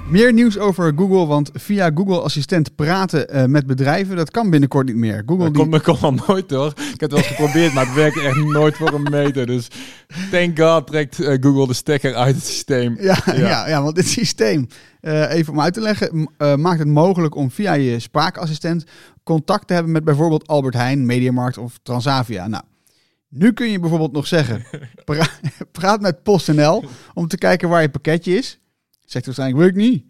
Meer 0.09 0.33
nieuws 0.33 0.57
over 0.57 0.93
Google, 0.95 1.25
want 1.25 1.49
via 1.53 1.91
Google 1.93 2.21
Assistent 2.21 2.75
praten 2.75 3.29
eh, 3.29 3.45
met 3.45 3.65
bedrijven, 3.67 4.15
dat 4.15 4.31
kan 4.31 4.49
binnenkort 4.49 4.85
niet 4.87 4.95
meer. 4.95 5.23
Google 5.25 5.43
Dat 5.43 5.53
die, 5.53 5.69
komt, 5.69 5.81
komt 5.81 6.03
al 6.03 6.11
nooit 6.27 6.51
hoor. 6.51 6.67
Ik 6.67 6.99
heb 6.99 6.99
het 6.99 7.11
wel 7.11 7.19
eens 7.19 7.27
geprobeerd, 7.27 7.73
maar 7.73 7.85
het 7.85 7.95
werkt 7.95 8.17
echt 8.19 8.35
nooit 8.35 8.75
voor 8.75 8.93
een 8.93 9.07
meter. 9.11 9.45
Dus 9.45 9.67
thank 10.31 10.59
god 10.59 10.87
trekt 10.87 11.19
eh, 11.19 11.37
Google 11.41 11.67
de 11.67 11.73
stekker 11.73 12.15
uit 12.15 12.35
het 12.35 12.45
systeem. 12.45 12.97
Ja, 12.99 13.17
ja. 13.25 13.33
Ja. 13.33 13.67
Ja, 13.67 13.83
want 13.83 13.95
dit 13.95 14.07
systeem, 14.19 14.67
eh, 15.01 15.31
even 15.33 15.53
om 15.53 15.61
uit 15.61 15.73
te 15.73 15.81
leggen, 15.81 16.29
maakt 16.37 16.79
het 16.79 16.87
mogelijk 16.87 17.35
om 17.35 17.51
via 17.51 17.73
je 17.73 17.99
spraakassistent 17.99 18.83
contact 19.23 19.67
te 19.67 19.73
hebben 19.73 19.91
met 19.91 20.03
bijvoorbeeld 20.03 20.47
Albert 20.47 20.73
Heijn, 20.75 21.05
Mediamarkt 21.05 21.57
of 21.57 21.79
Transavia. 21.83 22.47
Nou, 22.47 22.63
nu 23.29 23.53
kun 23.53 23.71
je 23.71 23.79
bijvoorbeeld 23.79 24.11
nog 24.11 24.27
zeggen, 24.27 24.63
pra- 25.05 25.27
praat 25.71 26.01
met 26.01 26.23
PostNL 26.23 26.83
om 27.13 27.27
te 27.27 27.37
kijken 27.37 27.69
waar 27.69 27.81
je 27.81 27.89
pakketje 27.89 28.37
is. 28.37 28.59
Zegt 29.09 29.25
hij 29.25 29.33
waarschijnlijk, 29.35 29.59
wil 29.59 29.83
ik 29.83 29.89
niet. 29.89 30.03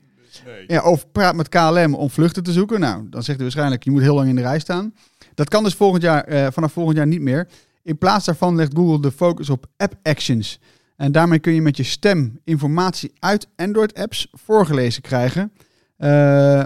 Ja, 0.67 0.83
of 0.83 1.11
praat 1.11 1.35
met 1.35 1.49
KLM 1.49 1.93
om 1.93 2.09
vluchten 2.09 2.43
te 2.43 2.51
zoeken. 2.51 2.79
Nou, 2.79 3.09
dan 3.09 3.23
zegt 3.23 3.37
hij 3.37 3.37
waarschijnlijk, 3.37 3.83
je 3.83 3.91
moet 3.91 4.01
heel 4.01 4.15
lang 4.15 4.29
in 4.29 4.35
de 4.35 4.41
rij 4.41 4.59
staan. 4.59 4.93
Dat 5.33 5.49
kan 5.49 5.63
dus 5.63 5.73
volgend 5.73 6.03
jaar, 6.03 6.23
eh, 6.23 6.47
vanaf 6.51 6.71
volgend 6.71 6.97
jaar 6.97 7.07
niet 7.07 7.21
meer. 7.21 7.47
In 7.83 7.97
plaats 7.97 8.25
daarvan 8.25 8.55
legt 8.55 8.73
Google 8.75 9.01
de 9.01 9.11
focus 9.11 9.49
op 9.49 9.65
app 9.77 9.93
actions. 10.03 10.59
En 10.95 11.11
daarmee 11.11 11.39
kun 11.39 11.53
je 11.53 11.61
met 11.61 11.77
je 11.77 11.83
stem 11.83 12.39
informatie 12.43 13.11
uit 13.19 13.47
Android-apps 13.55 14.27
voorgelezen 14.31 15.01
krijgen. 15.01 15.51
Eh, 15.97 16.09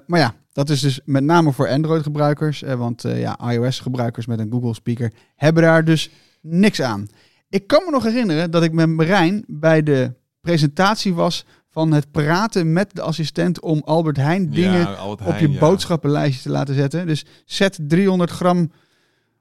maar 0.07 0.19
ja, 0.19 0.35
dat 0.53 0.69
is 0.69 0.79
dus 0.81 0.99
met 1.05 1.23
name 1.23 1.51
voor 1.51 1.69
Android-gebruikers. 1.69 2.63
eh, 2.63 2.75
want 2.75 3.01
ja, 3.01 3.51
iOS-gebruikers 3.51 4.25
met 4.25 4.39
een 4.39 4.51
Google-speaker 4.51 5.11
hebben 5.35 5.63
daar 5.63 5.85
dus 5.85 6.09
niks 6.41 6.81
aan. 6.81 7.07
Ik 7.49 7.67
kan 7.67 7.83
me 7.85 7.91
nog 7.91 8.03
herinneren 8.03 8.51
dat 8.51 8.63
ik 8.63 8.71
met 8.71 8.89
Marijn 8.89 9.43
bij 9.47 9.83
de 9.83 10.13
presentatie 10.41 11.13
was 11.13 11.45
van 11.73 11.91
het 11.91 12.11
praten 12.11 12.73
met 12.73 12.89
de 12.95 13.01
assistent 13.01 13.61
om 13.61 13.81
Albert 13.85 14.17
Heijn 14.17 14.49
dingen 14.49 14.79
Ja, 14.79 14.93
Albert 14.93 15.29
op 15.29 15.37
je 15.37 15.51
ja. 15.51 15.59
boodschappenlijstje 15.59 16.41
te 16.41 16.49
laten 16.49 16.75
zetten. 16.75 17.07
Dus 17.07 17.25
zet 17.45 17.79
300 17.81 18.31
gram 18.31 18.71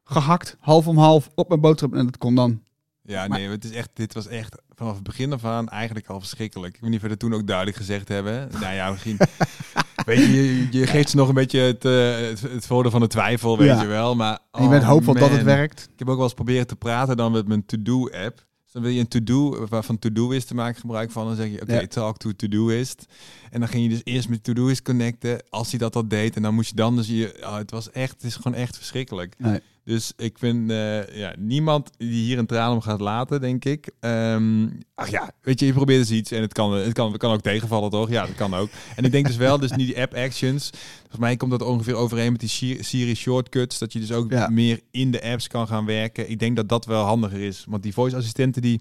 gehakt, 0.05 0.57
half 0.61 0.87
om 0.87 0.99
half, 0.99 1.31
op 1.35 1.49
mijn 1.49 1.61
boodschap. 1.61 1.95
En 1.95 2.05
dat 2.05 2.19
kon 2.19 2.35
dan. 2.35 2.63
Ja, 3.03 3.27
Maar- 3.29 3.39
nee, 3.39 3.49
het 3.49 3.65
is 3.65 3.71
echt, 3.71 3.91
dit 3.95 4.15
was 4.15 4.27
echt 4.29 4.57
vanaf 4.75 4.95
het 4.95 5.03
begin 5.03 5.33
af 5.33 5.45
aan 5.45 5.69
eigenlijk 5.69 6.07
al 6.07 6.21
verschrikkelijk. 6.21 6.75
Ik 6.75 6.81
weet 6.81 6.91
niet 6.91 6.99
of 6.99 7.03
we 7.05 7.09
dat 7.11 7.19
toen 7.19 7.35
ook 7.35 7.47
duidelijk 7.47 7.77
gezegd 7.77 8.09
hebben. 8.09 8.49
Nou 8.61 8.75
ja, 8.75 8.91
misschien. 8.91 9.17
weet 10.07 10.19
je, 10.19 10.69
je, 10.71 10.87
geeft 10.87 11.11
ze 11.11 11.17
nog 11.17 11.29
een 11.29 11.35
beetje 11.35 11.61
het, 11.61 11.85
eh, 11.85 12.17
het, 12.29 12.41
het 12.41 12.67
voordeel 12.67 12.91
van 12.91 13.01
de 13.01 13.07
twijfel, 13.07 13.59
weet 13.59 13.67
Ja. 13.69 13.81
je 13.83 13.87
wel. 13.87 14.15
Maar, 14.17 14.39
En 14.53 14.63
je 14.63 14.69
bent 14.69 14.83
oh, 14.83 14.89
hoopvol 14.89 15.15
dat 15.15 15.31
het 15.31 15.43
werkt. 15.43 15.83
Ik 15.93 15.99
heb 15.99 16.09
ook 16.09 16.15
wel 16.15 16.25
eens 16.25 16.35
proberen 16.35 16.67
te 16.67 16.77
praten 16.77 17.17
dan 17.17 17.33
met 17.33 17.47
mijn 17.49 17.67
to-do-app. 17.67 18.45
Dus 18.73 18.83
dan 18.83 18.91
wil 18.91 18.99
je 18.99 19.01
een 19.01 19.09
to-do, 19.25 19.67
waarvan 19.67 19.99
to-doist 19.99 20.47
te 20.47 20.55
maken 20.55 20.81
gebruik 20.81 21.11
van. 21.11 21.27
Dan 21.27 21.37
zeg 21.37 21.51
je, 21.51 21.61
oké, 21.63 21.81
Ja. 21.81 21.87
talk 21.87 22.17
to 22.17 22.33
to-doist. 22.33 23.07
En 23.51 23.61
dan 23.61 23.69
ging 23.69 23.83
je 23.83 23.89
dus 23.89 24.01
eerst 24.05 24.29
met 24.29 24.45
to-doist 24.45 24.83
connecten, 24.83 25.43
als 25.49 25.71
hij 25.71 25.79
dat 25.79 25.97
al 25.97 26.09
deed. 26.09 26.37
En 26.37 26.43
dan 26.43 26.55
moest 26.55 26.71
je 26.71 26.77
dan 26.77 26.97
dus 26.97 27.07
je... 27.07 27.37
oh, 27.41 27.57
het 27.57 27.71
was 27.71 27.91
echt, 27.91 28.13
het 28.13 28.23
is 28.23 28.37
gewoon 28.37 28.55
echt 28.55 28.77
verschrikkelijk. 28.77 29.35
Nee. 29.39 29.61
Dus 29.85 30.13
ik 30.17 30.39
vind 30.39 30.71
eh, 30.71 31.17
ja, 31.17 31.35
niemand 31.39 31.91
die 31.97 32.25
hier 32.25 32.39
een 32.39 32.47
traan 32.47 32.73
om 32.73 32.81
gaat 32.81 33.01
laten, 33.01 33.41
denk 33.41 33.65
ik. 33.65 33.91
Ehm, 34.01 34.69
ach 34.95 35.09
ja, 35.11 35.31
weet 35.41 35.61
je, 35.61 35.67
je 35.67 35.73
probeert 35.73 35.99
eens 35.99 36.11
iets 36.11 36.31
en 36.31 36.41
het 36.43 36.53
kan, 36.53 36.73
het, 36.73 36.93
kan, 36.93 37.09
het 37.09 37.21
kan 37.21 37.33
ook 37.33 37.41
tegenvallen, 37.41 37.91
toch? 37.91 38.11
Ja, 38.11 38.27
dat 38.27 38.35
kan 38.35 38.55
ook. 38.55 38.69
En 38.97 39.05
ik 39.05 39.13
denk 39.13 39.27
dus 39.27 39.37
wel, 39.37 39.59
dus 39.59 39.71
niet 39.73 39.87
die 39.87 40.01
app 40.01 40.15
actions. 40.15 40.71
Volgens 41.13 41.31
mij 41.31 41.37
komt 41.37 41.51
dat 41.51 41.63
ongeveer 41.69 41.95
overeen 41.95 42.33
met 42.33 42.41
die 42.41 42.79
Siri- 42.83 43.15
shortcuts. 43.15 43.79
Dat 43.79 43.93
je 43.93 43.99
dus 44.01 44.13
ook 44.13 44.31
Ja. 44.31 44.49
meer 44.49 44.81
in 44.91 45.11
de 45.11 45.23
apps 45.23 45.47
kan 45.49 45.67
gaan 45.67 45.85
werken. 45.85 46.31
Ik 46.31 46.39
denk 46.39 46.57
dat 46.57 46.69
dat 46.69 46.85
wel 46.87 47.05
handiger 47.05 47.41
is. 47.41 47.65
Want 47.69 47.83
die 47.83 47.93
voice 47.93 48.17
assistenten 48.17 48.63
die, 48.63 48.81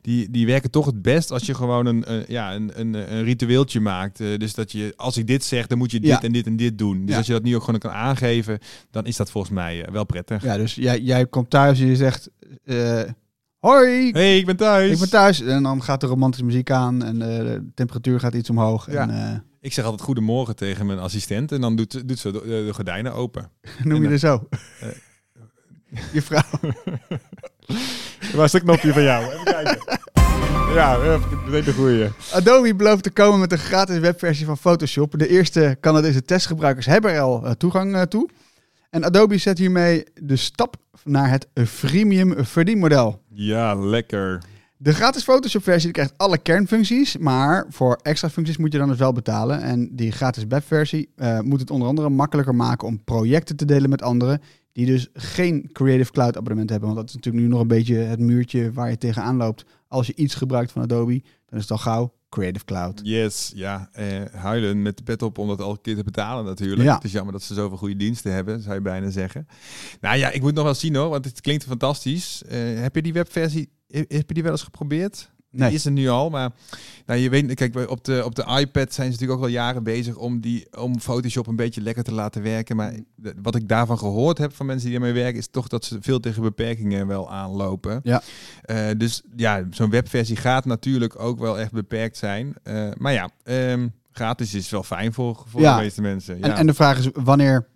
die, 0.00 0.30
die 0.30 0.46
werken 0.46 0.70
toch 0.70 0.86
het 0.86 1.02
best 1.02 1.30
als 1.30 1.46
je 1.46 1.54
gewoon 1.54 1.86
een, 1.86 2.04
ja, 2.28 2.54
een, 2.54 2.70
een, 2.80 2.94
een 3.14 3.22
ritueeltje 3.24 3.80
maakt. 3.80 4.20
Eh, 4.20 4.38
dus 4.38 4.54
dat 4.54 4.72
je, 4.72 4.92
als 4.96 5.16
ik 5.16 5.26
dit 5.26 5.44
zeg, 5.44 5.66
dan 5.66 5.78
moet 5.78 5.90
je 5.90 6.00
dit 6.00 6.08
Ja. 6.10 6.22
en 6.22 6.32
dit 6.32 6.46
en 6.46 6.56
dit 6.56 6.78
doen. 6.78 7.00
Dus 7.00 7.10
Ja. 7.10 7.16
als 7.16 7.26
je 7.26 7.32
dat 7.32 7.42
nu 7.42 7.56
ook 7.56 7.62
gewoon 7.64 7.80
kan 7.80 7.90
aangeven, 7.90 8.58
dan 8.90 9.04
is 9.06 9.16
dat 9.16 9.30
volgens 9.30 9.52
mij 9.52 9.84
eh, 9.84 9.92
wel 9.92 10.04
prettig. 10.04 10.42
Ja, 10.42 10.56
dus 10.56 10.74
jij, 10.74 11.00
jij 11.00 11.26
komt 11.26 11.50
thuis 11.50 11.80
en 11.80 11.86
je 11.86 11.96
zegt... 11.96 12.30
eh, 12.64 13.00
Hoi, 13.58 14.10
hey, 14.10 14.38
ik 14.38 14.46
ben 14.46 14.56
thuis. 14.56 14.92
ik 14.92 14.98
ben 14.98 15.10
thuis. 15.10 15.40
En 15.40 15.62
dan 15.62 15.82
gaat 15.82 16.00
de 16.00 16.06
romantische 16.06 16.44
muziek 16.46 16.70
aan 16.70 17.02
en 17.02 17.18
de 17.18 17.70
temperatuur 17.74 18.20
gaat 18.20 18.34
iets 18.34 18.50
omhoog. 18.50 18.90
Ja. 18.92 19.08
En, 19.08 19.44
Ik 19.62 19.72
zeg 19.72 19.84
altijd 19.84 20.02
goedemorgen 20.02 20.56
tegen 20.56 20.86
mijn 20.86 20.98
assistent 20.98 21.52
en 21.52 21.60
dan 21.60 21.76
doet, 21.76 22.08
doet 22.08 22.18
ze 22.18 22.30
de, 22.30 22.40
de 22.66 22.74
gordijnen 22.74 23.14
open. 23.14 23.50
noem 23.84 24.02
je 24.02 24.08
er 24.08 24.18
zo? 24.18 24.48
Eh. 24.80 24.88
je 26.12 26.22
vrouw. 26.22 26.42
Waar 28.34 28.44
is 28.44 28.52
het 28.52 28.62
knopje 28.62 28.92
van 28.92 29.02
jou? 29.02 29.32
Even 29.32 29.44
kijken. 29.44 29.78
Ja, 30.74 31.18
meteen 31.44 31.64
de 31.64 31.72
goeie. 31.72 32.08
Adobe 32.32 32.74
belooft 32.74 33.02
te 33.02 33.10
komen 33.10 33.40
met 33.40 33.52
een 33.52 33.58
gratis 33.58 33.98
webversie 33.98 34.46
van 34.46 34.58
Photoshop. 34.58 35.18
De 35.18 35.28
eerste 35.28 35.76
Canadese 35.80 36.22
testgebruikers 36.22 36.86
hebben 36.86 37.12
er 37.12 37.20
al 37.20 37.44
eh, 37.44 37.52
toegang 37.52 37.94
eh, 37.94 38.02
toe. 38.02 38.28
En 38.90 39.04
Adobe 39.04 39.38
zet 39.38 39.58
hiermee 39.58 40.04
de 40.14 40.36
stap 40.36 40.76
naar 41.04 41.30
het 41.30 41.46
freemium 41.68 42.44
verdienmodel. 42.44 43.22
Ja, 43.28 43.74
lekker. 43.74 44.42
De 44.82 44.94
gratis 44.94 45.22
Photoshop 45.22 45.62
versie 45.62 45.90
krijgt 45.90 46.14
alle 46.16 46.38
kernfuncties, 46.38 47.16
maar 47.16 47.66
voor 47.68 47.98
extra 48.02 48.30
functies 48.30 48.56
moet 48.56 48.72
je 48.72 48.78
dan 48.78 48.88
dus 48.88 48.98
wel 48.98 49.12
betalen. 49.12 49.60
En 49.60 49.96
die 49.96 50.12
gratis 50.12 50.44
webversie 50.48 51.08
eh, 51.16 51.40
moet 51.40 51.60
het 51.60 51.70
onder 51.70 51.88
andere 51.88 52.08
makkelijker 52.08 52.54
maken 52.54 52.88
om 52.88 53.04
projecten 53.04 53.56
te 53.56 53.64
delen 53.64 53.90
met 53.90 54.02
anderen 54.02 54.40
die 54.72 54.86
dus 54.86 55.08
geen 55.12 55.70
Creative 55.72 56.12
Cloud 56.12 56.36
abonnement 56.36 56.70
hebben. 56.70 56.88
Want 56.88 57.00
dat 57.00 57.08
is 57.08 57.14
natuurlijk 57.14 57.44
nu 57.44 57.50
nog 57.50 57.60
een 57.60 57.68
beetje 57.68 57.94
het 57.94 58.18
muurtje 58.18 58.72
waar 58.72 58.90
je 58.90 58.98
tegenaan 58.98 59.36
loopt. 59.36 59.64
Als 59.88 60.06
je 60.06 60.14
iets 60.14 60.34
gebruikt 60.34 60.72
van 60.72 60.82
Adobe, 60.82 61.22
dan 61.46 61.58
is 61.58 61.62
het 61.62 61.70
al 61.70 61.78
gauw 61.78 62.14
Creative 62.28 62.64
Cloud. 62.64 63.00
Yes, 63.02 63.52
ja. 63.54 63.88
Eh, 63.92 64.06
huilen 64.32 64.82
met 64.82 64.96
de 64.96 65.02
pet 65.02 65.22
op 65.22 65.38
om 65.38 65.48
dat 65.48 65.60
elke 65.60 65.80
keer 65.80 65.96
te 65.96 66.04
betalen 66.04 66.44
natuurlijk. 66.44 66.82
Ja. 66.82 66.94
Het 66.94 67.04
is 67.04 67.12
jammer 67.12 67.32
dat 67.32 67.42
ze 67.42 67.54
zoveel 67.54 67.76
goede 67.76 67.96
diensten 67.96 68.32
hebben, 68.32 68.62
zou 68.62 68.74
je 68.74 68.80
bijna 68.80 69.10
zeggen. 69.10 69.46
Nou 70.00 70.16
ja, 70.16 70.30
ik 70.30 70.42
moet 70.42 70.54
nog 70.54 70.64
wel 70.64 70.74
zien 70.74 70.94
hoor, 70.94 71.08
want 71.08 71.24
het 71.24 71.40
klinkt 71.40 71.64
fantastisch. 71.64 72.42
Eh, 72.48 72.58
heb 72.80 72.94
je 72.94 73.02
die 73.02 73.12
webversie, 73.12 73.68
heb 73.92 74.28
je 74.28 74.34
die 74.34 74.42
wel 74.42 74.52
eens 74.52 74.62
geprobeerd? 74.62 75.30
Nee. 75.50 75.68
Die 75.68 75.78
is 75.78 75.84
er 75.84 75.90
nu 75.92 76.08
al, 76.08 76.30
maar 76.30 76.50
nou, 77.06 77.20
je 77.20 77.28
weet, 77.30 77.54
kijk, 77.54 77.90
op 77.90 78.04
de, 78.04 78.22
op 78.24 78.34
de 78.34 78.44
iPad 78.60 78.92
zijn 78.92 79.06
ze 79.06 79.12
natuurlijk 79.12 79.38
ook 79.38 79.44
al 79.44 79.52
jaren 79.52 79.82
bezig 79.82 80.16
om, 80.16 80.40
die, 80.40 80.66
om 80.78 81.00
Photoshop 81.00 81.46
een 81.46 81.56
beetje 81.56 81.80
lekker 81.80 82.04
te 82.04 82.12
laten 82.12 82.42
werken. 82.42 82.76
Maar 82.76 82.94
de- 83.14 83.34
wat 83.42 83.54
ik 83.54 83.68
daarvan 83.68 83.98
gehoord 83.98 84.38
heb 84.38 84.54
van 84.54 84.66
mensen 84.66 84.86
die 84.86 84.96
ermee 84.96 85.12
werken, 85.12 85.38
is 85.38 85.48
toch 85.50 85.68
dat 85.68 85.84
ze 85.84 85.98
veel 86.00 86.20
tegen 86.20 86.42
beperkingen 86.42 87.06
wel 87.06 87.30
aanlopen. 87.30 88.00
Ja. 88.02 88.22
Eh, 88.62 88.86
dus 88.96 89.22
ja, 89.36 89.66
zo'n 89.70 89.90
webversie 89.90 90.36
gaat 90.36 90.64
natuurlijk 90.64 91.20
ook 91.20 91.38
wel 91.38 91.58
echt 91.58 91.72
beperkt 91.72 92.16
zijn. 92.16 92.54
Eh, 92.62 92.88
maar 92.98 93.12
ja, 93.12 93.30
ehm, 93.44 93.88
gratis 94.12 94.54
is 94.54 94.70
wel 94.70 94.82
fijn 94.82 95.12
voor, 95.12 95.42
voor 95.46 95.60
Ja. 95.60 95.76
de 95.76 95.82
meeste 95.82 96.00
mensen. 96.02 96.38
Ja. 96.38 96.42
En, 96.44 96.52
en 96.54 96.66
de 96.66 96.74
vraag 96.74 96.98
is, 96.98 97.08
wanneer 97.12 97.66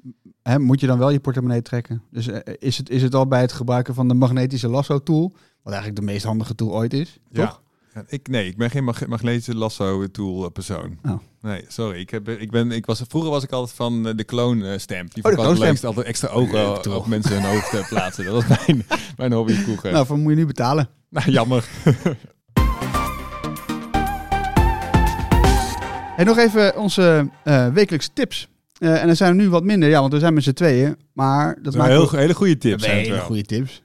hè, 0.43 0.59
moet 0.59 0.81
je 0.81 0.87
dan 0.87 0.99
wel 0.99 1.11
je 1.11 1.21
portemonnee 1.21 1.63
trekken? 1.63 2.03
Dus 2.11 2.27
eh, 2.27 2.55
is, 2.59 2.79
het, 2.79 2.91
is 2.91 3.03
het 3.03 3.15
al 3.15 3.27
bij 3.27 3.41
het 3.41 3.53
gebruiken 3.53 3.95
van 3.95 4.09
de 4.09 4.15
magnetische 4.15 4.69
lasso-tool, 4.69 5.35
wat 5.67 5.75
eigenlijk 5.75 6.07
de 6.07 6.13
meest 6.13 6.25
handige 6.25 6.55
tool 6.55 6.73
ooit 6.73 6.93
is, 6.93 7.19
Ja. 7.31 7.47
toch? 7.47 7.63
Ja, 7.95 8.05
Ik, 8.09 8.29
nee, 8.29 8.47
ik 8.47 8.57
ben 8.57 8.71
geen 8.71 8.85
mag 8.85 9.07
magnetische 9.07 9.55
lasso 9.57 10.07
tool 10.11 10.45
eh, 10.45 10.51
persoon. 10.51 10.99
Oh. 11.03 11.19
Nee, 11.41 11.65
sorry. 11.69 12.01
Ik, 12.01 12.11
heb, 12.11 12.29
ik 12.29 12.51
ben, 12.51 12.71
ik 12.71 12.87
was, 12.87 13.03
vroeger 13.09 13.31
was 13.31 13.43
ik 13.45 13.51
altijd 13.53 13.77
van 13.77 14.09
eh, 14.09 14.17
de 14.17 14.25
clone 14.25 14.73
eh, 14.73 14.79
stamp. 14.79 15.15
Die 15.15 15.25
Oh, 15.25 15.31
de 15.31 15.37
altijd 15.87 16.07
extra 16.07 16.29
ogen 16.29 16.83
toch? 16.83 16.97
op 16.97 17.07
mensen 17.07 17.33
hun 17.43 17.51
hoofd 17.53 17.89
plaatsen. 17.89 18.25
Dat 18.25 18.35
was 18.35 18.67
mijn, 18.67 18.85
mijn 19.17 19.33
hobby 19.33 19.53
vroeger. 19.53 19.93
Nou, 19.93 20.07
voor 20.07 20.19
moet 20.19 20.31
je 20.33 20.37
nu 20.39 20.47
betalen. 20.47 20.89
Nou, 21.11 21.31
jammer. 21.31 21.65
En 26.17 26.27
nog 26.27 26.39
even 26.39 26.77
onze 26.77 27.31
eh, 27.45 27.69
wekelijkse 27.69 28.11
tips. 28.13 28.49
En 28.79 29.09
er 29.09 29.17
zijn 29.17 29.31
er 29.31 29.37
nu 29.37 29.49
wat 29.49 29.65
minder, 29.65 29.89
ja, 29.89 30.01
want 30.01 30.13
we 30.13 30.19
zijn 30.19 30.35
met 30.35 30.43
z'n 30.43 30.53
tweeën. 30.53 30.97
Maar 31.13 31.59
dat 31.63 31.75
maakt 31.75 31.91
heel, 31.91 32.11
hele 32.11 32.35
goede 32.35 32.59
tips. 32.59 32.83
zijn 32.83 32.97
het 32.99 33.07
hele 33.07 33.21
goede 33.21 33.43
tips. 33.43 33.83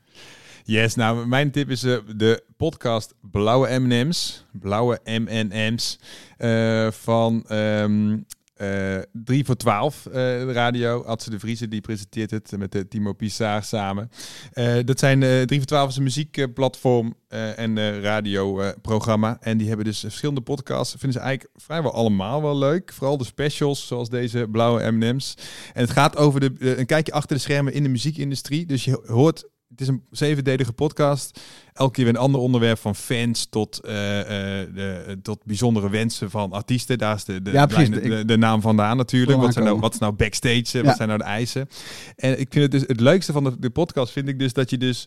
Yes, 0.63 0.95
nou, 0.95 1.27
mijn 1.27 1.51
tip 1.51 1.69
is 1.69 1.83
eh, 1.83 1.97
de 2.15 2.43
podcast 2.57 3.13
Blauwe 3.21 3.79
M&M's. 3.79 4.45
Blauwe 4.51 4.99
M&M's. 5.03 5.99
eh, 6.37 6.91
van 6.91 7.43
ehm, 7.47 8.17
eh 8.55 8.97
3 9.13 9.45
voor 9.45 9.55
12 9.55 10.05
eh, 10.05 10.13
de 10.13 10.51
radio. 10.51 11.01
Adse 11.03 11.29
de 11.29 11.39
Vriezen 11.39 11.69
die 11.69 11.81
presenteert 11.81 12.31
het 12.31 12.53
met 12.57 12.71
de 12.71 12.87
Timo 12.87 13.13
Pissar 13.13 13.63
samen. 13.63 14.11
Eh, 14.53 14.75
dat 14.85 14.99
zijn 14.99 15.23
eh 15.23 15.41
3 15.41 15.57
voor 15.57 15.67
12 15.67 15.89
is 15.89 15.95
een 15.97 16.03
muziekplatform 16.03 17.15
eh, 17.27 17.59
en 17.59 17.77
eh, 17.77 17.99
radioprogramma. 18.01 19.37
en 19.39 19.57
die 19.57 19.67
hebben 19.67 19.85
dus 19.85 19.99
verschillende 19.99 20.41
podcasts. 20.41 20.95
Vinden 20.97 21.19
ze 21.19 21.25
eigenlijk 21.25 21.55
vrijwel 21.61 21.93
allemaal 21.93 22.41
wel 22.41 22.57
leuk. 22.57 22.93
Vooral 22.93 23.17
de 23.17 23.23
specials, 23.23 23.87
zoals 23.87 24.09
deze 24.09 24.47
Blauwe 24.51 24.91
M&M's. 24.91 25.35
En 25.73 25.81
het 25.81 25.91
gaat 25.91 26.17
over 26.17 26.39
de, 26.39 26.53
eh, 26.59 26.77
een 26.77 26.85
kijkje 26.85 27.13
achter 27.13 27.35
de 27.35 27.41
schermen 27.41 27.73
in 27.73 27.83
de 27.83 27.89
muziekindustrie. 27.89 28.65
Dus 28.65 28.85
je 28.85 29.01
hoort 29.05 29.49
het 29.71 29.81
is 29.81 29.87
een 29.87 30.03
zevendelige 30.11 30.73
podcast. 30.73 31.39
Elke 31.73 31.91
keer 31.93 32.05
weer 32.05 32.13
een 32.13 32.19
ander 32.19 32.41
onderwerp 32.41 32.77
van 32.77 32.95
fans 32.95 33.45
tot, 33.49 33.79
eh, 33.79 34.19
eh, 34.61 34.67
de, 34.75 35.19
tot 35.21 35.43
bijzondere 35.45 35.89
wensen 35.89 36.29
van 36.29 36.51
artiesten. 36.51 36.97
Daar 36.97 37.15
is 37.15 37.23
de, 37.25 37.41
de, 37.41 37.51
Ja, 37.51 37.65
precies. 37.65 37.89
de, 37.89 38.01
de, 38.01 38.25
de 38.25 38.37
naam 38.37 38.61
vandaan 38.61 38.97
natuurlijk. 38.97 39.39
Wat, 39.41 39.53
zijn 39.53 39.65
nou, 39.65 39.79
wat 39.79 39.93
is 39.93 39.99
nou 39.99 40.13
backstage? 40.13 40.55
eh, 40.61 40.71
Ja. 40.73 40.83
Wat 40.83 40.95
zijn 40.95 41.07
nou 41.07 41.19
de 41.19 41.25
eisen? 41.25 41.67
En 42.15 42.31
ik 42.39 42.47
vind 42.51 42.63
het 42.63 42.71
dus 42.71 42.83
het 42.87 42.99
leukste 42.99 43.31
van 43.31 43.43
de, 43.43 43.59
de 43.59 43.69
podcast 43.69 44.11
vind 44.11 44.27
ik 44.27 44.39
dus 44.39 44.53
dat 44.53 44.69
je 44.69 44.77
dus 44.77 45.05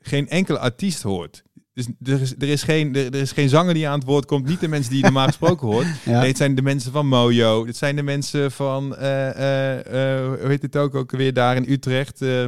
geen 0.00 0.28
enkele 0.28 0.58
artiest 0.58 1.02
hoort. 1.02 1.42
Dus 1.74 1.86
er 2.04 2.20
is, 2.20 2.34
er, 2.38 2.48
is 2.48 2.62
geen, 2.62 2.94
er, 2.96 3.14
is 3.14 3.32
geen 3.32 3.48
zanger 3.48 3.74
die 3.74 3.88
aan 3.88 3.98
het 3.98 4.08
woord 4.08 4.26
komt. 4.26 4.46
Niet 4.46 4.60
de 4.60 4.68
mensen 4.68 4.90
die 4.90 4.98
je 4.98 5.04
normaal 5.04 5.26
gesproken 5.36 5.66
hoort. 5.66 5.86
Ja. 6.04 6.18
Nee, 6.18 6.28
het 6.28 6.36
zijn 6.36 6.54
de 6.54 6.62
mensen 6.62 6.92
van 6.92 7.06
Mojo. 7.08 7.66
Het 7.66 7.76
zijn 7.76 7.96
de 7.96 8.02
mensen 8.02 8.52
van, 8.52 8.96
eh, 8.96 9.28
eh, 9.30 10.16
eh, 10.16 10.26
hoe 10.40 10.48
heet 10.48 10.62
het 10.62 10.76
ook, 10.76 10.94
ook 10.94 11.10
weer 11.10 11.32
daar 11.32 11.56
in 11.56 11.64
Utrecht? 11.72 12.22
eh, 12.22 12.44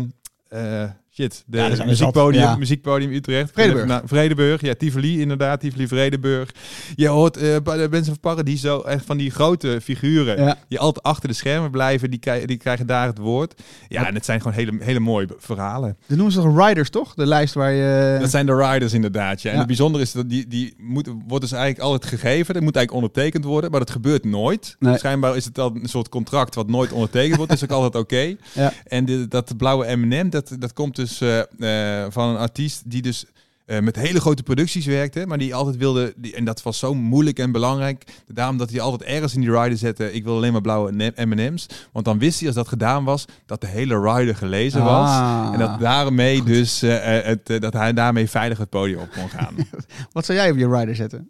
eh, 0.49 0.91
shit, 1.21 1.45
de 1.47 1.57
Ja, 1.57 1.65
zijn 1.65 1.77
zat, 1.77 1.87
muziekpodium, 1.87 2.43
ja. 2.43 2.57
muziekpodium 2.57 3.13
Utrecht. 3.13 3.51
Vredeburg. 3.53 3.87
Nou, 3.87 4.03
Vredeburg, 4.05 4.61
ja, 4.61 4.75
Tivoli 4.75 5.21
inderdaad, 5.21 5.61
Tivoli 5.61 5.89
Vredeburg. 5.89 6.51
Je 6.95 7.09
hoort 7.09 7.39
bij 7.63 7.77
de 7.77 7.87
mensen 7.91 8.13
van 8.13 8.21
Paradiso, 8.21 8.81
echt 8.81 9.05
van 9.05 9.17
die 9.17 9.31
grote 9.31 9.79
figuren. 9.83 10.43
Ja. 10.45 10.59
Die 10.69 10.79
altijd 10.79 11.05
achter 11.05 11.29
de 11.29 11.35
schermen 11.35 11.71
blijven, 11.71 12.11
die, 12.11 12.19
krijgen- 12.19 12.47
die 12.47 12.57
krijgen 12.57 12.87
daar 12.87 13.07
het 13.07 13.19
woord. 13.19 13.63
Ja, 13.89 14.07
en 14.07 14.15
het 14.15 14.25
zijn 14.25 14.41
gewoon 14.41 14.57
hele, 14.57 14.73
hele 14.79 15.01
mooie 15.01 15.27
verhalen. 15.39 15.97
Dat 16.07 16.17
noemen 16.17 16.35
ze 16.35 16.41
toch 16.41 16.67
Riders, 16.67 16.91
toch? 16.91 17.15
De 17.15 17.27
lijst 17.27 17.55
waar 17.55 17.73
je... 17.73 18.17
Dat 18.21 18.31
zijn 18.31 18.47
de 18.47 18.57
riders 18.71 18.93
inderdaad. 18.93 19.43
Ja. 19.43 19.47
En 19.49 19.53
Ja. 19.53 19.59
het 19.59 19.67
bijzondere 19.67 20.05
is 20.05 20.13
dat 20.13 20.29
die, 20.31 20.47
die 20.49 20.75
moet, 20.79 21.07
wordt 21.27 21.41
dus 21.45 21.53
eigenlijk 21.53 21.83
altijd 21.85 22.05
gegeven. 22.11 22.55
Dat 22.55 22.63
moet 22.63 22.77
eigenlijk 22.77 23.05
ondertekend 23.05 23.45
worden, 23.45 23.71
maar 23.71 23.81
dat 23.81 23.91
gebeurt 23.91 24.25
nooit. 24.25 24.77
Nee. 24.79 24.99
Schijnbaar 24.99 25.37
is 25.37 25.45
het 25.45 25.55
dan 25.55 25.79
een 25.83 25.89
soort 25.89 26.09
contract 26.09 26.55
wat 26.55 26.69
nooit 26.69 26.93
ondertekend 26.93 27.37
wordt. 27.37 27.51
Dat 27.51 27.63
is 27.63 27.69
ook 27.69 27.77
altijd 27.83 28.05
oké. 28.05 28.35
Ja. 28.53 28.73
En 28.87 29.05
de, 29.05 29.29
dat 29.29 29.57
blauwe 29.57 29.97
M&M, 29.97 30.29
dat, 30.31 30.57
dat 30.59 30.73
komt 30.73 30.97
dus 30.97 31.10
eh, 31.21 32.03
eh, 32.03 32.11
van 32.11 32.29
een 32.29 32.37
artiest 32.37 32.91
die 32.91 33.03
dus 33.03 33.27
eh, 33.71 33.81
met 33.81 33.97
hele 33.97 34.21
grote 34.21 34.43
producties 34.43 34.87
werkte, 34.87 35.27
maar 35.27 35.39
die 35.39 35.55
altijd 35.55 35.77
wilde, 35.77 36.13
die, 36.17 36.35
en 36.35 36.45
dat 36.45 36.63
was 36.63 36.79
zo 36.79 36.95
moeilijk 36.95 37.39
en 37.39 37.53
belangrijk, 37.53 38.05
daarom 38.27 38.57
dat 38.57 38.71
hij 38.71 38.81
altijd 38.81 39.11
ergens 39.11 39.35
in 39.35 39.41
die 39.41 39.51
rider 39.51 39.79
zette, 39.79 40.13
ik 40.13 40.25
wil 40.25 40.37
alleen 40.37 40.53
maar 40.53 40.61
blauwe 40.61 41.13
M&M's, 41.17 41.67
want 41.93 42.05
dan 42.05 42.19
wist 42.19 42.39
hij 42.39 42.47
als 42.47 42.57
dat 42.57 42.69
gedaan 42.69 43.05
was, 43.05 43.25
dat 43.47 43.61
de 43.61 43.67
hele 43.67 44.01
rider 44.01 44.37
gelezen 44.37 44.85
was. 44.85 45.09
Ah. 45.09 45.51
En 45.53 45.59
dat 45.59 45.81
daarmee 45.81 46.43
dus 46.43 46.81
het, 46.81 47.47
dat 47.47 47.73
hij 47.73 47.93
daarmee 47.93 48.31
veilig 48.31 48.59
het 48.59 48.69
podium 48.69 48.99
op 48.99 49.11
kon 49.11 49.29
gaan. 49.29 49.55
Wat 50.13 50.25
zou 50.25 50.39
jij 50.39 50.51
op 50.51 50.57
je 50.57 50.69
rider 50.69 50.97
zetten? 50.97 51.29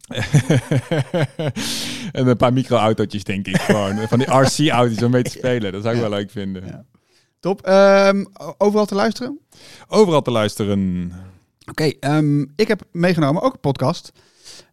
en 2.12 2.27
een 2.29 2.37
paar 2.37 2.53
micro-autootjes, 2.53 3.25
denk 3.25 3.47
ik. 3.47 3.61
Gewoon 3.61 3.97
van 4.09 4.19
die 4.19 4.29
RC-auto's 4.29 5.03
om 5.03 5.11
mee 5.11 5.23
te 5.23 5.31
spelen. 5.31 5.73
Dat 5.73 5.83
zou 5.83 5.95
ik 5.95 6.01
wel 6.01 6.11
leuk 6.11 6.31
vinden. 6.31 6.66
Ja. 6.66 6.85
Top. 7.40 7.62
Ehm, 7.62 8.24
overal 8.59 8.87
te 8.87 8.94
luisteren? 8.94 9.40
Overal 9.88 10.22
te 10.22 10.31
luisteren. 10.31 11.12
Oké, 11.70 11.85
ehm, 11.85 12.40
ik 12.40 12.68
heb 12.68 12.83
meegenomen 12.92 13.42
ook 13.42 13.53
een 13.53 13.61
podcast. 13.61 14.12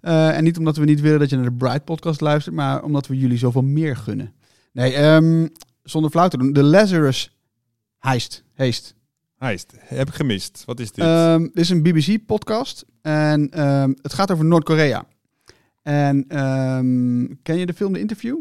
Eh, 0.01 0.38
en 0.38 0.43
niet 0.43 0.58
omdat 0.58 0.77
we 0.77 0.86
niet 0.86 1.01
willen 1.01 1.19
dat 1.19 1.30
je 1.30 1.36
naar 1.36 1.45
de 1.45 1.51
Bright 1.51 1.86
podcast 1.86 2.21
luistert, 2.21 2.56
maar 2.56 2.84
omdat 2.84 3.08
we 3.08 3.17
jullie 3.17 3.38
zoveel 3.38 3.62
meer 3.62 3.95
gunnen. 3.95 4.34
Nee, 4.73 4.93
ehm, 4.93 5.47
zonder 5.84 6.12
flauw 6.12 6.27
te 6.27 6.38
doen. 6.38 6.53
De 6.53 6.63
Lazarus 6.63 7.38
Heist. 7.97 8.43
Heist. 8.53 8.95
Heist, 9.38 9.73
heb 9.77 10.08
ik 10.08 10.13
gemist. 10.13 10.63
Wat 10.65 10.80
is 10.80 10.91
dit? 10.91 11.06
Dit 11.39 11.49
is 11.53 11.69
een 11.69 11.84
BBC-podcast 11.84 12.86
en 13.01 13.49
ehm, 13.49 13.93
het 14.01 14.13
gaat 14.13 14.32
over 14.32 14.45
Noord-Korea. 14.45 15.06
En 15.82 16.27
ken 17.43 17.58
je 17.58 17.65
de 17.65 17.73
film 17.73 17.93
The 17.93 17.99
Interview? 17.99 18.38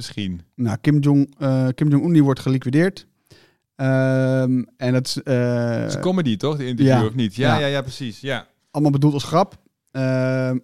Misschien. 0.00 0.40
Nou, 0.54 0.76
Kim 0.80 0.98
Jong, 0.98 1.34
eh, 1.38 1.68
Kim 1.74 1.88
Jong-un 1.88 2.12
die 2.12 2.24
wordt 2.24 2.40
geliquideerd. 2.40 3.06
Ehm, 3.80 4.62
en 4.76 4.92
dat 4.92 5.06
is 5.06 5.22
eh, 5.22 5.70
Het 5.70 5.88
is 5.88 5.94
een 5.94 6.00
comedy, 6.00 6.36
toch? 6.36 6.56
De 6.56 6.66
interview, 6.66 6.94
ja. 6.94 7.06
of 7.06 7.14
niet? 7.14 7.34
Ja, 7.34 7.54
Ja. 7.54 7.60
ja, 7.60 7.66
ja, 7.66 7.80
precies. 7.82 8.20
Ja. 8.20 8.46
allemaal 8.70 8.90
bedoeld 8.92 9.12
als 9.14 9.24
grap. 9.24 9.56
Ehm, 9.90 10.58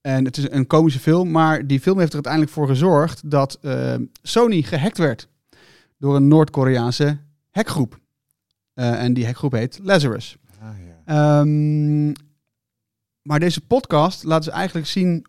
En 0.00 0.24
het 0.24 0.36
is 0.36 0.50
een 0.50 0.66
komische 0.66 0.98
film, 0.98 1.30
maar 1.30 1.66
die 1.66 1.80
film 1.80 1.96
heeft 1.98 2.08
er 2.08 2.14
uiteindelijk 2.14 2.52
voor 2.52 2.66
gezorgd 2.66 3.30
dat 3.30 3.58
eh, 3.62 3.94
Sony 4.22 4.62
gehackt 4.62 4.98
werd 4.98 5.28
door 5.98 6.16
een 6.16 6.28
Noord-Koreaanse 6.28 7.18
hackgroep. 7.50 7.98
Eh, 8.74 9.02
en 9.02 9.14
die 9.14 9.24
hackgroep 9.26 9.52
heet 9.52 9.78
Lazarus. 9.82 10.36
Ah, 10.60 10.68
ja. 10.86 11.40
Ehm, 11.40 12.12
maar 13.22 13.40
deze 13.40 13.60
podcast 13.60 14.24
laat 14.24 14.44
dus 14.44 14.52
eigenlijk 14.54 14.86
zien 14.86 15.26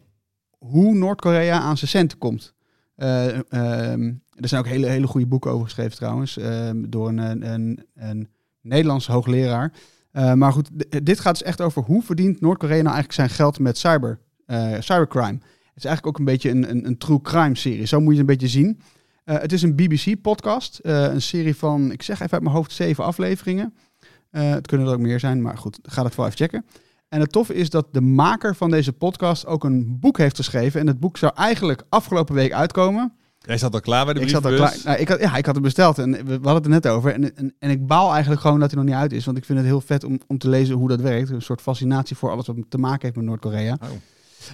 hoe 0.57 0.93
Noord-Korea 0.95 1.59
aan 1.59 1.77
zijn 1.77 1.89
centen 1.89 2.17
komt. 2.17 2.53
Eh, 2.95 3.39
ehm, 3.53 4.13
er 4.35 4.47
zijn 4.47 4.61
ook 4.61 4.67
hele, 4.67 4.87
hele 4.87 5.07
goede 5.07 5.27
boeken 5.27 5.51
over 5.51 5.65
geschreven 5.65 5.95
trouwens, 5.95 6.37
ehm, 6.37 6.83
door 6.89 7.07
een, 7.07 7.51
een, 7.53 7.85
een, 7.95 8.29
Nederlandse 8.61 9.11
hoogleraar. 9.11 9.73
Eh, 10.11 10.33
maar 10.33 10.51
goed, 10.51 10.69
dit 11.05 11.19
gaat 11.19 11.37
dus 11.37 11.47
echt 11.47 11.61
over 11.61 11.81
hoe 11.81 12.03
verdient 12.03 12.41
Noord-Korea 12.41 12.81
nou 12.81 12.95
eigenlijk 12.95 13.13
zijn 13.13 13.29
geld 13.29 13.59
met 13.59 13.77
cyber, 13.77 14.19
eh, 14.45 14.73
cybercrime. 14.79 15.37
Het 15.41 15.83
is 15.83 15.85
eigenlijk 15.85 16.07
ook 16.07 16.17
een 16.17 16.25
beetje 16.25 16.49
een, 16.49 16.69
een, 16.69 16.85
een 16.85 16.97
true 16.97 17.21
crime 17.21 17.55
serie, 17.55 17.85
zo 17.85 17.99
moet 17.99 18.13
je 18.13 18.19
het 18.19 18.29
een 18.29 18.35
beetje 18.35 18.47
zien. 18.47 18.79
Eh, 19.23 19.39
het 19.39 19.51
is 19.51 19.61
een 19.61 19.75
BBC-podcast, 19.75 20.79
een 20.81 21.21
serie 21.21 21.55
van, 21.55 21.91
ik 21.91 22.01
zeg 22.01 22.19
even 22.19 22.31
uit 22.31 22.41
mijn 22.41 22.55
hoofd, 22.55 22.71
zeven 22.71 23.03
afleveringen. 23.03 23.73
Het 24.29 24.67
kunnen 24.67 24.87
er 24.87 24.93
ook 24.93 24.99
meer 24.99 25.19
zijn, 25.19 25.41
maar 25.41 25.57
goed, 25.57 25.79
ga 25.81 26.03
dat 26.03 26.15
wel 26.15 26.25
even 26.25 26.37
checken. 26.37 26.65
En 27.09 27.19
het 27.19 27.31
toffe 27.31 27.53
is 27.53 27.69
dat 27.69 27.87
de 27.91 28.01
maker 28.01 28.55
van 28.55 28.69
deze 28.69 28.93
podcast 28.93 29.45
ook 29.45 29.63
een 29.63 29.99
boek 29.99 30.17
heeft 30.17 30.35
geschreven. 30.35 30.79
En 30.79 30.87
het 30.87 30.99
boek 30.99 31.17
zou 31.17 31.31
eigenlijk 31.35 31.83
afgelopen 31.89 32.35
week 32.35 32.51
uitkomen. 32.51 33.13
Jij 33.45 33.57
zat 33.57 33.73
al 33.73 33.79
klaar 33.79 34.05
bij 34.05 34.13
de 34.13 34.19
Ik 34.19 34.29
zat 34.29 34.45
al 34.45 34.49
brievenbus. 34.49 34.81
klaar. 34.81 34.93
Nou, 34.93 35.01
ik 35.01 35.09
had, 35.09 35.19
ja, 35.19 35.35
ik 35.35 35.45
had 35.45 35.55
het 35.55 35.63
besteld 35.63 35.99
en 35.99 36.11
we, 36.11 36.23
we 36.23 36.31
hadden 36.31 36.53
het 36.53 36.65
er 36.65 36.69
net 36.69 36.87
over. 36.87 37.13
En, 37.13 37.35
en, 37.35 37.55
en 37.59 37.69
ik 37.69 37.87
baal 37.87 38.11
eigenlijk 38.11 38.41
gewoon 38.41 38.59
dat 38.59 38.71
hij 38.71 38.79
nog 38.79 38.89
niet 38.89 38.99
uit 38.99 39.13
is. 39.13 39.25
Want 39.25 39.37
ik 39.37 39.45
vind 39.45 39.57
het 39.57 39.67
heel 39.67 39.81
vet 39.81 40.03
om, 40.03 40.19
om 40.27 40.37
te 40.37 40.49
lezen 40.49 40.75
hoe 40.75 40.87
dat 40.87 41.01
werkt. 41.01 41.29
Een 41.29 41.41
soort 41.41 41.61
fascinatie 41.61 42.15
voor 42.15 42.31
alles 42.31 42.47
wat 42.47 42.55
te 42.69 42.77
maken 42.77 43.01
heeft 43.01 43.15
met 43.15 43.25
Noord-Korea. 43.25 43.77
Oh. 43.81 43.89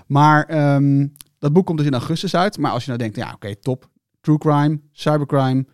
Maar 0.08 0.46
ehm, 0.46 1.08
dat 1.40 1.54
boek 1.54 1.66
komt 1.66 1.78
dus 1.78 1.88
in 1.88 1.94
augustus 1.94 2.36
uit. 2.36 2.58
Maar 2.58 2.72
als 2.72 2.82
je 2.86 2.88
nou 2.88 3.02
denkt, 3.02 3.16
ja 3.18 3.32
oké, 3.34 3.56
top. 3.56 3.90
True 4.22 4.38
crime, 4.38 4.80
cybercrime, 4.92 5.66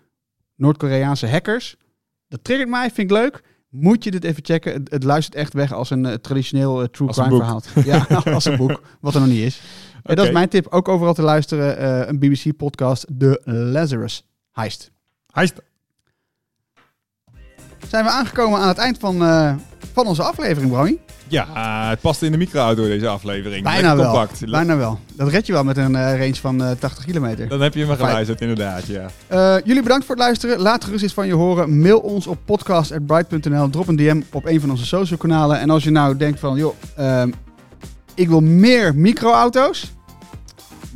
Noord-Koreaanse 0.55 1.28
hackers. 1.28 1.78
Dat 2.28 2.43
triggert 2.43 2.70
mij, 2.70 2.91
vind 2.91 3.11
ik 3.11 3.18
leuk. 3.18 3.43
Moet 3.80 4.03
je 4.03 4.11
dit 4.11 4.23
even 4.23 4.45
checken. 4.45 4.73
Het, 4.73 4.91
het 4.91 5.03
luistert 5.03 5.36
echt 5.36 5.53
weg 5.53 5.73
als 5.73 5.89
een 5.89 6.05
eh, 6.05 6.13
traditioneel 6.13 6.82
eh, 6.82 6.88
true 6.88 7.07
Als 7.07 7.17
crime 7.17 7.36
verhaal. 7.36 7.61
Ja, 7.86 8.21
als 8.34 8.45
een 8.45 8.57
boek. 8.57 8.82
Wat 8.99 9.13
er 9.13 9.19
nog 9.19 9.30
niet 9.30 9.41
is. 9.41 9.61
En 10.03 10.15
dat 10.15 10.25
is 10.25 10.32
mijn 10.32 10.49
tip. 10.49 10.67
Ook 10.69 10.88
overal 10.88 11.13
te 11.13 11.21
luisteren. 11.21 11.78
eh, 11.78 12.07
een 12.07 12.19
BBC-podcast, 12.19 13.05
The 13.17 13.41
Lazarus 13.45 14.23
Heist. 14.51 14.91
Is... 15.34 15.51
Zijn 17.89 18.03
we 18.03 18.09
aangekomen 18.09 18.59
aan 18.59 18.67
het 18.67 18.77
eind 18.77 18.97
van, 18.99 19.23
eh, 19.23 19.53
van 19.93 20.05
onze 20.07 20.23
aflevering, 20.23 20.71
Brammy? 20.71 20.97
Ja, 21.29 21.45
het 21.89 22.01
past 22.01 22.21
in 22.21 22.31
de 22.31 22.38
micro-auto 22.38 22.83
deze 22.83 23.07
aflevering. 23.07 23.63
Bijna 23.63 23.81
Lekker 23.81 23.97
wel. 23.97 24.11
compact. 24.11 24.51
Bijna 24.51 24.77
wel. 24.77 24.99
Dat 25.13 25.29
red 25.29 25.45
je 25.45 25.53
wel 25.53 25.63
met 25.63 25.77
een 25.77 25.95
eh, 25.95 26.19
range 26.19 26.35
van 26.35 26.63
eh, 26.63 26.71
80 26.79 27.05
kilometer. 27.05 27.47
Dan 27.47 27.61
heb 27.61 27.73
je 27.73 27.85
me 27.85 27.95
geluisterd, 27.95 28.41
inderdaad, 28.41 28.85
ja. 28.85 29.05
Eh, 29.27 29.55
jullie 29.63 29.81
bedankt 29.83 30.05
voor 30.05 30.15
het 30.15 30.23
luisteren. 30.23 30.59
Laat 30.59 30.83
gerust 30.83 31.03
iets 31.03 31.13
van 31.13 31.27
je 31.27 31.33
horen. 31.33 31.79
Mail 31.79 31.99
ons 31.99 32.27
op 32.27 32.38
podcast.bright.nl. 32.45 33.69
Drop 33.69 33.88
een 33.88 33.95
DM 33.95 34.21
op 34.31 34.45
een 34.45 34.59
van 34.59 34.69
onze 34.69 34.85
social 34.85 35.19
kanalen. 35.19 35.59
En 35.59 35.69
als 35.69 35.83
je 35.83 35.89
nou 35.91 36.17
denkt 36.17 36.39
van, 36.39 36.57
joh, 36.57 36.75
ehm, 36.95 37.31
ik 38.15 38.27
wil 38.27 38.41
meer 38.41 38.95
microauto's. 38.95 39.91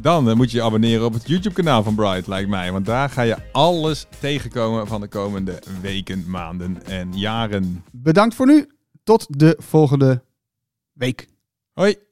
Dan 0.02 0.30
eh, 0.30 0.36
moet 0.36 0.52
je 0.52 0.58
je 0.58 0.64
abonneren 0.64 1.06
op 1.06 1.14
het 1.14 1.28
YouTube-kanaal 1.28 1.84
van 1.84 1.96
Bright, 1.96 2.28
lijkt 2.28 2.50
mij. 2.50 2.72
Want 2.72 2.86
daar 2.86 3.10
ga 3.10 3.22
je 3.22 3.38
alles 3.52 4.06
tegenkomen 4.20 4.88
van 4.88 5.02
de 5.02 5.08
komende 5.08 5.62
weken, 5.82 6.30
maanden 6.30 6.86
en 6.86 7.18
jaren. 7.18 7.84
Bedankt 7.92 8.36
voor 8.36 8.46
nu. 8.46 8.68
Tot 9.04 9.40
de 9.40 9.58
volgende 9.60 10.24
week. 10.94 11.28
Hoi! 11.74 12.11